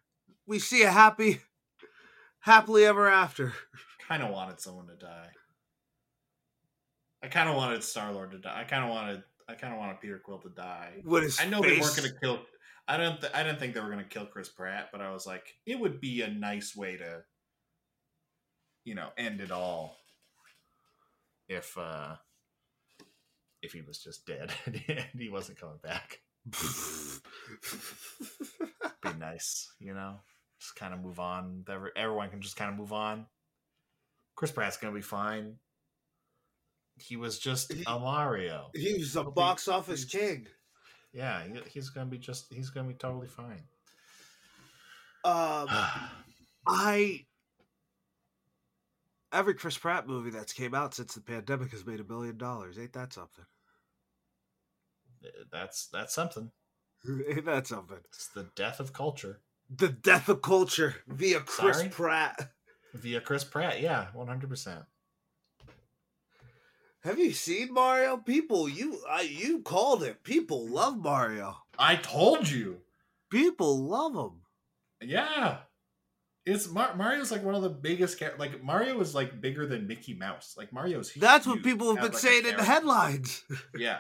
We 0.45 0.59
see 0.59 0.83
a 0.83 0.91
happy 0.91 1.41
happily 2.43 2.85
ever 2.85 3.09
after. 3.09 3.53
Kind 4.07 4.21
of 4.21 4.31
wanted 4.31 4.59
someone 4.59 4.87
to 4.87 4.95
die. 4.95 5.29
I 7.23 7.27
kind 7.29 7.49
of 7.49 7.55
wanted 7.55 7.81
Star 7.83 8.11
Lord 8.11 8.31
to 8.31 8.37
die. 8.37 8.59
I 8.59 8.65
kind 8.65 8.83
of 8.83 8.89
wanted. 8.89 9.23
I 9.47 9.53
kind 9.53 9.71
of 9.73 9.79
wanted 9.79 10.01
Peter 10.01 10.19
Quill 10.19 10.39
to 10.39 10.49
die. 10.49 10.95
With 11.05 11.23
his 11.23 11.39
I 11.39 11.45
know 11.45 11.61
they 11.61 11.79
weren't 11.79 11.95
going 11.95 12.09
to 12.09 12.15
kill. 12.21 12.41
I 12.85 12.97
don't. 12.97 13.21
Th- 13.21 13.31
I 13.33 13.43
didn't 13.43 13.59
think 13.59 13.73
they 13.73 13.79
were 13.79 13.89
going 13.89 14.03
to 14.03 14.09
kill 14.09 14.25
Chris 14.25 14.49
Pratt, 14.49 14.89
but 14.91 14.99
I 14.99 15.13
was 15.13 15.25
like, 15.25 15.55
it 15.65 15.79
would 15.79 16.01
be 16.01 16.21
a 16.21 16.27
nice 16.27 16.75
way 16.75 16.97
to, 16.97 17.23
you 18.83 18.93
know, 18.93 19.07
end 19.17 19.39
it 19.39 19.51
all. 19.51 19.95
If 21.47 21.77
uh 21.77 22.15
if 23.61 23.71
he 23.71 23.81
was 23.81 23.99
just 23.99 24.25
dead 24.25 24.51
and 24.65 24.77
he 25.17 25.29
wasn't 25.29 25.59
coming 25.59 25.79
back, 25.81 26.19
be 29.01 29.17
nice, 29.17 29.71
you 29.79 29.93
know. 29.93 30.17
Just 30.63 30.77
kind 30.77 30.93
of 30.93 31.01
move 31.01 31.19
on. 31.19 31.65
Everyone 31.97 32.29
can 32.29 32.39
just 32.39 32.55
kind 32.55 32.71
of 32.71 32.77
move 32.77 32.93
on. 32.93 33.25
Chris 34.33 34.49
Pratt's 34.49 34.77
gonna 34.77 34.95
be 34.95 35.01
fine. 35.01 35.57
He 36.95 37.17
was 37.17 37.37
just 37.37 37.73
a 37.85 37.99
Mario. 37.99 38.69
he 38.73 38.93
was 38.93 39.17
a 39.17 39.25
box 39.25 39.67
office 39.67 40.05
king. 40.05 40.47
Yeah, 41.11 41.43
he- 41.43 41.69
he's 41.69 41.89
gonna 41.89 42.09
be 42.09 42.17
just. 42.17 42.45
He's 42.53 42.69
gonna 42.69 42.87
be 42.87 42.93
totally 42.93 43.27
fine. 43.27 43.65
Um 45.25 45.67
I 46.65 47.25
every 49.33 49.55
Chris 49.55 49.77
Pratt 49.77 50.07
movie 50.07 50.29
that's 50.29 50.53
came 50.53 50.73
out 50.73 50.93
since 50.93 51.13
the 51.13 51.19
pandemic 51.19 51.71
has 51.71 51.85
made 51.85 51.99
a 51.99 52.05
billion 52.05 52.37
dollars. 52.37 52.79
Ain't 52.79 52.93
that 52.93 53.11
something? 53.11 53.43
that's 55.51 55.87
that's 55.87 56.13
something. 56.15 56.51
Ain't 57.27 57.43
that 57.47 57.67
something? 57.67 57.99
It's 58.13 58.27
the 58.29 58.47
death 58.55 58.79
of 58.79 58.93
culture 58.93 59.41
The 59.75 59.89
death 59.89 60.29
of 60.29 60.41
culture 60.41 60.95
via 61.07 61.39
Chris 61.39 61.77
Sorry? 61.77 61.89
Pratt. 61.89 62.51
via 62.93 63.21
Chris 63.21 63.43
Pratt. 63.43 63.81
Yeah, 63.81 64.07
one 64.13 64.27
hundred 64.27 64.49
percent. 64.49 64.83
Have 67.03 67.19
you 67.19 67.33
seen 67.33 67.73
Mario? 67.73 68.17
People, 68.17 68.69
you 68.69 68.99
I, 69.09 69.21
you 69.21 69.61
called 69.61 70.03
it. 70.03 70.23
People 70.23 70.67
love 70.67 70.97
Mario. 70.97 71.57
I 71.77 71.97
told 71.97 72.49
you. 72.49 72.77
People 73.29 73.85
love 73.87 74.13
him. 74.15 74.41
Yeah, 75.01 75.57
it's 76.45 76.69
Mar- 76.69 76.95
Mario's 76.95 77.31
like 77.31 77.43
one 77.43 77.55
of 77.55 77.61
the 77.61 77.69
biggest. 77.69 78.19
Char- 78.19 78.35
like 78.37 78.63
Mario 78.63 78.99
is 79.01 79.15
like 79.15 79.41
bigger 79.41 79.65
than 79.65 79.87
Mickey 79.87 80.13
Mouse. 80.13 80.55
Like 80.57 80.71
Mario's. 80.71 81.13
That's 81.13 81.47
what 81.47 81.63
people 81.63 81.87
have 81.87 82.01
been 82.01 82.11
like, 82.11 82.21
saying 82.21 82.45
in 82.45 82.57
the 82.57 82.63
headlines. 82.63 83.43
Yeah, 83.77 83.99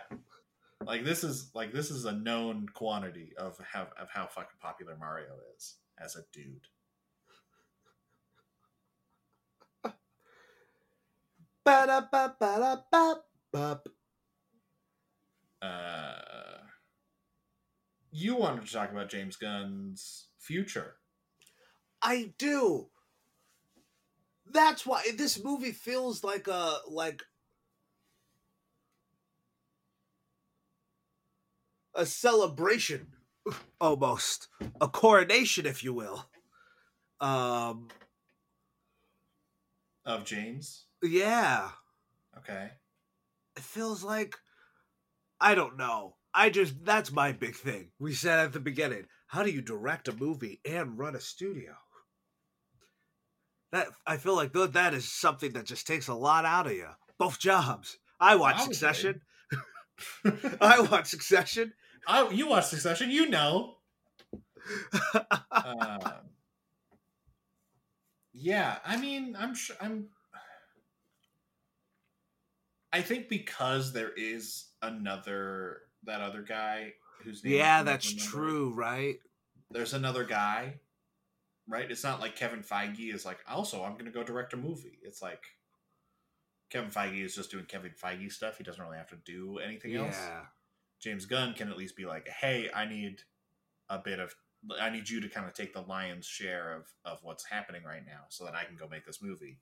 like 0.85 1.03
this 1.03 1.23
is 1.23 1.49
like 1.53 1.73
this 1.73 1.89
is 1.91 2.05
a 2.05 2.11
known 2.11 2.67
quantity 2.73 3.33
of 3.37 3.57
how 3.71 3.87
of 3.99 4.09
how 4.09 4.27
fucking 4.27 4.57
popular 4.61 4.95
Mario 4.99 5.31
is 5.55 5.75
as 5.99 6.15
a 6.15 6.23
dude. 6.31 6.67
Uh, 15.61 16.13
you 18.11 18.35
wanted 18.35 18.65
to 18.65 18.73
talk 18.73 18.91
about 18.91 19.09
James 19.09 19.37
Gunn's 19.37 20.27
future. 20.37 20.95
I 22.01 22.33
do. 22.37 22.87
That's 24.45 24.85
why 24.85 25.03
this 25.17 25.41
movie 25.41 25.71
feels 25.71 26.23
like 26.23 26.47
a 26.47 26.79
like 26.89 27.23
a 31.95 32.05
celebration 32.05 33.07
almost 33.79 34.47
a 34.81 34.87
coronation 34.87 35.65
if 35.65 35.83
you 35.83 35.93
will 35.93 36.25
um 37.19 37.87
Of 40.05 40.25
James. 40.25 40.85
yeah 41.01 41.69
Okay. 42.37 42.71
it 43.55 43.63
feels 43.63 44.03
like 44.03 44.35
I 45.39 45.55
don't 45.55 45.77
know. 45.77 46.15
I 46.33 46.49
just 46.49 46.83
that's 46.85 47.11
my 47.11 47.31
big 47.33 47.55
thing. 47.55 47.91
We 47.99 48.13
said 48.13 48.39
at 48.39 48.53
the 48.53 48.59
beginning, 48.61 49.05
how 49.27 49.43
do 49.43 49.51
you 49.51 49.61
direct 49.61 50.07
a 50.07 50.13
movie 50.15 50.61
and 50.65 50.97
run 50.97 51.15
a 51.15 51.19
studio? 51.19 51.73
That 53.71 53.87
I 54.07 54.17
feel 54.17 54.35
like 54.35 54.53
th- 54.53 54.71
that 54.71 54.93
is 54.93 55.11
something 55.11 55.51
that 55.53 55.65
just 55.65 55.85
takes 55.85 56.07
a 56.07 56.13
lot 56.13 56.45
out 56.45 56.67
of 56.67 56.73
you. 56.73 56.87
Both 57.17 57.39
jobs. 57.39 57.97
I 58.19 58.35
watch. 58.35 58.61
Succession. 58.61 59.21
I 60.61 60.79
watch 60.79 61.07
Succession. 61.07 61.73
I, 62.07 62.29
you 62.29 62.47
watch 62.47 62.65
Succession, 62.65 63.11
you 63.11 63.29
know. 63.29 63.75
Um, 65.51 65.99
yeah, 68.33 68.77
I 68.85 68.97
mean, 68.97 69.35
I'm 69.37 69.55
sure. 69.55 69.75
I'm. 69.81 70.07
I 72.91 73.01
think 73.01 73.27
because 73.27 73.91
there 73.93 74.11
is 74.15 74.65
another 74.81 75.79
that 76.03 76.21
other 76.21 76.41
guy 76.41 76.93
whose 77.23 77.43
name 77.43 77.53
yeah, 77.53 77.83
that's 77.83 78.09
remember. 78.09 78.29
true, 78.29 78.73
right? 78.75 79.15
There's 79.71 79.93
another 79.93 80.23
guy, 80.23 80.75
right? 81.67 81.89
It's 81.89 82.03
not 82.03 82.19
like 82.19 82.35
Kevin 82.35 82.61
Feige 82.61 83.13
is 83.13 83.25
like, 83.25 83.39
also, 83.47 83.83
I'm 83.83 83.93
going 83.93 84.05
to 84.05 84.11
go 84.11 84.23
direct 84.23 84.53
a 84.53 84.57
movie. 84.57 84.99
It's 85.01 85.21
like 85.21 85.43
Kevin 86.69 86.91
Feige 86.91 87.25
is 87.25 87.35
just 87.35 87.49
doing 87.49 87.65
Kevin 87.65 87.91
Feige 87.91 88.31
stuff. 88.31 88.57
He 88.57 88.63
doesn't 88.63 88.83
really 88.83 88.97
have 88.97 89.09
to 89.09 89.17
do 89.25 89.57
anything 89.57 89.95
else. 89.95 90.17
James 91.03 91.25
Gunn 91.25 91.53
can 91.53 91.69
at 91.69 91.77
least 91.77 91.97
be 91.97 92.05
like, 92.05 92.29
"Hey, 92.29 92.69
I 92.73 92.85
need 92.85 93.21
a 93.89 93.99
bit 93.99 94.19
of 94.19 94.33
I 94.79 94.89
need 94.89 95.09
you 95.09 95.19
to 95.19 95.27
kind 95.27 95.45
of 95.45 95.53
take 95.53 95.73
the 95.73 95.81
lion's 95.81 96.25
share 96.25 96.73
of 96.73 96.87
of 97.03 97.19
what's 97.21 97.43
happening 97.43 97.83
right 97.83 98.05
now 98.05 98.21
so 98.29 98.45
that 98.45 98.55
I 98.55 98.63
can 98.63 98.77
go 98.77 98.87
make 98.87 99.05
this 99.05 99.21
movie." 99.21 99.59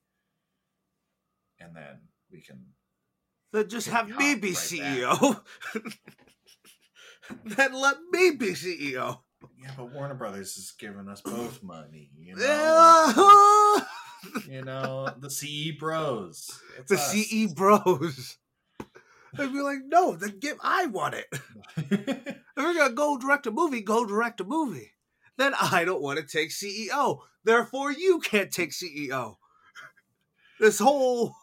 And 1.59 1.75
then 1.75 2.01
we 2.31 2.41
can 2.41 2.73
Then 3.51 3.67
just 3.69 3.87
have 3.89 4.07
me 4.07 4.35
be 4.35 4.49
right 4.49 4.57
CEO. 4.57 5.41
then 7.45 7.73
let 7.73 7.97
me 8.11 8.31
be 8.31 8.51
CEO. 8.51 9.19
Yeah, 9.57 9.71
but 9.75 9.91
Warner 9.91 10.13
Brothers 10.13 10.57
is 10.57 10.73
giving 10.77 11.07
us 11.07 11.21
both 11.21 11.63
money, 11.63 12.11
you 12.15 12.35
know. 12.35 13.81
You 14.47 14.61
know, 14.61 15.11
the 15.17 15.31
CE 15.31 15.71
bros. 15.79 16.61
It's 16.77 16.89
the 16.89 16.95
us. 16.95 17.11
CE 17.11 17.51
bros. 17.51 18.37
I'd 19.37 19.53
be 19.53 19.61
like, 19.61 19.79
no, 19.85 20.15
then 20.15 20.39
give 20.39 20.57
I 20.61 20.87
want 20.87 21.15
it. 21.15 21.27
If 22.57 22.65
we're 22.65 22.73
gonna 22.73 22.93
go 22.93 23.17
direct 23.17 23.47
a 23.47 23.51
movie, 23.51 23.81
go 23.81 24.05
direct 24.05 24.41
a 24.41 24.43
movie. 24.43 24.91
Then 25.37 25.53
I 25.59 25.85
don't 25.85 26.01
want 26.01 26.19
to 26.19 26.25
take 26.25 26.49
CEO. 26.49 27.19
Therefore, 27.43 27.91
you 27.91 28.19
can't 28.19 28.51
take 28.51 28.71
CEO. 28.71 29.37
This 30.59 30.77
whole 30.77 31.33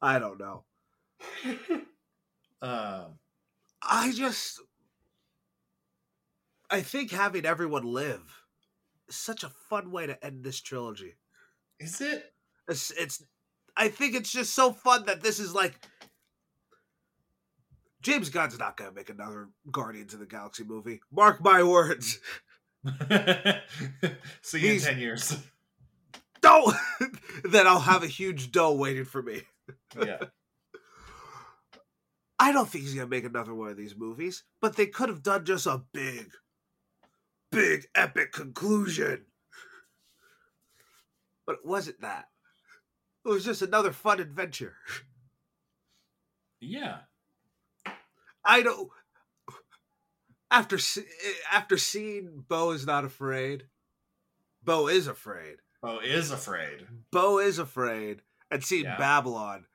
I 0.00 0.18
don't 0.18 0.38
know. 0.38 0.64
um, 2.62 3.18
I 3.82 4.12
just 4.12 4.60
I 6.70 6.82
think 6.82 7.10
having 7.10 7.44
everyone 7.46 7.84
live 7.84 8.42
is 9.08 9.16
such 9.16 9.44
a 9.44 9.48
fun 9.48 9.90
way 9.90 10.06
to 10.06 10.24
end 10.24 10.44
this 10.44 10.60
trilogy. 10.60 11.14
Is 11.80 12.00
it? 12.00 12.32
It's, 12.68 12.90
it's 12.92 13.24
I 13.76 13.88
think 13.88 14.14
it's 14.14 14.32
just 14.32 14.54
so 14.54 14.72
fun 14.72 15.06
that 15.06 15.22
this 15.22 15.38
is 15.38 15.54
like 15.54 15.74
James 18.04 18.28
Gunn's 18.28 18.58
not 18.58 18.76
gonna 18.76 18.92
make 18.92 19.08
another 19.08 19.48
Guardians 19.72 20.12
of 20.12 20.20
the 20.20 20.26
Galaxy 20.26 20.62
movie. 20.62 21.00
Mark 21.10 21.42
my 21.42 21.62
words. 21.62 22.20
See 24.42 24.58
you 24.60 24.74
in 24.74 24.80
ten 24.80 24.98
years. 24.98 25.34
No, 26.44 26.74
then 27.44 27.66
I'll 27.66 27.80
have 27.80 28.02
a 28.02 28.06
huge 28.06 28.52
dough 28.52 28.74
waiting 28.74 29.06
for 29.06 29.22
me. 29.22 29.40
Yeah. 29.98 30.18
I 32.38 32.52
don't 32.52 32.68
think 32.68 32.84
he's 32.84 32.94
gonna 32.94 33.06
make 33.06 33.24
another 33.24 33.54
one 33.54 33.70
of 33.70 33.78
these 33.78 33.96
movies, 33.96 34.44
but 34.60 34.76
they 34.76 34.86
could 34.86 35.08
have 35.08 35.22
done 35.22 35.46
just 35.46 35.66
a 35.66 35.82
big, 35.94 36.30
big 37.50 37.86
epic 37.94 38.32
conclusion. 38.32 39.24
But 41.46 41.54
it 41.54 41.64
wasn't 41.64 42.02
that. 42.02 42.26
It 43.24 43.30
was 43.30 43.46
just 43.46 43.62
another 43.62 43.92
fun 43.92 44.20
adventure. 44.20 44.76
Yeah. 46.60 46.98
I 48.44 48.62
don't. 48.62 48.90
After 50.50 50.78
se- 50.78 51.02
eh, 51.24 51.32
after 51.52 51.76
seeing 51.76 52.44
Beau 52.48 52.70
is 52.70 52.86
not 52.86 53.04
afraid, 53.04 53.64
Beau 54.62 54.86
is 54.88 55.06
afraid. 55.06 55.56
Beau 55.82 55.98
is 55.98 56.30
afraid. 56.30 56.86
Beau 57.10 57.38
is 57.38 57.58
afraid, 57.58 58.22
and 58.50 58.64
seeing 58.64 58.84
Yeah. 58.84 58.96
Babylon, 58.96 59.66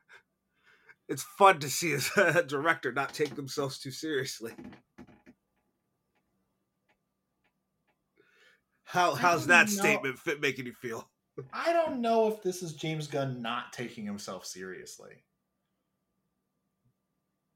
it's 1.08 1.24
fun 1.24 1.60
to 1.60 1.70
see 1.70 1.94
as 1.94 2.10
a 2.18 2.44
director 2.44 2.92
not 2.92 3.14
take 3.14 3.36
themselves 3.36 3.80
too 3.80 3.92
seriously. 3.92 4.54
How 8.84 9.14
how's 9.14 9.48
that 9.48 9.68
know. 9.68 9.74
statement 9.74 10.18
fit 10.20 10.42
making 10.42 10.66
you 10.66 10.74
feel? 10.74 11.10
I 11.54 11.72
don't 11.74 12.02
know 12.02 12.28
if 12.28 12.42
this 12.42 12.64
is 12.64 12.74
James 12.74 13.08
Gunn 13.08 13.42
not 13.42 13.72
taking 13.72 14.06
himself 14.06 14.46
seriously. 14.46 15.24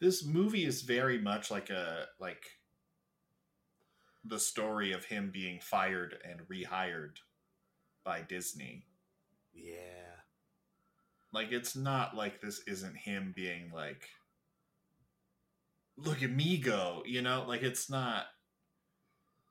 This 0.03 0.25
movie 0.25 0.65
is 0.65 0.81
very 0.81 1.17
much 1.17 1.49
like 1.49 1.69
a 1.69 2.07
like 2.19 2.43
the 4.25 4.37
story 4.37 4.91
of 4.91 5.05
him 5.05 5.31
being 5.33 5.61
fired 5.61 6.17
and 6.29 6.41
rehired 6.49 7.19
by 8.03 8.21
Disney. 8.21 8.83
Yeah. 9.53 10.19
Like 11.31 11.53
it's 11.53 11.77
not 11.77 12.17
like 12.17 12.41
this 12.41 12.61
isn't 12.67 12.97
him 12.97 13.31
being 13.33 13.71
like 13.73 14.09
look 15.95 16.21
at 16.21 16.31
me 16.31 16.57
go, 16.57 17.03
you 17.05 17.21
know? 17.21 17.45
Like 17.47 17.63
it's 17.63 17.89
not 17.89 18.25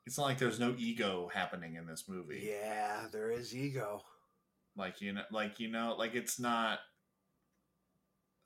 it's 0.04 0.18
not 0.18 0.24
like 0.24 0.38
there's 0.38 0.60
no 0.60 0.74
ego 0.76 1.30
happening 1.32 1.76
in 1.76 1.86
this 1.86 2.04
movie. 2.10 2.46
Yeah, 2.46 3.06
there 3.10 3.30
is 3.30 3.56
ego. 3.56 4.02
like 4.76 5.00
you 5.00 5.14
know 5.14 5.24
like 5.30 5.58
you 5.60 5.70
know 5.70 5.96
like 5.98 6.14
it's 6.14 6.38
not 6.38 6.80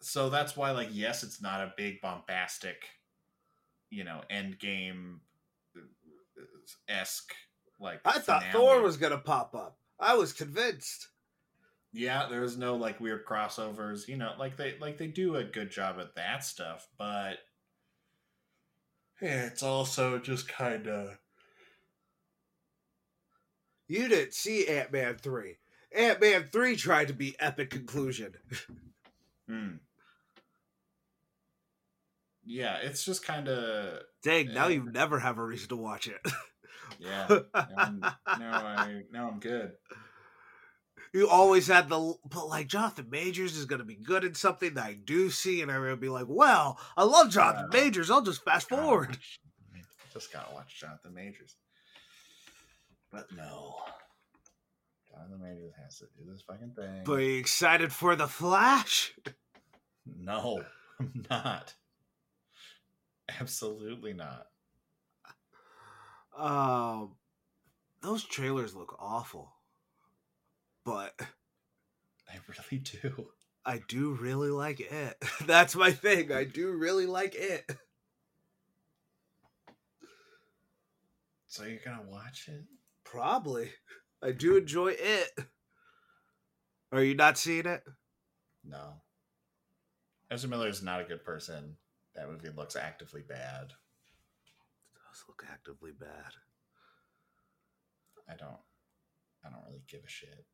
so 0.01 0.29
that's 0.31 0.57
why 0.57 0.71
like 0.71 0.89
yes 0.93 1.23
it's 1.23 1.41
not 1.41 1.61
a 1.61 1.73
big 1.77 2.01
bombastic 2.01 2.85
you 3.91 4.05
know 4.05 4.21
end 4.31 4.59
game 4.59 5.21
esque 6.89 7.33
like 7.81 8.01
I 8.05 8.19
thought 8.19 8.43
finale. 8.43 8.53
Thor 8.53 8.83
was 8.83 8.97
gonna 8.97 9.19
pop 9.19 9.55
up. 9.55 9.79
I 10.01 10.15
was 10.17 10.33
convinced. 10.33 11.09
yeah 11.93 12.27
there's 12.29 12.57
no 12.57 12.77
like 12.77 13.01
weird 13.01 13.25
crossovers 13.25 14.07
you 14.09 14.17
know 14.17 14.33
like 14.39 14.57
they 14.57 14.77
like 14.81 14.99
they 14.99 15.07
do 15.07 15.37
a 15.37 15.45
good 15.45 15.71
job 15.71 15.97
at 15.99 16.15
that 16.17 16.45
stuff 16.45 16.89
but 16.99 17.39
yeah, 19.21 19.47
it's 19.47 19.63
also 19.63 20.19
just 20.19 20.47
kind 20.47 20.87
of 20.87 21.19
You 23.89 24.09
didn't 24.09 24.35
see 24.35 24.67
Ant 24.69 24.93
Man 24.93 25.17
three. 25.17 25.57
Ant 25.97 26.21
Man 26.21 26.49
three 26.53 26.77
tried 26.77 27.09
to 27.09 27.15
be 27.15 27.37
epic 27.41 27.71
conclusion. 27.71 28.35
hmm. 29.49 29.77
Yeah 32.47 32.77
it's 32.77 33.05
just 33.05 33.25
kind 33.25 33.49
of 33.49 34.01
Dang, 34.23 34.55
now 34.55 34.69
Yeah. 34.69 34.75
you 34.77 34.87
eh. 34.89 34.91
never 34.93 35.19
have 35.19 35.39
a 35.39 35.45
reason 35.45 35.69
to 35.71 35.77
watch 35.77 36.07
it. 36.09 36.21
yeah 37.01 37.27
now 37.55 37.67
I'm, 37.77 38.01
now 38.01 38.15
I 38.53 39.03
now 39.13 39.29
I'm 39.29 39.41
good 39.41 39.73
you 41.13 41.29
always 41.29 41.67
had 41.67 41.89
the 41.89 42.15
but 42.31 42.47
like 42.49 42.67
Jonathan 42.69 43.09
Majors 43.11 43.57
is 43.57 43.65
gonna 43.65 43.85
be 43.85 43.97
good 43.97 44.23
in 44.25 44.35
something 44.35 44.75
that 44.75 44.85
I 44.85 44.95
do 44.95 45.31
see, 45.31 45.63
and 45.63 45.71
I'm 45.73 45.81
gonna 45.81 45.97
be 45.97 46.11
like, 46.11 46.27
well, 46.29 46.79
I 46.95 47.05
love 47.05 47.31
Jonathan 47.31 47.71
Wow. 47.73 47.81
Majors. 47.81 48.11
I'll 48.11 48.21
just 48.23 48.45
fast 48.45 48.69
Gotta 48.69 48.83
forward. 48.83 49.09
watch- 49.11 49.41
Just 50.13 50.31
gotta 50.33 50.53
watch 50.53 50.79
Jonathan 50.79 51.15
Majors. 51.15 51.57
But 53.11 53.27
no. 53.35 53.77
Jonathan 55.11 55.41
Majors 55.41 55.73
has 55.83 55.99
to 56.01 56.07
do 56.19 56.31
this 56.31 56.43
fucking 56.43 56.73
thing. 56.77 57.03
But 57.05 57.13
are 57.15 57.21
you 57.23 57.39
excited 57.39 57.93
for 57.93 58.15
the 58.15 58.29
Flash? 58.29 59.15
no, 60.05 60.63
I'm 61.01 61.25
not. 61.31 61.73
Absolutely 63.29 64.12
not. 64.12 64.47
Um, 66.37 67.16
those 68.03 68.24
trailers 68.24 68.74
look 68.74 68.97
awful, 68.99 69.53
but 70.85 71.14
I 72.29 72.39
really 72.49 72.83
do. 72.83 73.29
I 73.64 73.81
do 73.89 74.12
really 74.12 74.51
like 74.51 74.81
it. 74.81 75.16
That's 75.47 75.74
my 75.74 75.91
thing. 75.93 76.31
I 76.31 76.45
do 76.45 76.70
really 76.72 77.07
like 77.07 77.35
it. 77.35 77.68
So 81.49 81.64
you're 81.64 81.81
gonna 81.85 82.09
watch 82.09 82.49
it? 82.49 82.64
Probably. 83.03 83.70
I 84.22 84.33
do 84.33 84.57
enjoy 84.57 84.95
it. 84.99 85.31
Are 86.93 87.03
you 87.03 87.14
not 87.14 87.39
seeing 87.39 87.66
it? 87.66 87.83
No. 88.64 89.01
Ezra 90.31 90.51
Miller 90.51 90.68
is 90.68 90.83
not 90.83 91.01
a 91.01 91.05
good 91.05 91.24
person. 91.24 91.77
That 92.17 92.29
movie 92.31 92.49
looks 92.57 92.77
actively 92.77 93.23
bad. 93.27 93.64
It 93.64 94.99
does 94.99 95.25
look 95.29 95.45
actively 95.51 95.93
bad. 95.99 96.33
I 98.29 98.35
don't 98.37 98.59
I 99.45 99.51
don't 99.51 99.64
really 99.67 99.83
give 99.89 100.01
a 100.05 100.09
shit. 100.09 100.47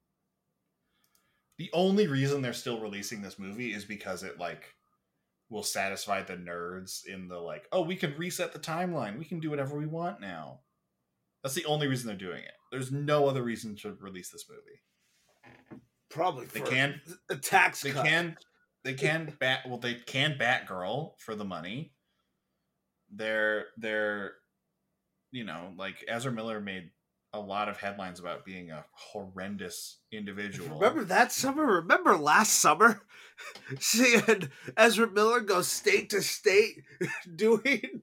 The 1.59 1.71
only 1.73 2.07
reason 2.07 2.43
they're 2.43 2.53
still 2.53 2.81
releasing 2.81 3.23
this 3.23 3.39
movie 3.39 3.73
is 3.73 3.85
because 3.85 4.23
it 4.23 4.39
like 4.39 4.75
will 5.49 5.63
satisfy 5.63 6.23
the 6.23 6.35
nerds 6.37 7.07
in 7.07 7.29
the 7.29 7.39
like, 7.39 7.67
oh, 7.73 7.83
we 7.83 7.95
can 7.97 8.17
reset 8.17 8.53
the 8.53 8.59
timeline. 8.59 9.19
We 9.19 9.25
can 9.25 9.39
do 9.39 9.51
whatever 9.51 9.79
we 9.79 9.87
want 9.87 10.21
now. 10.21 10.61
That's 11.43 11.55
the 11.55 11.67
only 11.67 11.87
reason 11.89 12.07
they're 12.07 12.17
doing 12.17 12.43
it. 12.43 12.53
There's 12.71 12.91
no 12.91 13.27
other 13.27 13.43
reason 13.43 13.77
to 13.83 13.97
release 14.01 14.31
this 14.31 14.47
movie. 14.49 15.53
Probably 16.09 16.47
They 16.47 16.61
for 16.61 16.67
can 16.67 17.01
a 17.31 17.37
tax 17.37 17.83
they 17.83 17.91
cut. 17.91 18.07
can 18.07 18.37
they 18.85 18.95
can 18.95 19.33
bat 19.39 19.61
well 19.67 19.79
they 19.79 19.95
can 19.95 20.37
Batgirl 20.39 21.13
for 21.19 21.35
the 21.35 21.45
money. 21.45 21.93
They're 23.11 23.67
they're 23.77 24.33
you 25.31 25.45
know, 25.45 25.73
like 25.77 26.05
Ezra 26.07 26.31
Miller 26.31 26.61
made 26.61 26.91
a 27.33 27.41
lot 27.41 27.69
of 27.69 27.79
headlines 27.79 28.21
about 28.21 28.45
being 28.45 28.71
a 28.71 28.85
horrendous 28.93 29.99
individual. 30.13 30.79
Remember 30.79 31.05
that 31.05 31.33
summer? 31.33 31.65
Remember 31.65 32.17
last 32.17 32.53
summer? 32.53 33.03
Seeing 33.81 34.51
Ezra 34.77 35.11
Miller 35.11 35.41
go 35.41 35.63
state 35.63 36.11
to 36.11 36.21
state 36.21 36.83
doing 37.37 38.03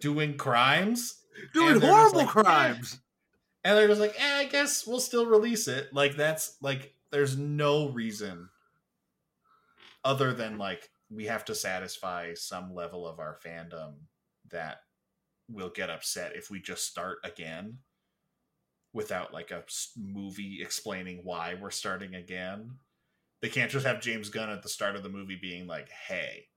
doing 0.00 0.36
crimes? 0.36 1.20
doing 1.54 1.74
And 1.74 1.82
they're 1.82 1.90
just 1.90 2.14
horrible 2.14 2.18
like, 2.18 2.28
"Eh." 2.28 2.42
crimes. 2.42 3.00
And 3.62 3.76
they're 3.76 3.88
just 3.88 4.00
like, 4.00 4.14
eh, 4.18 4.38
I 4.38 4.46
guess 4.46 4.86
we'll 4.86 5.00
still 5.00 5.26
release 5.26 5.68
it. 5.68 5.92
Like 5.92 6.16
that's 6.16 6.56
like 6.60 6.94
there's 7.12 7.36
no 7.36 7.90
reason 7.90 8.48
other 10.04 10.32
than 10.32 10.58
like 10.58 10.90
we 11.10 11.26
have 11.26 11.44
to 11.46 11.54
satisfy 11.54 12.34
some 12.34 12.74
level 12.74 13.06
of 13.06 13.18
our 13.18 13.38
fandom 13.44 13.94
that 14.50 14.78
will 15.48 15.70
get 15.70 15.90
upset 15.90 16.36
if 16.36 16.50
we 16.50 16.60
just 16.60 16.86
start 16.86 17.18
again 17.24 17.78
without 18.92 19.32
like 19.32 19.50
a 19.50 19.64
movie 19.96 20.60
explaining 20.62 21.20
why 21.22 21.54
we're 21.60 21.70
starting 21.70 22.14
again. 22.14 22.70
They 23.42 23.48
can't 23.48 23.70
just 23.70 23.86
have 23.86 24.00
James 24.00 24.28
Gunn 24.28 24.50
at 24.50 24.62
the 24.62 24.68
start 24.68 24.96
of 24.96 25.02
the 25.02 25.08
movie 25.08 25.38
being 25.40 25.66
like, 25.66 25.88
"Hey, 25.88 26.48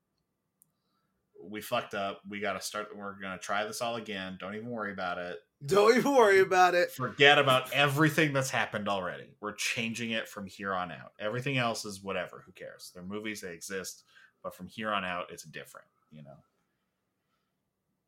we 1.41 1.61
fucked 1.61 1.93
up. 1.93 2.21
We 2.27 2.39
got 2.39 2.53
to 2.53 2.61
start. 2.61 2.95
We're 2.95 3.19
gonna 3.19 3.37
try 3.37 3.65
this 3.65 3.81
all 3.81 3.95
again. 3.95 4.37
Don't 4.39 4.55
even 4.55 4.69
worry 4.69 4.91
about 4.91 5.17
it. 5.17 5.39
Don't 5.65 5.95
even 5.97 6.13
worry 6.13 6.39
about 6.39 6.75
it. 6.75 6.91
Forget 6.91 7.39
about 7.39 7.71
everything 7.71 8.33
that's 8.33 8.49
happened 8.49 8.89
already. 8.89 9.35
We're 9.39 9.53
changing 9.53 10.11
it 10.11 10.27
from 10.27 10.45
here 10.45 10.73
on 10.73 10.91
out. 10.91 11.13
Everything 11.19 11.57
else 11.57 11.85
is 11.85 12.03
whatever. 12.03 12.43
Who 12.45 12.51
cares? 12.51 12.91
They're 12.93 13.03
movies. 13.03 13.41
They 13.41 13.53
exist. 13.53 14.03
But 14.43 14.55
from 14.55 14.67
here 14.67 14.91
on 14.91 15.05
out, 15.05 15.31
it's 15.31 15.43
different. 15.43 15.87
You 16.11 16.23
know, 16.23 16.35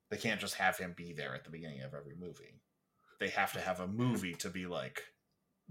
they 0.09 0.17
can't 0.17 0.41
just 0.41 0.55
have 0.55 0.77
him 0.77 0.93
be 0.97 1.13
there 1.13 1.33
at 1.33 1.45
the 1.45 1.49
beginning 1.49 1.81
of 1.81 1.93
every 1.93 2.15
movie. 2.19 2.61
They 3.19 3.29
have 3.29 3.53
to 3.53 3.61
have 3.61 3.79
a 3.79 3.87
movie 3.87 4.33
to 4.35 4.49
be 4.49 4.65
like, 4.65 5.01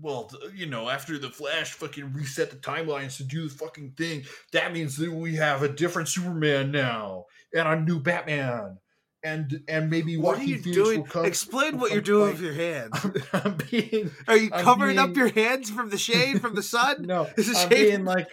well, 0.00 0.30
you 0.54 0.66
know, 0.66 0.88
after 0.88 1.18
the 1.18 1.30
Flash 1.30 1.72
fucking 1.72 2.14
reset 2.14 2.50
the 2.50 2.56
timelines 2.56 3.18
to 3.18 3.24
do 3.24 3.48
the 3.48 3.54
fucking 3.54 3.92
thing, 3.92 4.24
that 4.52 4.72
means 4.72 4.96
that 4.96 5.12
we 5.12 5.36
have 5.36 5.62
a 5.62 5.68
different 5.68 6.08
Superman 6.08 6.72
now 6.72 7.26
and 7.54 7.68
a 7.68 7.78
new 7.80 8.00
Batman. 8.00 8.78
And 9.24 9.62
and 9.66 9.90
maybe 9.90 10.16
What 10.16 10.38
are 10.38 10.44
you 10.44 10.58
Phoenix 10.58 10.76
doing? 10.76 11.02
come- 11.04 11.24
Explain 11.24 11.78
what 11.78 11.90
you're 11.90 12.00
doing 12.02 12.36
play- 12.36 12.46
with 12.46 12.56
your 12.56 12.64
hands. 12.72 12.92
I'm, 13.32 13.42
I'm 13.44 13.56
being 13.70 14.10
Are 14.28 14.36
you 14.36 14.50
I'm 14.52 14.62
covering 14.64 14.98
up 14.98 15.16
your 15.16 15.28
hands 15.28 15.70
from 15.70 15.90
the 15.90 15.98
shade 15.98 16.40
from 16.40 16.54
the 16.54 16.62
sun? 16.74 17.02
no, 17.02 17.26
Is 17.36 17.48
I'm 17.48 17.54
shade- 17.54 17.70
being 17.70 18.04
like 18.04 18.28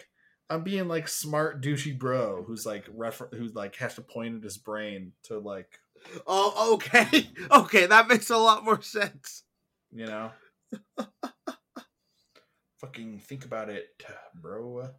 I'm 0.49 0.63
being 0.63 0.87
like 0.89 1.07
smart 1.07 1.63
douchey 1.63 1.97
bro 1.97 2.43
who's 2.43 2.65
like 2.65 2.85
refer- 2.93 3.29
who's 3.33 3.55
like 3.55 3.75
has 3.77 3.95
to 3.95 4.01
point 4.01 4.35
at 4.35 4.43
his 4.43 4.57
brain 4.57 5.13
to 5.23 5.39
like 5.39 5.79
Oh, 6.27 6.73
okay, 6.73 7.29
okay, 7.51 7.85
that 7.85 8.07
makes 8.07 8.29
a 8.29 8.37
lot 8.37 8.65
more 8.65 8.81
sense. 8.81 9.43
you 9.93 10.05
know 10.07 10.31
fucking 12.79 13.19
think 13.19 13.45
about 13.45 13.69
it 13.69 13.85
bro 14.35 14.89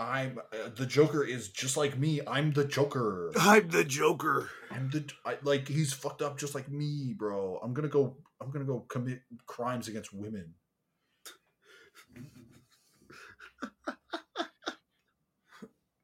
i'm 0.00 0.38
uh, 0.38 0.70
the 0.74 0.86
joker 0.86 1.22
is 1.22 1.48
just 1.50 1.76
like 1.76 1.96
me. 1.98 2.20
I'm 2.26 2.52
the 2.52 2.64
joker. 2.64 3.30
I'm 3.38 3.68
the 3.68 3.84
Joker. 3.84 4.48
i'm 4.70 4.90
the 4.90 5.04
I, 5.24 5.36
like 5.42 5.68
he's 5.68 5.92
fucked 5.92 6.22
up 6.22 6.38
just 6.38 6.54
like 6.54 6.68
me 6.70 7.14
bro. 7.16 7.60
I'm 7.62 7.74
gonna 7.74 7.88
go 7.88 8.16
i'm 8.40 8.50
gonna 8.50 8.64
go 8.64 8.80
commit 8.88 9.20
crimes 9.46 9.88
against 9.88 10.12
women. 10.12 10.54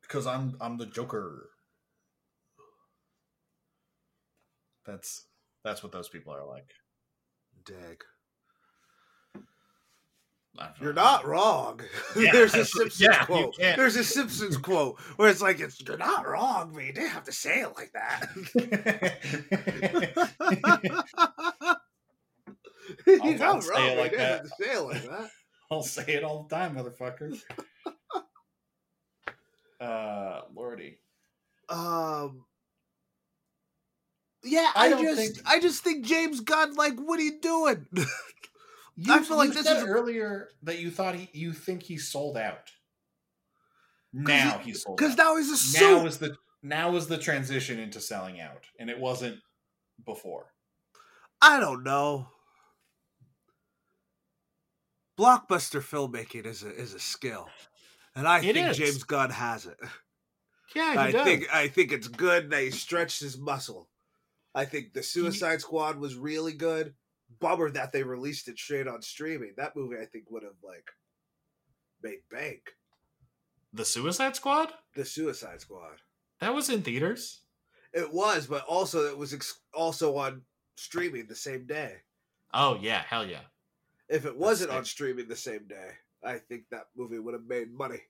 Because 0.03 0.27
i'm 0.27 0.57
i'm 0.61 0.77
the 0.77 0.87
joker. 0.87 1.51
That's 4.87 5.27
that's 5.65 5.83
what 5.83 5.91
those 5.93 6.09
people 6.09 6.33
are 6.33 6.47
like. 6.47 6.71
Dag. 7.65 8.05
You're 10.81 10.93
not 10.93 11.27
wrong. 11.27 11.81
Yeah, 12.17 12.33
There's 12.33 12.55
a 12.55 12.65
Simpsons 12.65 13.01
yeah, 13.01 13.25
quote. 13.27 13.55
There's 13.59 13.97
a 13.97 14.05
Simpsons 14.05 14.57
quote 14.57 14.99
where 15.17 15.29
it's 15.29 15.43
like, 15.43 15.61
"It's 15.61 15.81
you're 15.81 15.99
not 15.99 16.27
wrong, 16.27 16.71
but 16.75 16.85
you 16.85 16.93
didn't 16.93 17.11
have 17.11 17.25
to 17.25 17.33
say 17.33 17.61
it 17.61 17.75
like 17.77 17.93
that." 17.93 18.29
you're 23.07 23.23
I'll 23.23 23.55
not 23.55 23.65
say 23.65 23.71
wrong, 23.71 23.89
it 23.91 23.99
like 23.99 24.13
you 24.13 24.19
didn't 24.19 24.19
that. 24.19 24.31
have 24.31 24.43
to 24.43 24.49
say 24.65 24.71
it 24.73 24.81
like 24.81 25.03
that. 25.05 25.31
I'll 25.71 25.83
say 25.83 26.05
it 26.09 26.25
all 26.25 26.47
the 26.49 26.55
time, 26.57 26.77
motherfuckers. 26.77 27.41
uh, 29.81 30.41
Lordy. 30.55 30.99
Um. 31.69 32.45
Yeah, 34.45 34.71
I 34.77 34.93
I, 34.95 35.03
just, 35.03 35.17
think- 35.19 35.37
I 35.49 35.61
just 35.61 35.83
think 35.83 36.05
James 36.07 36.41
Gunn, 36.41 36.77
like, 36.77 36.97
what 37.01 37.19
are 37.19 37.23
you 37.25 37.41
doing? 37.41 37.85
You, 38.97 39.13
I 39.13 39.21
feel 39.21 39.37
like 39.37 39.53
this 39.53 39.67
said 39.67 39.77
is 39.79 39.85
earlier 39.85 40.49
that 40.63 40.79
you 40.79 40.91
thought 40.91 41.15
he, 41.15 41.29
you 41.33 41.53
think 41.53 41.83
he 41.83 41.99
sold 41.99 42.37
out. 42.37 42.71
Now 44.13 44.59
he 44.59 44.73
sold 44.73 44.97
Because 44.97 45.17
now 45.17 45.37
he's 45.37 45.77
a 45.77 45.81
now 45.81 46.07
is 46.07 46.19
the 46.19 46.37
now 46.63 46.97
is 46.97 47.07
the 47.07 47.19
transition 47.19 47.79
into 47.79 48.01
selling 48.01 48.41
out, 48.41 48.65
and 48.81 48.89
it 48.89 48.99
wasn't 48.99 49.39
before. 50.05 50.47
I 51.43 51.61
don't 51.61 51.85
know. 51.85 52.29
Blockbuster 55.19 55.83
filmmaking 55.83 56.47
is 56.47 56.63
a 56.63 56.75
is 56.75 56.95
a 56.95 56.99
skill, 56.99 57.49
and 58.15 58.27
I 58.27 58.39
It 58.39 58.55
think 58.55 58.71
is. 58.71 58.79
James 58.79 59.05
Gunn 59.05 59.31
has 59.31 59.67
it. 59.67 59.79
Yeah, 60.75 60.95
I 60.97 61.13
think 61.13 61.55
I 61.55 61.69
think 61.69 61.93
it's 61.93 62.09
good 62.09 62.51
that 62.51 62.63
he 62.63 62.71
stretched 62.71 63.21
his 63.21 63.39
muscle. 63.39 63.89
I 64.55 64.65
think 64.65 64.95
the 64.95 65.03
Suicide 65.03 65.61
Squad 65.61 65.99
was 65.99 66.17
really 66.17 66.55
good. 66.55 66.95
Bummer 67.41 67.71
that 67.71 67.93
they 67.93 68.03
released 68.03 68.49
it 68.49 68.59
straight 68.59 68.87
on 68.89 69.03
streaming. 69.03 69.53
That 69.57 69.77
movie 69.77 69.97
I 70.01 70.07
think 70.07 70.31
would 70.31 70.43
have 70.43 70.53
like 70.63 70.89
made 72.03 72.21
bank. 72.31 72.61
the 73.73 73.85
Suicide 73.85 74.37
Squad 74.37 74.73
The 74.95 75.05
Suicide 75.05 75.61
Squad. 75.61 76.01
that 76.41 76.55
was 76.55 76.69
in 76.71 76.83
theaters. 76.83 77.43
It 77.93 78.13
was, 78.13 78.47
but 78.47 78.65
also 78.67 79.07
it 79.07 79.17
was 79.17 79.33
ex- 79.35 79.61
also 79.75 80.17
on 80.17 80.43
streaming 80.77 81.27
the 81.27 81.35
same 81.35 81.67
day. 81.67 81.97
Oh 82.55 82.79
yeah, 82.81 83.03
hell 83.09 83.27
yeah. 83.27 83.41
If 84.09 84.25
it 84.25 84.37
wasn't 84.37 84.71
on 84.71 84.85
streaming 84.85 85.29
the 85.29 85.37
same 85.37 85.67
day, 85.67 85.91
I 86.23 86.39
think 86.39 86.65
that 86.71 86.87
movie 86.97 87.19
would 87.19 87.35
have 87.35 87.47
made 87.49 87.73
money. 87.73 88.01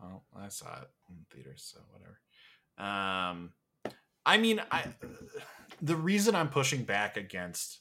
Well, 0.00 0.24
I 0.36 0.48
saw 0.48 0.74
it 0.82 0.88
in 1.08 1.24
theaters, 1.30 1.72
so 1.72 1.80
whatever. 1.92 2.18
Um, 2.76 3.52
I 4.26 4.38
mean, 4.38 4.60
I 4.72 4.86
the 5.80 5.96
reason 5.96 6.34
I'm 6.34 6.48
pushing 6.48 6.82
back 6.82 7.16
against 7.16 7.80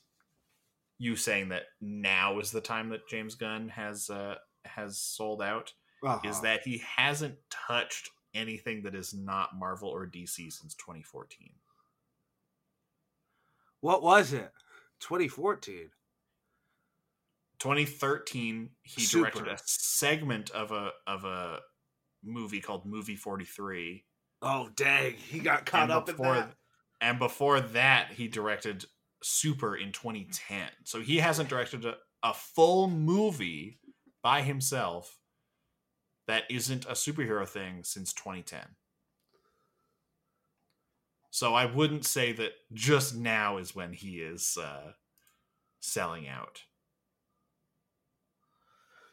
you 1.03 1.15
saying 1.15 1.49
that 1.49 1.63
now 1.81 2.39
is 2.39 2.51
the 2.51 2.61
time 2.61 2.89
that 2.89 3.07
James 3.09 3.35
Gunn 3.35 3.67
has 3.69 4.09
uh, 4.09 4.35
has 4.65 4.97
sold 4.99 5.41
out 5.41 5.73
Uh-huh. 6.03 6.27
is 6.29 6.39
that 6.41 6.61
he 6.63 6.77
hasn't 6.97 7.35
touched 7.49 8.09
anything 8.33 8.81
that 8.83 8.95
is 8.95 9.13
not 9.13 9.55
Marvel 9.55 9.89
or 9.89 10.05
DC 10.07 10.51
since 10.51 10.73
2014. 10.75 11.51
what 13.81 14.01
was 14.01 14.31
it? 14.33 14.51
2014. 15.01 15.89
2013, 17.59 18.69
he 18.83 19.01
Super. 19.01 19.29
directed 19.31 19.47
a 19.53 19.57
segment 19.65 20.49
of 20.51 20.71
a 20.71 20.91
of 21.07 21.23
a 21.25 21.59
movie 22.23 22.59
called 22.61 22.85
Movie 22.85 23.15
43. 23.15 24.05
Oh 24.41 24.69
dang, 24.75 25.13
he 25.13 25.39
got 25.39 25.65
caught 25.65 25.83
and 25.83 25.91
up 25.91 26.09
in 26.09 26.17
that. 26.17 26.53
And 27.01 27.19
before 27.19 27.59
that, 27.59 28.09
he 28.11 28.27
directed 28.27 28.85
Super 29.23 29.75
in 29.75 29.91
2010. 29.91 30.69
So 30.83 31.01
he 31.01 31.17
hasn't 31.17 31.49
directed 31.49 31.85
a, 31.85 31.95
a 32.21 32.33
full 32.33 32.89
movie 32.89 33.79
by 34.21 34.41
himself 34.41 35.19
that 36.27 36.43
isn't 36.49 36.85
a 36.85 36.91
superhero 36.91 37.47
thing 37.47 37.83
since 37.83 38.13
2010. 38.13 38.61
So 41.29 41.53
I 41.55 41.65
wouldn't 41.65 42.05
say 42.05 42.31
that 42.33 42.53
just 42.71 43.15
now 43.15 43.57
is 43.57 43.75
when 43.75 43.93
he 43.93 44.17
is 44.17 44.57
uh, 44.61 44.91
selling 45.79 46.27
out. 46.27 46.61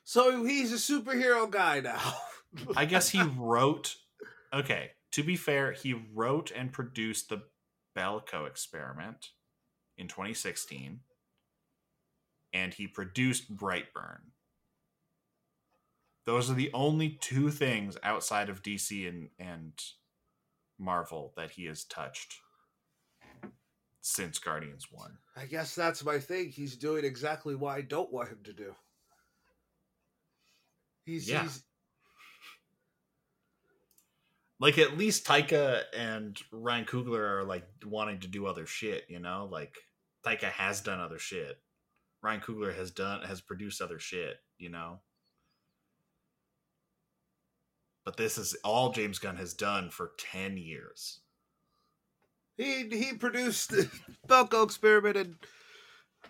So 0.04 0.44
he's 0.44 0.72
a 0.72 0.76
superhero 0.76 1.50
guy 1.50 1.80
now. 1.80 2.00
I 2.76 2.84
guess 2.84 3.08
he 3.08 3.22
wrote. 3.38 3.96
Okay, 4.52 4.90
to 5.12 5.22
be 5.22 5.36
fair, 5.36 5.72
he 5.72 5.94
wrote 6.14 6.52
and 6.54 6.72
produced 6.72 7.28
the 7.28 7.42
Belko 7.96 8.46
experiment 8.46 9.30
in 10.00 10.08
2016, 10.08 11.00
and 12.52 12.74
he 12.74 12.86
produced 12.88 13.54
Brightburn. 13.54 14.20
Those 16.26 16.50
are 16.50 16.54
the 16.54 16.70
only 16.72 17.18
two 17.20 17.50
things 17.50 17.96
outside 18.02 18.48
of 18.48 18.62
DC 18.62 19.08
and, 19.08 19.28
and 19.38 19.72
Marvel 20.78 21.32
that 21.36 21.52
he 21.52 21.66
has 21.66 21.84
touched 21.84 22.36
since 24.00 24.38
Guardians 24.38 24.88
1. 24.90 25.18
I 25.36 25.46
guess 25.46 25.74
that's 25.74 26.04
my 26.04 26.18
thing. 26.18 26.48
He's 26.48 26.76
doing 26.76 27.04
exactly 27.04 27.54
what 27.54 27.76
I 27.76 27.82
don't 27.82 28.12
want 28.12 28.28
him 28.28 28.40
to 28.44 28.52
do. 28.52 28.74
He's, 31.04 31.28
Yeah. 31.28 31.42
he's 31.42 31.62
Like, 34.58 34.76
at 34.76 34.98
least 34.98 35.26
Taika 35.26 35.84
and 35.96 36.38
Ryan 36.52 36.84
Coogler 36.84 37.18
are 37.18 37.44
like 37.44 37.66
wanting 37.84 38.20
to 38.20 38.28
do 38.28 38.46
other 38.46 38.66
shit, 38.66 39.06
you 39.08 39.18
know? 39.18 39.48
Like, 39.50 39.78
Taika 40.24 40.50
has 40.50 40.80
done 40.80 41.00
other 41.00 41.18
shit. 41.18 41.58
Ryan 42.22 42.40
Coogler 42.40 42.76
has 42.76 42.90
done 42.90 43.22
has 43.22 43.40
produced 43.40 43.80
other 43.80 43.98
shit, 43.98 44.36
you 44.58 44.68
know. 44.68 45.00
But 48.04 48.16
this 48.16 48.38
is 48.38 48.54
all 48.64 48.92
James 48.92 49.18
Gunn 49.18 49.36
has 49.36 49.54
done 49.54 49.90
for 49.90 50.12
ten 50.18 50.56
years. 50.56 51.20
he 52.56 52.88
he 52.90 53.14
produced 53.14 53.70
the 53.70 53.90
Belko 54.26 54.64
experiment 54.64 55.16
and 55.16 55.34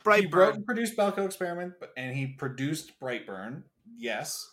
Brightburn. 0.04 0.20
He 0.20 0.26
wrote 0.26 0.30
Brightburn. 0.30 0.54
and 0.56 0.66
produced 0.66 0.96
Belko 0.96 1.24
Experiment, 1.26 1.74
but- 1.80 1.92
and 1.96 2.16
he 2.16 2.26
produced 2.28 2.98
Brightburn. 3.00 3.64
Yes, 3.96 4.48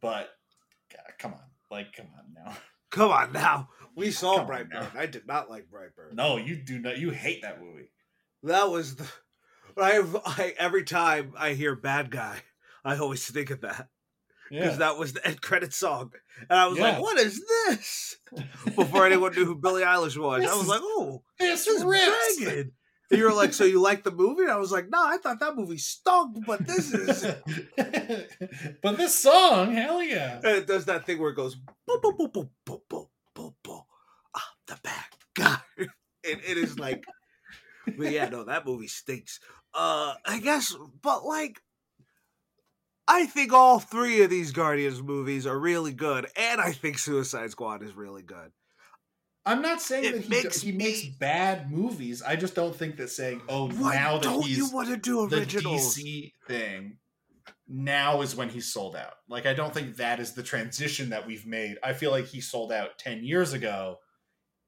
but 0.00 0.30
God, 0.92 1.12
come 1.18 1.34
on, 1.34 1.40
like, 1.70 1.92
come 1.92 2.06
on 2.18 2.32
now. 2.44 2.56
Come 2.90 3.12
on 3.12 3.30
now. 3.32 3.68
We 3.94 4.10
saw 4.10 4.38
Come 4.38 4.50
on 4.50 4.64
Brightburn. 4.66 4.96
I 4.96 5.06
did 5.06 5.24
not 5.24 5.48
like 5.48 5.70
Brightburn. 5.70 6.12
No, 6.14 6.38
you 6.38 6.56
do 6.56 6.80
not. 6.80 6.98
You 6.98 7.10
hate 7.10 7.42
that 7.42 7.62
movie. 7.62 7.88
That 8.42 8.70
was 8.70 8.96
the 8.96 9.06
I, 9.76 10.02
I 10.24 10.54
every 10.58 10.84
time 10.84 11.34
I 11.38 11.52
hear 11.54 11.74
bad 11.76 12.10
guy, 12.10 12.38
I 12.84 12.96
always 12.98 13.26
think 13.30 13.50
of 13.50 13.60
that. 13.62 13.88
Because 14.50 14.78
that 14.78 14.98
was 14.98 15.12
the 15.12 15.24
end 15.24 15.40
credit 15.40 15.72
song. 15.72 16.12
And 16.48 16.58
I 16.58 16.66
was 16.66 16.76
Yeah. 16.76 16.84
like, 16.94 17.00
what 17.00 17.18
is 17.20 17.40
this? 17.66 18.16
Before 18.74 19.06
anyone 19.06 19.32
knew 19.32 19.44
who 19.44 19.54
Billie 19.54 19.82
Eilish 19.84 20.16
was. 20.20 20.42
This 20.42 20.50
I 20.50 20.56
was 20.56 20.66
like, 20.66 20.80
oh, 20.82 21.22
this 21.38 21.66
this 21.66 21.76
is 21.76 21.84
rips. 21.84 22.40
And 22.40 22.72
you 23.12 23.24
were 23.24 23.32
like, 23.32 23.52
so 23.52 23.62
you 23.62 23.80
like 23.80 24.02
the 24.02 24.10
movie? 24.10 24.42
And 24.42 24.50
I 24.50 24.56
was 24.56 24.72
like, 24.72 24.90
no, 24.90 24.98
I 25.00 25.18
thought 25.18 25.38
that 25.38 25.54
movie 25.54 25.78
stunk, 25.78 26.44
but 26.46 26.66
this 26.66 26.92
is. 26.92 27.26
but 28.82 28.96
this 28.96 29.14
song, 29.20 29.72
hell 29.72 30.02
yeah. 30.02 30.36
And 30.38 30.56
it 30.56 30.66
does 30.66 30.84
that 30.86 31.06
thing 31.06 31.20
where 31.20 31.30
it 31.30 31.36
goes, 31.36 31.56
boop, 31.88 32.02
boop, 32.02 32.18
boop, 32.18 32.32
boop, 32.32 32.50
boop, 32.66 32.80
boop, 32.90 33.06
boop, 33.36 33.54
boop. 33.64 33.84
I'm 34.34 34.42
the 34.66 34.78
bad 34.82 35.04
guy. 35.34 35.58
And 36.28 36.38
it 36.46 36.58
is 36.58 36.78
like, 36.78 37.04
but 37.98 38.10
yeah, 38.12 38.28
no, 38.28 38.44
that 38.44 38.66
movie 38.66 38.88
stinks. 38.88 39.40
Uh, 39.74 40.14
I 40.26 40.40
guess, 40.40 40.74
but 41.02 41.24
like, 41.24 41.60
I 43.08 43.26
think 43.26 43.52
all 43.52 43.78
three 43.80 44.22
of 44.22 44.30
these 44.30 44.52
Guardians 44.52 45.02
movies 45.02 45.46
are 45.46 45.58
really 45.58 45.92
good, 45.92 46.26
and 46.36 46.60
I 46.60 46.72
think 46.72 46.98
Suicide 46.98 47.50
Squad 47.50 47.82
is 47.82 47.94
really 47.94 48.22
good. 48.22 48.52
I'm 49.46 49.62
not 49.62 49.80
saying 49.80 50.04
It 50.04 50.12
that 50.12 50.22
he, 50.22 50.28
makes 50.28 50.60
he 50.60 50.72
makes 50.72 51.02
me- 51.04 51.16
bad 51.18 51.70
movies. 51.72 52.22
I 52.22 52.36
just 52.36 52.54
don't 52.54 52.76
think 52.76 52.96
that 52.98 53.08
saying, 53.10 53.42
"Oh, 53.48 53.68
Why 53.70 53.94
now 53.94 54.14
that 54.14 54.22
don't 54.22 54.44
he's 54.44 54.58
you 54.58 54.70
want 54.70 54.88
to 54.88 54.96
do 54.96 55.26
the 55.28 55.38
originals? 55.38 55.96
DC 55.96 56.32
thing, 56.46 56.98
now 57.66 58.20
is 58.20 58.36
when 58.36 58.50
he's 58.50 58.70
sold 58.72 58.94
out." 58.94 59.14
Like, 59.28 59.46
I 59.46 59.54
don't 59.54 59.72
think 59.72 59.96
that 59.96 60.20
is 60.20 60.34
the 60.34 60.42
transition 60.42 61.10
that 61.10 61.26
we've 61.26 61.46
made. 61.46 61.78
I 61.82 61.94
feel 61.94 62.10
like 62.10 62.26
he 62.26 62.40
sold 62.40 62.70
out 62.70 62.98
ten 62.98 63.24
years 63.24 63.52
ago, 63.54 63.96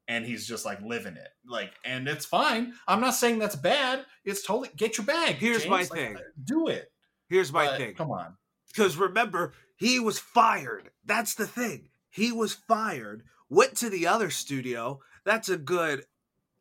and 0.09 0.24
he's 0.26 0.46
just 0.46 0.64
like 0.64 0.80
living 0.82 1.16
it. 1.16 1.28
Like, 1.46 1.72
and 1.84 2.07
it's 2.09 2.24
fine. 2.26 2.74
I'm 2.88 3.00
not 3.00 3.14
saying 3.14 3.38
that's 3.38 3.57
bad. 3.57 4.05
It's 4.24 4.44
totally 4.44 4.70
get 4.76 4.98
your 4.98 5.07
bag. 5.07 5.36
Here's 5.36 5.66
my 5.66 5.80
Like, 5.80 5.88
thing. 5.90 6.16
do 6.44 6.68
it. 6.68 6.90
Here's 7.28 7.53
my 7.53 7.66
But, 7.66 7.78
thing. 7.78 7.94
Come 7.94 8.11
on. 8.11 8.36
Because 8.68 8.96
remember, 8.96 9.53
he 9.76 9.98
was 10.00 10.18
fired. 10.18 10.90
That's 11.05 11.34
the 11.34 11.46
thing. 11.46 11.88
He 12.11 12.30
was 12.32 12.53
fired, 12.55 13.24
went 13.48 13.76
to 13.78 13.88
the 13.90 14.07
other 14.07 14.30
studio. 14.30 15.00
That's 15.24 15.48
a 15.48 15.57
good 15.57 16.05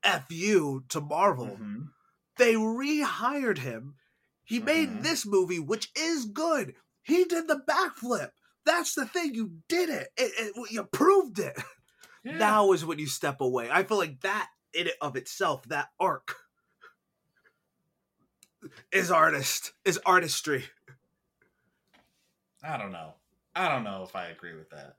FU 0.03 0.83
to 0.89 1.01
Marvel. 1.01 1.57
Mhm. 1.59 1.89
They 2.37 2.53
rehired 2.55 3.59
him. 3.59 3.95
He 4.43 4.59
made 4.59 4.89
Mhm. 4.89 5.03
this 5.03 5.25
movie, 5.25 5.59
which 5.59 5.89
is 5.95 6.25
good. 6.25 6.75
He 7.03 7.23
did 7.25 7.47
the 7.47 7.61
backflip. 7.67 8.31
That's 8.65 8.93
the 8.95 9.05
thing. 9.05 9.33
You 9.35 9.59
did 9.67 9.89
it. 9.89 10.09
it, 10.17 10.31
it 10.55 10.71
you 10.71 10.83
proved 10.85 11.39
it. 11.39 11.55
Yeah. 12.24 12.38
Now 12.38 12.72
is 12.72 12.86
when 12.86 12.99
you 12.99 13.07
step 13.07 13.41
away. 13.41 13.69
I 13.72 13.84
feel 13.84 13.97
like 13.97 14.22
that 14.22 14.49
in 14.74 14.88
it 14.88 14.95
of 15.01 15.15
itself, 15.15 15.63
that 15.69 15.89
arc 15.99 16.36
is 18.91 19.09
artist, 19.11 19.74
is 19.86 19.99
artistry. 20.05 20.65
I 22.63 22.78
don't 22.78 22.91
know. 22.91 23.13
I 23.55 23.67
don't 23.69 23.84
know 23.84 24.03
if 24.03 24.15
I 24.15 24.28
agree 24.28 24.55
with 24.55 24.69
that. 24.69 24.95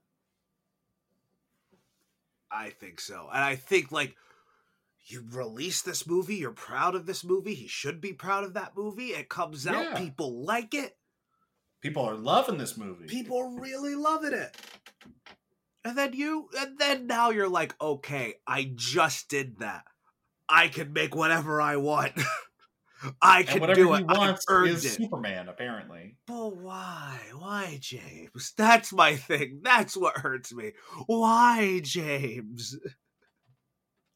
I 2.50 2.70
think 2.70 3.00
so. 3.00 3.28
And 3.32 3.42
I 3.42 3.56
think 3.56 3.92
like 3.92 4.16
you 5.06 5.24
release 5.30 5.82
this 5.82 6.06
movie, 6.06 6.36
you're 6.36 6.50
proud 6.50 6.94
of 6.94 7.06
this 7.06 7.24
movie. 7.24 7.54
He 7.54 7.66
should 7.66 8.00
be 8.00 8.12
proud 8.12 8.44
of 8.44 8.54
that 8.54 8.76
movie. 8.76 9.08
It 9.08 9.28
comes 9.28 9.66
out, 9.66 9.84
Yeah. 9.84 9.98
people 9.98 10.44
like 10.44 10.74
it. 10.74 10.96
People 11.80 12.04
are 12.04 12.14
loving 12.14 12.58
this 12.58 12.76
movie. 12.76 13.06
People 13.06 13.38
are 13.38 13.60
really 13.60 13.94
loving 13.94 14.32
it. 14.32 14.56
And 15.84 15.98
then 15.98 16.12
you 16.12 16.48
and 16.58 16.78
then 16.78 17.06
now 17.06 17.30
you're 17.30 17.48
like, 17.48 17.74
"Okay, 17.80 18.34
I 18.46 18.70
just 18.74 19.28
did 19.28 19.58
that. 19.58 19.84
I 20.48 20.68
can 20.68 20.92
make 20.92 21.14
whatever 21.14 21.60
I 21.60 21.76
want. 21.76 22.12
I 23.20 23.42
can 23.42 23.60
whatever 23.60 23.80
do 23.80 23.92
he 23.94 24.02
it. 24.02 24.06
I 24.08 24.18
wants 24.18 24.44
is 24.48 24.84
it." 24.84 25.02
Superman, 25.02 25.48
apparently. 25.48 26.16
But 26.26 26.56
why? 26.56 27.18
Why, 27.36 27.78
James? 27.80 28.52
That's 28.56 28.92
my 28.92 29.16
thing. 29.16 29.60
That's 29.62 29.96
what 29.96 30.18
hurts 30.18 30.54
me. 30.54 30.72
Why, 31.06 31.80
James? 31.82 32.78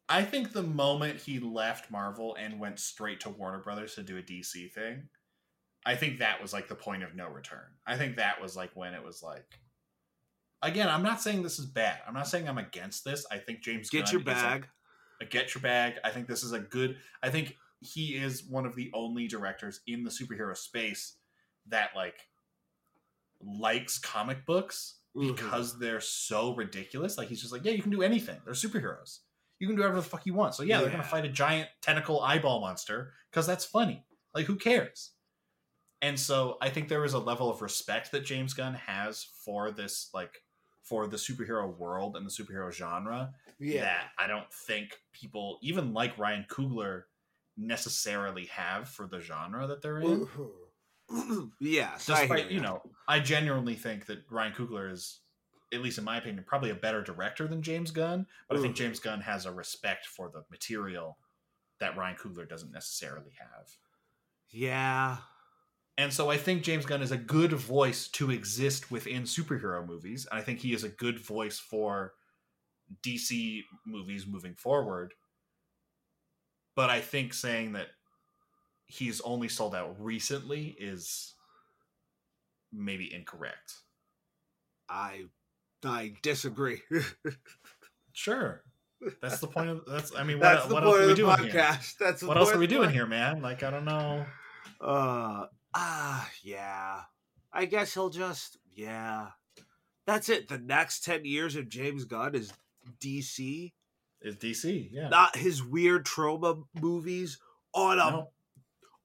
I 0.08 0.22
think 0.22 0.52
the 0.52 0.62
moment 0.62 1.20
he 1.20 1.40
left 1.40 1.90
Marvel 1.90 2.36
and 2.38 2.60
went 2.60 2.78
straight 2.78 3.20
to 3.20 3.30
Warner 3.30 3.58
Brothers 3.58 3.96
to 3.96 4.04
do 4.04 4.18
a 4.18 4.22
DC 4.22 4.70
thing, 4.72 5.08
I 5.84 5.96
think 5.96 6.18
that 6.18 6.40
was 6.40 6.52
like 6.52 6.68
the 6.68 6.76
point 6.76 7.02
of 7.02 7.16
no 7.16 7.28
return. 7.28 7.74
I 7.86 7.96
think 7.96 8.16
that 8.16 8.40
was 8.40 8.56
like 8.56 8.70
when 8.74 8.94
it 8.94 9.04
was 9.04 9.22
like. 9.22 9.58
Again, 10.62 10.88
I'm 10.88 11.02
not 11.02 11.20
saying 11.20 11.42
this 11.42 11.58
is 11.58 11.66
bad. 11.66 11.98
I'm 12.06 12.14
not 12.14 12.26
saying 12.28 12.48
I'm 12.48 12.58
against 12.58 13.04
this. 13.04 13.26
I 13.30 13.38
think 13.38 13.60
James 13.62 13.90
Gunn 13.90 14.00
Get 14.00 14.06
Gunn 14.06 14.12
your 14.12 14.24
bag. 14.24 14.68
a 15.20 15.24
get 15.24 15.54
your 15.54 15.62
bag. 15.62 15.94
I 16.04 16.10
think 16.10 16.26
this 16.28 16.42
is 16.42 16.52
a 16.52 16.58
good. 16.60 16.96
I 17.22 17.30
think 17.30 17.56
he 17.80 18.16
is 18.16 18.42
one 18.44 18.64
of 18.66 18.74
the 18.74 18.90
only 18.94 19.28
directors 19.28 19.80
in 19.86 20.02
the 20.02 20.10
superhero 20.10 20.56
space 20.56 21.14
that 21.68 21.90
like 21.94 22.16
likes 23.40 23.98
comic 23.98 24.46
books 24.46 24.96
Mhm. 25.14 25.36
because 25.36 25.78
they're 25.78 26.00
so 26.00 26.54
ridiculous. 26.54 27.18
Like 27.18 27.28
he's 27.28 27.40
just 27.40 27.52
like, 27.52 27.64
yeah, 27.64 27.72
you 27.72 27.82
can 27.82 27.90
do 27.90 28.02
anything. 28.02 28.40
They're 28.44 28.54
superheroes. 28.54 29.20
You 29.58 29.66
can 29.66 29.76
do 29.76 29.82
whatever 29.82 30.00
the 30.00 30.06
fuck 30.08 30.26
you 30.26 30.34
want. 30.34 30.54
So 30.54 30.62
yeah, 30.62 30.80
they're 30.80 30.90
gonna 30.90 31.02
fight 31.02 31.24
a 31.24 31.28
giant 31.30 31.68
tentacle 31.80 32.20
eyeball 32.22 32.60
monster 32.60 33.12
because 33.30 33.46
that's 33.46 33.64
funny. 33.64 34.04
Like 34.34 34.46
who 34.46 34.56
cares? 34.56 35.12
And 36.02 36.18
so 36.20 36.58
I 36.60 36.68
think 36.68 36.88
there 36.88 37.04
is 37.04 37.14
a 37.14 37.18
level 37.18 37.48
of 37.50 37.62
respect 37.62 38.10
that 38.12 38.24
James 38.24 38.52
Gunn 38.52 38.74
has 38.74 39.24
for 39.44 39.70
this, 39.70 40.10
like 40.12 40.42
for 40.86 41.06
the 41.08 41.16
superhero 41.16 41.76
world 41.76 42.16
and 42.16 42.24
the 42.24 42.30
superhero 42.30 42.72
genre 42.72 43.32
that 43.60 44.04
I 44.18 44.26
don't 44.26 44.50
think 44.52 44.90
people, 45.12 45.58
even 45.60 45.92
like 45.92 46.16
Ryan 46.16 46.46
Coogler, 46.48 47.02
necessarily 47.56 48.46
have 48.46 48.88
for 48.88 49.06
the 49.06 49.20
genre 49.20 49.66
that 49.66 49.82
they're 49.82 49.98
in. 49.98 50.28
yeah, 51.60 51.90
I 51.92 51.96
Despite, 51.96 52.38
hear 52.44 52.50
you 52.50 52.60
know, 52.60 52.82
I 53.08 53.18
genuinely 53.20 53.74
think 53.74 54.06
that 54.06 54.24
Ryan 54.30 54.52
Coogler 54.52 54.92
is, 54.92 55.20
at 55.72 55.80
least 55.80 55.98
in 55.98 56.04
my 56.04 56.18
opinion, 56.18 56.44
probably 56.46 56.70
a 56.70 56.74
better 56.74 57.02
director 57.02 57.48
than 57.48 57.62
James 57.62 57.90
Gunn. 57.90 58.26
But 58.48 58.58
I 58.58 58.62
think. 58.62 58.76
James 58.76 59.00
Gunn 59.00 59.20
has 59.20 59.46
a 59.46 59.52
respect 59.52 60.06
for 60.06 60.30
the 60.32 60.44
material 60.50 61.18
that 61.80 61.96
Ryan 61.96 62.16
Coogler 62.16 62.48
doesn't 62.48 62.72
necessarily 62.72 63.32
have. 63.38 63.68
Yeah, 64.50 65.16
And 65.98 66.12
so 66.12 66.30
I 66.30 66.36
think 66.36 66.62
James 66.62 66.84
Gunn 66.84 67.02
is 67.02 67.10
a 67.10 67.16
good 67.16 67.52
voice 67.52 68.08
to 68.08 68.30
exist 68.30 68.90
within 68.90 69.22
superhero 69.22 69.86
movies. 69.86 70.26
And 70.30 70.38
I 70.38 70.42
think 70.42 70.58
he 70.60 70.74
is 70.74 70.84
a 70.84 70.90
good 70.90 71.18
voice 71.18 71.58
for 71.58 72.12
DC 73.02 73.62
movies 73.86 74.26
moving 74.26 74.54
forward. 74.54 75.14
But 76.74 76.90
I 76.90 77.00
think 77.00 77.32
saying 77.32 77.72
that 77.72 77.88
he's 78.86 79.20
only 79.22 79.48
sold 79.48 79.74
out 79.74 79.96
recently 79.98 80.76
is 80.78 81.34
maybe 82.72 83.12
incorrect. 83.12 83.74
I 84.88 85.24
I 85.84 86.14
disagree. 86.22 86.82
Sure. 88.16 88.62
That's 89.20 89.40
the 89.40 89.46
point 89.46 89.68
of 89.68 89.82
that's 89.86 90.16
I 90.16 90.22
mean 90.22 90.38
what, 90.38 90.44
That's 90.44 90.66
the 90.68 90.74
what 90.74 90.84
else 90.84 90.94
point 90.94 91.02
are 91.02 91.06
we 91.06 91.12
of 91.12 91.16
the 91.18 91.22
doing 91.22 91.52
here? 91.52 91.78
That's 92.00 92.22
What 92.22 92.38
else 92.38 92.50
are 92.50 92.58
we 92.58 92.66
doing 92.66 92.88
here, 92.88 93.04
man? 93.04 93.42
Like 93.42 93.62
I 93.62 93.70
don't 93.70 93.84
know. 93.84 94.24
Uh 94.80 95.44
ah 95.78 96.30
yeah. 96.42 97.02
I 97.52 97.66
guess 97.66 97.94
he'll 97.94 98.10
just 98.10 98.58
yeah. 98.74 99.28
That's 100.06 100.28
it. 100.28 100.48
The 100.48 100.58
next 100.58 101.04
ten 101.04 101.24
years 101.24 101.56
of 101.56 101.68
James 101.68 102.04
Gunn 102.04 102.34
is 102.34 102.52
DC, 103.00 103.72
Is 104.22 104.36
DC, 104.36 104.88
yeah. 104.92 105.08
not 105.08 105.36
his 105.36 105.62
weird 105.64 106.06
trauma 106.06 106.56
movies 106.80 107.38
on 107.74 107.98
a 107.98 108.10
no, 108.10 108.28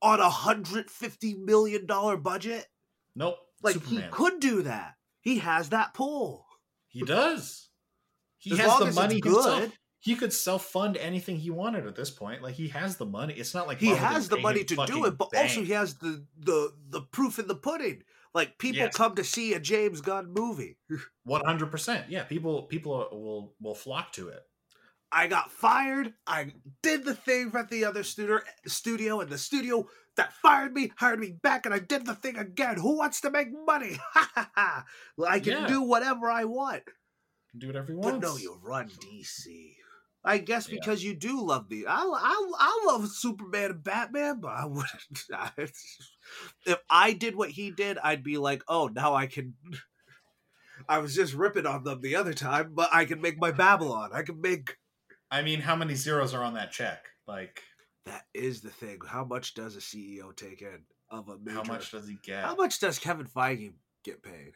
on 0.02 0.20
a 0.20 0.30
hundred 0.30 0.90
fifty 0.92 1.34
million 1.36 1.86
dollar 1.86 2.18
budget. 2.18 2.68
nope. 3.16 3.38
Like 3.64 3.76
Superman. 3.76 4.04
he 4.04 4.10
could 4.10 4.40
do 4.40 4.62
that. 4.64 4.94
He 5.22 5.38
has 5.40 5.70
that 5.70 5.94
pull. 5.94 6.46
He 6.88 7.04
does. 7.04 7.70
He 8.40 8.54
As 8.54 8.60
has 8.60 8.80
the 8.80 8.92
money 9.00 9.20
good. 9.20 9.34
himself. 9.36 9.78
He 10.02 10.16
could 10.16 10.34
self 10.34 10.66
fund 10.66 10.98
anything 10.98 11.38
he 11.38 11.52
wanted 11.52 11.86
at 11.86 11.96
this 11.96 12.10
point. 12.10 12.42
Like 12.42 12.56
he 12.56 12.68
has 12.70 12.98
the 12.98 13.06
money. 13.06 13.36
It's 13.36 13.54
not 13.54 13.68
like 13.68 13.80
he 13.80 13.86
Marvel 13.88 14.08
has 14.08 14.30
the 14.30 14.38
money 14.38 14.64
to 14.64 14.76
do 14.88 15.06
it, 15.06 15.18
but 15.18 15.30
also 15.36 15.62
he 15.62 15.72
has 15.74 15.96
the 15.96 16.26
the 16.40 16.74
the 16.90 17.02
proof 17.02 17.38
in 17.38 17.48
the 17.48 17.56
pudding. 17.56 18.04
Like 18.34 18.58
people 18.58 18.80
Yes. 18.80 18.96
come 18.96 19.14
to 19.16 19.24
see 19.24 19.54
a 19.54 19.60
James 19.60 20.02
Gunn 20.02 20.34
movie. 20.34 20.78
one 21.24 21.46
hundred 21.46 21.70
percent. 21.70 22.10
Yeah, 22.10 22.24
people 22.24 22.64
people 22.64 22.94
will 23.12 23.54
will 23.62 23.76
flock 23.76 24.12
to 24.14 24.30
it. 24.30 24.42
I 25.12 25.28
got 25.28 25.52
fired. 25.52 26.14
I 26.26 26.54
did 26.82 27.04
the 27.06 27.14
thing 27.14 27.52
at 27.54 27.70
the 27.70 27.84
other 27.86 28.02
studio, 28.02 28.40
studio, 28.66 29.20
and 29.20 29.30
the 29.30 29.38
studio 29.38 29.88
that 30.16 30.34
fired 30.34 30.74
me 30.74 30.94
hired 30.96 31.20
me 31.20 31.34
back, 31.44 31.66
and 31.66 31.76
I 31.76 31.80
did 31.80 32.06
the 32.08 32.16
thing 32.16 32.38
again. 32.38 32.78
Who 32.78 32.98
wants 32.98 33.22
to 33.22 33.30
make 33.30 33.50
money? 33.68 34.00
Ha 34.14 34.32
ha 34.34 34.52
ha! 34.56 34.86
I 35.28 35.40
can 35.40 35.54
Yeah. 35.54 35.68
do 35.68 35.82
whatever 35.84 36.32
I 36.32 36.46
want. 36.46 36.84
Do 37.58 37.68
whatever 37.68 37.92
he 37.92 38.00
But 38.02 38.20
no, 38.20 38.38
you 38.38 38.58
run 38.64 38.90
DC. 38.90 39.76
I 40.24 40.38
guess 40.38 40.70
Yeah. 40.70 40.76
because 40.76 41.04
you 41.04 41.16
do 41.16 41.42
love 41.42 41.68
the. 41.70 41.88
I 41.88 42.02
I 42.04 42.52
I 42.60 42.84
love 42.88 43.08
Superman 43.10 43.72
and 43.72 43.84
Batman, 43.84 44.40
but 44.40 44.52
I 44.52 44.66
wouldn't. 44.66 45.24
if 46.66 46.78
I 46.90 47.14
did 47.14 47.36
what 47.36 47.50
he 47.50 47.72
did, 47.72 47.98
I'd 47.98 48.24
be 48.24 48.38
like, 48.38 48.64
oh, 48.68 48.88
now 48.88 49.14
I 49.16 49.28
can. 49.28 49.56
I 50.90 50.98
was 51.00 51.16
just 51.16 51.34
ripping 51.34 51.66
on 51.66 51.84
them 51.84 52.02
the 52.02 52.16
other 52.16 52.34
time, 52.34 52.74
but 52.74 52.90
I 52.92 53.06
can 53.06 53.22
make 53.22 53.40
my 53.40 53.52
Babylon. 53.52 54.12
I 54.14 54.24
can 54.24 54.42
make. 54.42 54.78
I 55.30 55.42
mean, 55.44 55.62
how 55.62 55.76
many 55.76 55.96
zeros 55.96 56.34
are 56.34 56.44
on 56.44 56.56
that 56.56 56.72
check? 56.72 57.06
Like, 57.28 57.64
That 58.06 58.24
is 58.34 58.62
the 58.62 58.70
thing. 58.72 58.98
How 59.08 59.24
much 59.24 59.54
does 59.54 59.76
a 59.76 59.80
CEO 59.80 60.36
take 60.36 60.62
in 60.62 60.84
of 61.10 61.30
a 61.30 61.38
major? 61.38 61.58
how 61.58 61.64
much 61.64 61.92
does 61.92 62.08
he 62.08 62.18
get? 62.24 62.44
How 62.44 62.56
much 62.56 62.80
does 62.80 63.00
Kevin 63.00 63.28
Feige 63.28 63.74
get 64.04 64.22
paid? 64.24 64.54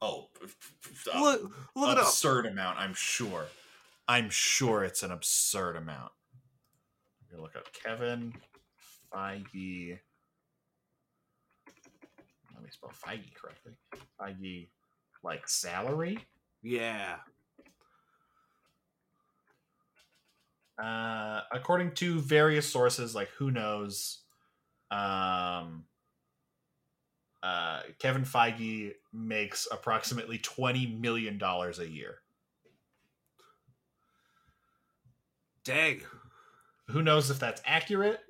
Oh, 0.00 0.28
Look, 1.14 1.52
look 1.76 1.98
absurd 1.98 2.46
amount. 2.46 2.78
I'm 2.78 2.94
sure. 2.94 3.46
I'm 4.08 4.30
sure 4.30 4.84
it's 4.84 5.02
an 5.02 5.12
absurd 5.12 5.76
amount. 5.76 6.12
Gonna 7.30 7.42
look 7.42 7.56
up 7.56 7.66
Kevin 7.84 8.32
Feige. 9.14 9.98
Let 12.54 12.62
me 12.62 12.70
spell 12.70 12.90
Feige 12.90 13.34
correctly. 13.34 13.72
Feige, 14.18 14.68
like 15.22 15.46
salary. 15.46 16.26
Yeah. 16.62 17.16
Uh, 20.82 21.42
according 21.52 21.92
to 21.92 22.20
various 22.20 22.66
sources, 22.66 23.14
like 23.14 23.28
who 23.36 23.50
knows, 23.50 24.20
um, 24.90 25.84
uh, 27.42 27.82
Kevin 27.98 28.22
Feige 28.22 28.92
makes 29.12 29.68
approximately 29.70 30.38
twenty 30.38 30.86
million 30.86 31.36
dollars 31.36 31.78
a 31.78 31.88
year. 31.88 32.20
Dang. 35.68 36.00
Who 36.86 37.02
knows 37.02 37.30
if 37.30 37.38
that's 37.38 37.60
accurate? 37.66 38.20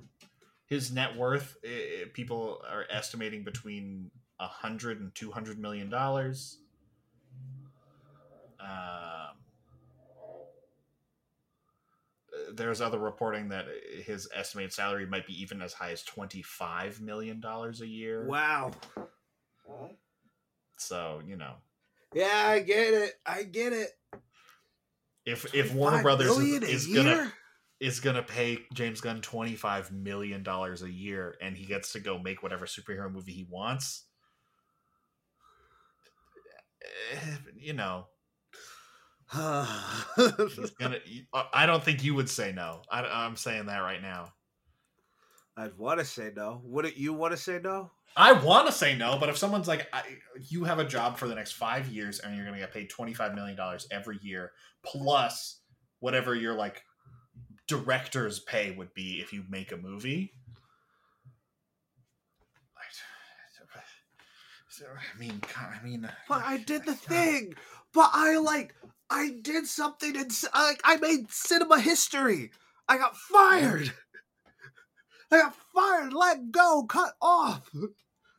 His 0.67 0.91
net 0.91 1.17
worth, 1.17 1.57
eh, 1.63 2.07
people 2.13 2.61
are 2.69 2.85
estimating 2.91 3.45
between 3.45 4.11
a 4.41 4.49
hundred 4.49 5.01
and 5.01 5.15
two 5.15 5.31
hundred 5.31 5.61
million 5.61 5.89
dollars. 5.89 6.59
Um, 8.59 9.37
there's 12.55 12.81
other 12.81 12.99
reporting 12.99 13.51
that 13.51 13.67
his 14.05 14.29
estimated 14.35 14.73
salary 14.73 15.07
might 15.07 15.29
be 15.29 15.41
even 15.41 15.63
as 15.63 15.73
high 15.73 15.93
as 15.93 16.03
twenty 16.03 16.43
five 16.43 17.01
million 17.01 17.39
dollars 17.39 17.83
a 17.83 17.87
year. 17.87 18.27
Wow. 18.27 18.73
So 20.77 21.23
you 21.25 21.37
know, 21.37 21.55
Yeah, 22.13 22.47
I 22.49 22.59
get 22.59 22.95
it. 22.95 23.13
I 23.25 23.45
get 23.45 23.73
it. 23.73 23.98
If 25.29 25.55
if 25.55 25.73
Warner 25.75 25.97
Brothers 26.03 26.29
is, 26.39 26.87
is 26.87 26.87
gonna 26.95 27.33
is 27.81 28.01
gonna 28.01 28.23
pay 28.23 28.59
James 28.75 29.01
Gunn 29.01 29.21
twenty 29.21 29.55
five 29.55 29.93
million 29.93 30.43
dollars 30.43 30.83
a 30.83 30.91
year, 30.91 31.37
and 31.41 31.57
he 31.57 31.65
gets 31.67 31.93
to 31.93 32.01
go 32.01 32.19
make 32.19 32.43
whatever 32.43 32.67
superhero 32.67 33.13
movie 33.13 33.33
he 33.33 33.47
wants. 33.49 34.05
eh, 37.13 37.37
You 37.57 37.73
know, 37.75 38.07
he's 39.37 40.71
gonna. 40.79 40.99
I 41.53 41.67
don't 41.67 41.83
think 41.85 42.03
you 42.03 42.15
would 42.15 42.31
say 42.31 42.53
no. 42.53 42.83
I, 42.91 43.03
I'm 43.05 43.37
saying 43.37 43.67
that 43.67 43.79
right 43.79 44.03
now. 44.03 44.33
I'd 45.59 45.77
want 45.77 45.99
to 45.99 46.05
say 46.05 46.31
no. 46.35 46.61
Wouldn't 46.65 46.97
you 46.97 47.13
want 47.13 47.33
to 47.33 47.37
say 47.37 47.59
no? 47.63 47.91
I 48.17 48.33
want 48.33 48.67
to 48.67 48.73
say 48.73 48.97
no, 48.97 49.19
but 49.19 49.29
if 49.29 49.37
someone's 49.37 49.69
like, 49.69 49.89
I, 49.93 50.03
you 50.49 50.65
have 50.65 50.79
a 50.79 50.85
job 50.85 51.19
for 51.19 51.29
the 51.29 51.35
next 51.35 51.53
five 51.53 51.89
years 51.89 52.21
and 52.21 52.35
you're 52.35 52.45
going 52.45 52.55
to 52.55 52.61
get 52.61 52.73
paid 52.73 52.91
$25 52.91 53.35
million 53.35 53.59
every 53.91 54.19
year, 54.23 54.53
plus 54.85 55.61
whatever 56.01 56.35
your 56.35 56.55
like 56.55 56.85
director's 57.67 58.39
pay 58.39 58.71
would 58.71 58.95
be 58.95 59.21
if 59.21 59.33
you 59.33 59.45
make 59.49 59.73
a 59.73 59.77
movie. 59.77 60.33
I 64.81 65.19
mean, 65.19 65.41
God, 65.41 65.75
I 65.81 65.85
mean, 65.85 66.09
But 66.29 66.43
I 66.45 66.59
did 66.59 66.85
the 66.85 66.93
uh, 66.93 66.95
thing. 66.95 67.55
But 67.93 68.11
I 68.13 68.39
like 68.39 68.75
I 69.11 69.31
did 69.43 69.67
something 69.67 70.17
and 70.17 70.31
like 70.55 70.81
I 70.85 70.97
made 70.99 71.31
cinema 71.31 71.81
history. 71.81 72.51
I 72.89 72.97
got 72.99 73.17
fired. 73.17 73.93
I 75.31 75.37
got 75.43 75.55
fired, 75.75 76.13
let 76.13 76.51
go, 76.51 76.85
cut 76.89 77.15
off. 77.21 77.71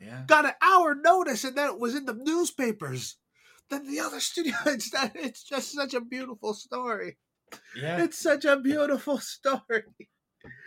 Yeah. 0.01 0.23
Got 0.27 0.45
an 0.45 0.53
hour 0.61 0.95
notice, 0.95 1.43
and 1.43 1.55
then 1.57 1.69
it 1.69 1.79
was 1.79 1.93
in 1.95 2.05
the 2.05 2.13
newspapers. 2.13 3.17
Then 3.69 3.85
the 3.85 3.99
other 3.99 4.19
studio. 4.19 4.55
It's 4.65 4.89
that. 4.91 5.11
It's 5.15 5.43
just 5.43 5.73
such 5.73 5.93
a 5.93 6.01
beautiful 6.01 6.53
story. 6.53 7.17
Yeah. 7.75 8.01
It's 8.03 8.17
such 8.17 8.45
a 8.45 8.57
beautiful 8.57 9.19
story. 9.19 9.83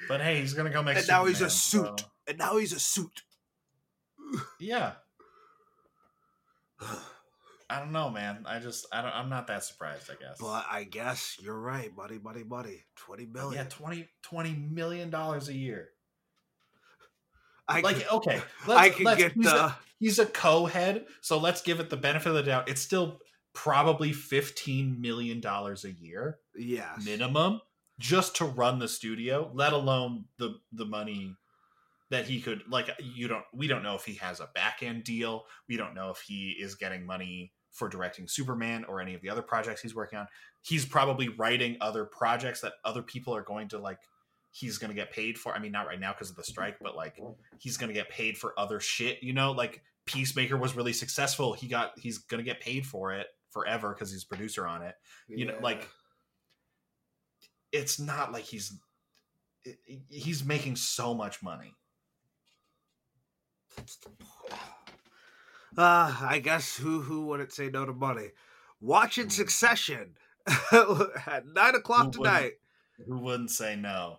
But 0.09 0.21
hey, 0.21 0.41
he's 0.41 0.53
going 0.55 0.67
to 0.67 0.73
go 0.73 0.83
make 0.83 0.99
And 0.99 1.09
now 1.09 1.25
he's 1.25 1.41
a 1.41 1.51
suit. 1.51 1.99
so- 2.01 2.07
And 2.29 2.39
now 2.39 2.57
he's 2.59 2.73
a 2.73 2.81
suit. 2.81 3.23
Yeah. 4.61 4.93
I 7.71 7.79
don't 7.79 7.93
know, 7.93 8.11
man. 8.11 8.45
I 8.47 8.59
just, 8.59 8.87
I 8.93 9.01
don't, 9.03 9.13
I'm 9.15 9.31
not 9.31 9.47
that 9.47 9.65
surprised, 9.65 10.11
I 10.11 10.15
guess. 10.23 10.37
But 10.39 10.67
I 10.71 10.85
guess 10.85 11.39
you're 11.41 11.59
right. 11.59 11.91
Money, 11.97 12.19
money, 12.23 12.45
money. 12.45 12.85
Twenty 12.97 13.25
million. 13.25 13.65
yeah, 13.65 13.69
20, 13.71 14.09
20 14.23 14.53
million 14.55 15.09
dollars 15.11 15.49
a 15.49 15.55
year. 15.55 15.89
I 17.77 17.81
like 17.81 17.99
can, 18.01 18.09
okay 18.19 18.41
I 18.67 18.67
let's- 18.67 18.97
can 18.97 19.17
get 19.17 19.33
he's 19.33 19.45
the. 19.45 19.65
a, 19.65 19.79
he's 19.99 20.19
a 20.19 20.27
co-head 20.27 21.07
so 21.21 21.39
let's 21.39 21.63
give 21.63 21.81
it 21.81 21.91
the 21.91 21.97
benefit 21.97 22.29
of 22.29 22.35
the 22.35 22.43
doubt. 22.43 22.69
It's 22.69 22.81
still 22.81 23.21
probably 23.55 24.13
15 24.13 25.01
million 25.01 25.41
dollars 25.41 25.85
a 25.85 25.93
year 25.93 26.39
yeah, 26.57 26.95
minimum 27.05 27.61
just 27.99 28.37
to 28.37 28.45
run 28.47 28.79
the 28.79 28.89
studio 28.89 29.51
let 29.55 29.73
alone 29.73 30.25
the 30.39 30.55
the 30.73 30.87
money 30.87 31.37
that 32.11 32.27
he 32.27 32.41
could 32.41 32.63
like 32.69 32.91
you 33.03 33.27
don't 33.27 33.45
we 33.55 33.67
don't 33.67 33.83
know 33.83 33.95
if 33.95 34.05
he 34.05 34.15
has 34.15 34.39
a 34.41 34.49
back 34.55 34.83
end 34.83 35.03
deal. 35.03 35.45
We 35.69 35.79
don't 35.79 35.95
know 35.95 36.11
if 36.11 36.21
he 36.21 36.51
is 36.61 36.75
getting 36.75 37.07
money 37.07 37.53
for 37.71 37.89
directing 37.89 38.29
superman 38.29 38.85
or 38.87 39.01
any 39.01 39.15
of 39.15 39.23
the 39.23 39.31
other 39.31 39.41
projects 39.41 39.81
he's 39.81 39.95
working 39.95 40.19
on. 40.19 40.27
He's 40.61 40.85
probably 40.85 41.29
writing 41.31 41.79
other 41.81 42.05
projects 42.05 42.61
that 42.61 42.75
other 42.85 43.01
people 43.03 43.35
are 43.35 43.43
going 43.43 43.69
to 43.69 43.79
like 43.79 43.99
he's 44.53 44.79
going 44.79 44.91
to 44.91 44.95
get 44.95 45.11
paid 45.11 45.37
for 45.37 45.55
i 45.55 45.59
mean 45.59 45.73
not 45.73 45.87
right 45.87 45.99
now 45.99 46.13
because 46.13 46.31
of 46.31 46.37
the 46.37 46.45
strike 46.45 46.77
but 46.81 46.95
like 46.95 47.19
he's 47.59 47.77
going 47.77 47.89
to 47.89 47.95
get 47.95 48.09
paid 48.09 48.37
for 48.39 48.53
other 48.59 48.79
shit 48.79 49.19
you 49.23 49.33
know? 49.33 49.53
Like 49.53 49.83
peacemaker 50.05 50.57
was 50.57 50.75
really 50.75 50.93
successful. 50.93 51.53
He 51.53 51.69
got 51.69 51.93
he's 51.99 52.19
going 52.19 52.45
to 52.45 52.49
get 52.49 52.61
paid 52.61 52.85
for 52.85 53.13
it 53.13 53.29
forever 53.51 53.91
because 53.95 54.11
he's 54.11 54.25
producer 54.25 54.67
on 54.67 54.83
it. 54.83 54.95
You 55.29 55.47
know 55.47 55.59
like 55.63 55.89
it's 57.71 57.99
not 57.99 58.33
like 58.33 58.45
he's 58.45 58.79
he's 60.09 60.45
making 60.45 60.77
so 60.77 61.15
much 61.15 61.43
money. 61.43 61.75
Uh, 65.75 66.15
I 66.21 66.39
guess 66.39 66.77
who 66.77 67.01
who 67.01 67.25
wouldn't 67.25 67.51
say 67.51 67.71
no 67.71 67.87
to 67.87 67.95
money? 67.95 68.33
Watching 68.83 69.31
Succession 69.31 70.17
at 70.47 71.47
nine 71.47 71.75
o'clock 71.75 72.15
Who 72.15 72.21
wouldn't? 72.21 72.37
tonight. 72.37 72.53
who 73.07 73.19
wouldn't 73.21 73.51
say 73.51 73.77
no 73.77 74.19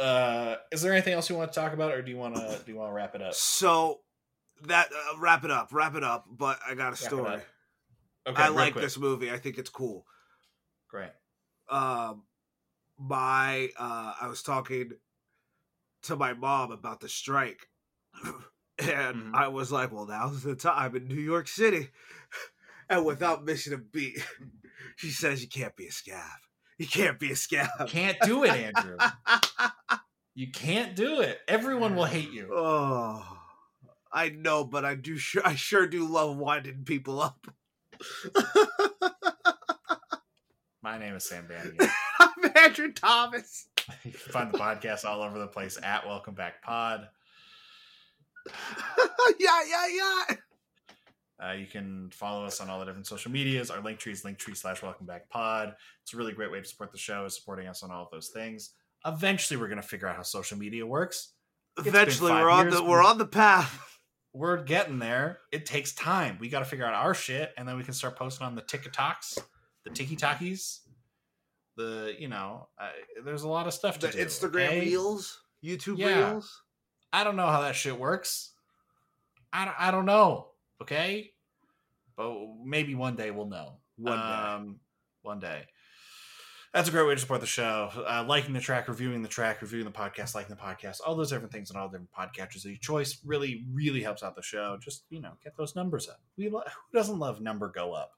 uh 0.00 0.56
is 0.72 0.80
there 0.82 0.92
anything 0.92 1.12
else 1.12 1.28
you 1.28 1.36
want 1.36 1.52
to 1.52 1.60
talk 1.60 1.72
about 1.72 1.92
or 1.92 2.00
do 2.02 2.10
you 2.10 2.16
want 2.16 2.34
to 2.34 2.60
do 2.64 2.72
you 2.72 2.78
want 2.78 2.90
to 2.90 2.94
wrap 2.94 3.14
it 3.14 3.22
up 3.22 3.34
So 3.34 4.00
that 4.66 4.88
uh, 4.92 5.18
wrap 5.18 5.44
it 5.44 5.50
up, 5.50 5.68
wrap 5.72 5.94
it 5.94 6.04
up. 6.04 6.26
But 6.30 6.58
I 6.66 6.74
got 6.74 6.90
a 6.90 6.92
it 6.92 6.96
story. 6.98 7.40
okay 8.26 8.42
I 8.42 8.48
like 8.48 8.72
quick. 8.72 8.84
this 8.84 8.98
movie. 8.98 9.30
I 9.30 9.38
think 9.38 9.56
it's 9.58 9.70
cool. 9.70 10.06
great 10.88 11.10
Um, 11.68 12.24
my 12.98 13.70
uh, 13.78 14.14
I 14.20 14.26
was 14.26 14.42
talking 14.42 14.92
to 16.02 16.16
my 16.16 16.32
mom 16.34 16.72
about 16.72 17.00
the 17.00 17.08
strike, 17.08 17.68
and 18.78 19.16
Mhm. 19.16 19.34
I 19.34 19.48
was 19.48 19.70
like, 19.72 19.92
"Well, 19.92 20.06
now's 20.06 20.42
the 20.42 20.54
time 20.56 20.96
in 20.96 21.08
New 21.08 21.14
York 21.20 21.48
City," 21.48 21.90
and 22.90 23.04
without 23.04 23.44
missing 23.44 23.72
a 23.72 23.78
beat, 23.78 24.18
she 24.96 25.10
says, 25.10 25.42
"You 25.42 25.48
can't 25.48 25.76
be 25.76 25.86
a 25.86 25.92
scab. 25.92 26.40
You 26.80 26.86
can't 26.86 27.18
be 27.18 27.30
a 27.30 27.36
scab." 27.36 27.68
can't 27.88 28.16
do 28.22 28.42
it 28.44 28.50
andrew 28.52 28.96
you 30.34 30.50
can't 30.50 30.96
do 30.96 31.20
it 31.20 31.38
everyone 31.46 31.94
will 31.94 32.06
hate 32.06 32.32
you 32.32 32.48
Oh, 32.54 33.22
I 34.10 34.30
know, 34.30 34.64
but 34.64 34.84
I 34.86 34.94
do. 34.94 35.18
Sure, 35.18 35.42
I 35.46 35.54
sure 35.56 35.86
do 35.86 36.08
love 36.08 36.38
winding 36.38 36.84
people 36.84 37.20
up. 37.20 37.46
my 40.82 40.98
name 40.98 41.14
is 41.16 41.28
sam 41.28 41.46
bannigan 41.46 41.86
I'm 42.18 42.50
Andrew 42.56 42.92
Thomas. 42.92 43.66
you 44.02 44.12
can 44.12 44.32
find 44.32 44.50
the 44.50 44.56
podcast 44.58 45.04
all 45.04 45.20
over 45.22 45.38
the 45.38 45.48
place 45.48 45.78
at 45.82 46.06
welcome 46.06 46.32
back 46.32 46.62
pod 46.62 47.08
yeah, 49.38 49.60
yeah, 49.68 49.86
yeah. 49.94 50.36
Uh, 51.42 51.52
you 51.52 51.66
can 51.66 52.10
follow 52.12 52.44
us 52.44 52.60
on 52.60 52.68
all 52.68 52.78
the 52.78 52.84
different 52.84 53.06
social 53.06 53.30
medias. 53.30 53.70
Our 53.70 53.80
link 53.80 53.98
tree 53.98 54.12
is 54.12 54.22
linktree 54.22 54.56
slash 54.56 54.82
welcome 54.82 55.06
back 55.06 55.28
pod. 55.30 55.74
It's 56.02 56.12
a 56.12 56.16
really 56.16 56.32
great 56.32 56.50
way 56.52 56.60
to 56.60 56.66
support 56.66 56.92
the 56.92 56.98
show, 56.98 57.24
is 57.24 57.34
supporting 57.34 57.66
us 57.66 57.82
on 57.82 57.90
all 57.90 58.02
of 58.04 58.10
those 58.10 58.28
things. 58.28 58.70
Eventually, 59.06 59.58
we're 59.58 59.68
going 59.68 59.80
to 59.80 59.86
figure 59.86 60.06
out 60.06 60.16
how 60.16 60.22
social 60.22 60.58
media 60.58 60.84
works. 60.84 61.32
been 61.76 61.86
Eventually, 61.86 62.32
we're 62.32 62.50
on 62.50 62.66
years. 62.66 62.74
the 62.74 62.84
we're 62.84 63.02
on 63.02 63.18
the 63.18 63.26
path. 63.26 63.86
We're 64.32 64.62
getting 64.62 65.00
there. 65.00 65.40
It 65.50 65.66
takes 65.66 65.92
time. 65.92 66.38
We 66.40 66.48
got 66.48 66.60
to 66.60 66.64
figure 66.64 66.84
out 66.86 66.94
our 66.94 67.14
shit, 67.14 67.52
and 67.58 67.66
then 67.66 67.76
we 67.76 67.82
can 67.82 67.92
start 67.92 68.14
posting 68.16 68.46
on 68.46 68.54
the 68.54 68.62
TikToks, 68.62 69.38
the 69.82 69.90
Tiki 69.90 70.14
Takis, 70.14 70.82
the 71.76 72.14
you 72.16 72.28
know. 72.28 72.68
Uh, 72.80 72.90
there's 73.24 73.42
a 73.42 73.48
lot 73.48 73.66
of 73.66 73.74
stuff 73.74 73.98
to 73.98 74.06
The 74.06 74.12
do. 74.12 74.18
Instagram 74.24 74.66
okay? 74.66 74.80
reels, 74.82 75.40
YouTube 75.64 75.98
Yeah. 75.98 76.30
reels. 76.30 76.62
I 77.12 77.24
don't 77.24 77.34
know 77.34 77.48
how 77.48 77.62
that 77.62 77.74
shit 77.74 77.98
works. 77.98 78.52
I 79.52 79.64
don't, 79.64 79.74
I 79.80 79.90
don't 79.90 80.04
know. 80.06 80.49
Okay, 80.82 81.32
but 82.16 82.34
maybe 82.64 82.94
one 82.94 83.16
day 83.16 83.30
we'll 83.30 83.46
know. 83.46 83.78
One 83.96 84.18
day. 84.18 84.24
Um, 84.24 84.80
one 85.22 85.40
day. 85.40 85.66
That's 86.72 86.88
a 86.88 86.92
great 86.92 87.06
way 87.06 87.14
to 87.14 87.20
support 87.20 87.40
the 87.40 87.48
show. 87.48 87.90
Uh, 87.96 88.24
liking 88.26 88.54
the 88.54 88.60
track, 88.60 88.88
reviewing 88.88 89.22
the 89.22 89.28
track, 89.28 89.60
reviewing 89.60 89.84
the 89.84 89.90
podcast, 89.90 90.36
liking 90.36 90.54
the 90.54 90.62
podcast, 90.62 91.00
all 91.04 91.16
those 91.16 91.30
different 91.30 91.52
things 91.52 91.70
and 91.70 91.78
all 91.78 91.88
the 91.88 91.98
different 91.98 92.12
podcatchers 92.12 92.64
of 92.64 92.70
your 92.70 92.78
choice 92.78 93.18
really, 93.24 93.64
really 93.72 94.02
helps 94.02 94.22
out 94.22 94.36
the 94.36 94.42
show. 94.42 94.78
Just 94.80 95.02
you 95.10 95.20
know, 95.20 95.32
get 95.42 95.56
those 95.56 95.74
numbers 95.74 96.08
up. 96.08 96.20
We 96.36 96.48
lo- 96.48 96.62
who 96.64 96.98
doesn't 96.98 97.18
love 97.18 97.40
number 97.40 97.68
go 97.68 97.92
up? 97.92 98.12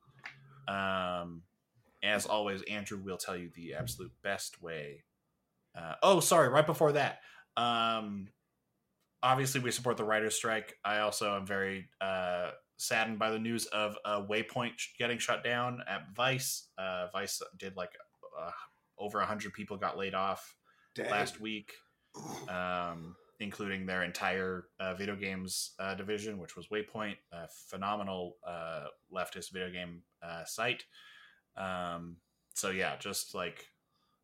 Um, 0.69 1.43
as 2.03 2.27
always, 2.27 2.63
Andrew 2.63 2.99
will 2.99 3.17
tell 3.17 3.37
you 3.37 3.51
the 3.55 3.75
absolute 3.75 4.13
best 4.23 4.63
way. 4.63 5.05
Uh, 5.75 5.95
oh, 6.03 6.21
sorry, 6.21 6.49
right 6.49 6.67
before 6.67 6.93
that. 6.93 7.21
Um, 7.57 8.29
obviously, 9.23 9.61
we 9.61 9.71
support 9.71 9.97
the 9.97 10.05
writers' 10.05 10.35
strike. 10.35 10.77
I 10.85 10.99
also 10.99 11.37
am 11.37 11.47
very 11.47 11.89
uh, 12.01 12.51
saddened 12.77 13.19
by 13.19 13.31
the 13.31 13.39
news 13.39 13.67
of 13.67 13.97
uh, 14.05 14.23
Waypoint 14.23 14.73
getting 14.99 15.19
shut 15.19 15.45
down 15.45 15.83
at 15.89 16.15
Vice. 16.15 16.69
Uh, 16.77 17.07
Vice 17.13 17.41
did 17.59 17.77
like 17.77 17.91
uh, 18.41 18.51
over 18.99 19.21
hundred 19.21 19.53
people 19.53 19.77
got 19.77 19.97
laid 19.97 20.15
off 20.15 20.57
last 21.11 21.41
week, 21.41 21.73
um, 22.49 23.17
including 23.41 23.87
their 23.87 24.03
entire 24.03 24.67
uh, 24.81 24.95
video 24.95 25.17
games 25.17 25.73
uh, 25.79 25.95
division, 25.95 26.39
which 26.39 26.57
was 26.57 26.69
Waypoint, 26.69 27.17
a 27.33 27.49
phenomenal 27.69 28.37
uh, 28.47 28.87
leftist 29.15 29.53
video 29.53 29.71
game 29.71 30.03
uh, 30.23 30.45
site. 30.45 30.85
Um, 31.57 32.17
so 32.55 32.71
yeah, 32.71 32.97
just 32.99 33.35
like 33.35 33.67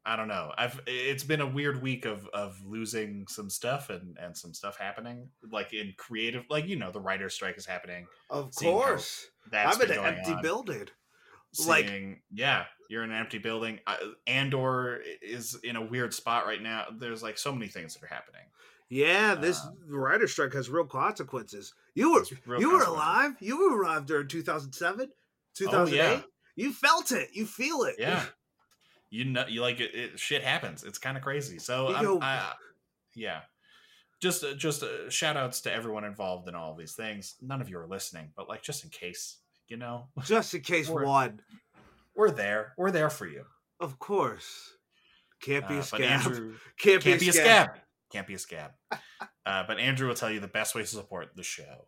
I 0.09 0.17
don't 0.17 0.29
know. 0.29 0.53
I've 0.57 0.81
it's 0.87 1.23
been 1.23 1.43
a 1.43 1.47
weird 1.47 1.83
week 1.83 2.07
of 2.07 2.27
of 2.33 2.59
losing 2.65 3.27
some 3.29 3.51
stuff 3.51 3.91
and 3.91 4.17
and 4.19 4.35
some 4.37 4.55
stuff 4.55 4.79
happening 4.79 5.29
like 5.53 5.73
in 5.75 5.93
creative 5.99 6.45
like 6.49 6.67
you 6.67 6.77
know 6.77 6.91
the 6.91 7.01
writer's 7.01 7.35
strike 7.35 7.59
is 7.59 7.67
happening. 7.67 8.07
Of 8.31 8.55
course. 8.55 9.27
That's 9.51 9.77
I'm 9.77 9.83
in 9.83 9.91
an 9.99 10.05
empty 10.05 10.33
on. 10.33 10.43
building. 10.43 10.87
like- 11.67 11.89
Seeing, 11.89 12.21
yeah, 12.33 12.65
you're 12.91 13.05
in 13.05 13.11
an 13.11 13.17
empty 13.19 13.39
building. 13.39 13.81
Uh, 13.87 13.97
Andor 14.27 15.03
is 15.23 15.55
in 15.63 15.77
a 15.77 15.83
weird 15.83 16.13
spot 16.15 16.47
right 16.47 16.63
now. 16.63 16.87
There's 16.93 17.23
like 17.23 17.39
so 17.39 17.53
many 17.53 17.69
things 17.69 17.95
that 17.95 18.03
are 18.05 18.15
happening. 18.15 18.43
Yeah, 18.91 19.35
this 19.35 19.59
Uh, 19.59 19.71
writer 19.89 20.27
strike 20.29 20.53
has 20.55 20.69
real 20.71 20.85
consequences. 20.87 21.75
You 21.95 22.13
were 22.15 22.25
you 22.59 22.71
were 22.73 22.83
alive. 22.83 23.33
You 23.41 23.59
were 23.59 23.83
alive 23.83 24.07
during 24.07 24.29
2007, 24.29 25.11
2008. 25.55 26.25
You 26.57 26.73
felt 26.73 27.13
it. 27.13 27.31
You 27.35 27.47
feel 27.47 27.83
it. 27.85 27.97
Oh, 27.99 28.03
Yeah. 28.03 28.25
You 29.11 29.25
know, 29.25 29.45
you 29.49 29.63
like 29.63 29.81
it, 29.81 29.95
it 29.95 30.19
shit 30.19 30.43
happens. 30.43 30.85
It's 30.85 30.99
kind 30.99 31.17
of 31.17 31.23
crazy. 31.23 31.59
So, 31.59 31.95
I'm, 31.95 32.23
I, 32.23 32.53
yeah. 33.15 33.41
Just, 34.21 34.43
uh, 34.45 34.55
just 34.55 34.83
uh, 34.83 35.09
shout 35.09 35.37
outs 35.37 35.61
to 35.63 35.73
everyone 35.73 36.05
involved 36.05 36.49
in 36.49 36.55
all 36.55 36.75
these 36.75 36.95
things. 36.95 37.37
None 37.41 37.61
of 37.61 37.71
you 37.71 37.79
are 37.79 37.87
listening, 37.87 38.31
but 38.37 38.49
like, 38.49 38.63
just 38.63 38.85
in 38.85 38.91
case, 38.91 39.39
you 39.69 39.77
know, 39.77 40.09
Just 40.25 40.53
in 40.55 40.61
case 40.63 40.89
Or- 40.89 41.05
one. 41.05 41.41
we're 42.17 42.31
there. 42.31 42.75
We're 42.77 42.91
there 42.91 43.11
for 43.11 43.27
you. 43.27 43.45
Of 43.81 43.99
course. 43.99 44.73
Can't 45.41 45.69
be 45.69 45.77
Uh, 45.77 45.81
a 45.81 45.83
scab. 45.85 46.01
Andrew 46.03 46.55
can't, 46.79 47.03
can't 47.03 47.21
be, 47.21 47.29
a 47.29 47.33
scab. 47.33 47.45
scab. 47.71 47.71
Can't 48.13 48.27
be 48.27 48.35
a 48.35 48.39
scab. 48.39 48.73
Uh, 49.47 49.65
but 49.69 49.79
Andrew 49.79 50.09
will 50.09 50.15
tell 50.17 50.31
you 50.31 50.41
the 50.41 50.49
best 50.49 50.75
ways 50.75 50.91
to 50.91 50.97
support 50.97 51.29
the 51.37 51.43
show. 51.45 51.87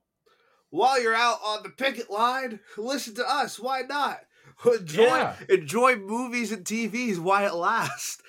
While 0.71 1.03
you're 1.03 1.15
out 1.17 1.39
on 1.45 1.65
the 1.65 1.71
picket 1.71 2.11
line, 2.11 2.61
listen 2.79 3.15
to 3.17 3.29
us. 3.29 3.59
Why 3.59 3.83
not? 3.83 4.21
Enjoy 4.79 5.03
Yeah. 5.05 5.37
enjoy 5.49 5.97
movies 5.97 6.53
and 6.53 6.65
TVs 6.65 7.19
while 7.19 7.47
it 7.47 7.55
lasts. 7.55 8.23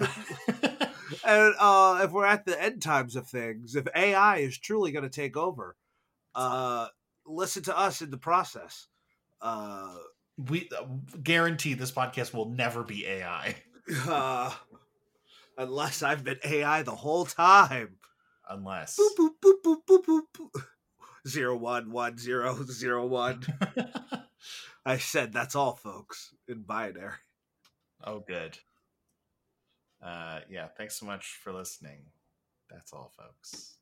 and 0.00 1.54
uh, 1.58 2.00
if 2.02 2.10
we're 2.12 2.26
at 2.26 2.44
the 2.46 2.60
end 2.60 2.82
times 2.82 3.16
of 3.16 3.28
things, 3.28 3.76
if 3.76 3.86
AI 3.94 4.38
is 4.38 4.58
truly 4.58 4.92
going 4.92 5.04
to 5.04 5.10
take 5.10 5.36
over, 5.36 5.76
uh, 6.34 6.88
listen 7.26 7.62
to 7.64 7.78
us 7.78 8.02
in 8.02 8.10
the 8.10 8.16
process. 8.18 8.86
Uh, 9.40 9.94
we 10.36 10.68
uh, 10.76 10.84
guarantee 11.22 11.74
this 11.74 11.92
podcast 11.92 12.34
will 12.34 12.48
never 12.50 12.82
be 12.82 13.06
AI 13.06 13.56
uh, 14.06 14.52
unless 15.56 16.02
I've 16.02 16.24
been 16.24 16.38
AI 16.44 16.82
the 16.82 16.94
whole 16.94 17.24
time. 17.26 17.96
unless. 18.48 18.98
Boop, 18.98 19.16
boop, 19.18 19.30
boop, 19.42 19.62
boop, 19.64 19.76
boop, 19.88 20.04
boop, 20.04 20.20
boop. 20.36 20.62
Zero 21.28 21.56
one 21.56 21.90
one 21.90 22.18
zero 22.18 22.56
zero 22.70 23.06
one. 23.06 23.42
I 24.86 24.98
said 24.98 25.32
that's 25.32 25.56
all, 25.56 25.74
folks, 25.74 26.32
in 26.46 26.62
binary. 26.62 27.10
oh, 28.04 28.20
good. 28.20 28.56
Uh, 30.00 30.40
yeah. 30.48 30.68
Thanks 30.78 31.00
so 31.00 31.06
much 31.06 31.40
for 31.42 31.52
listening. 31.52 32.04
That's 32.70 32.92
all, 32.92 33.12
folks. 33.18 33.78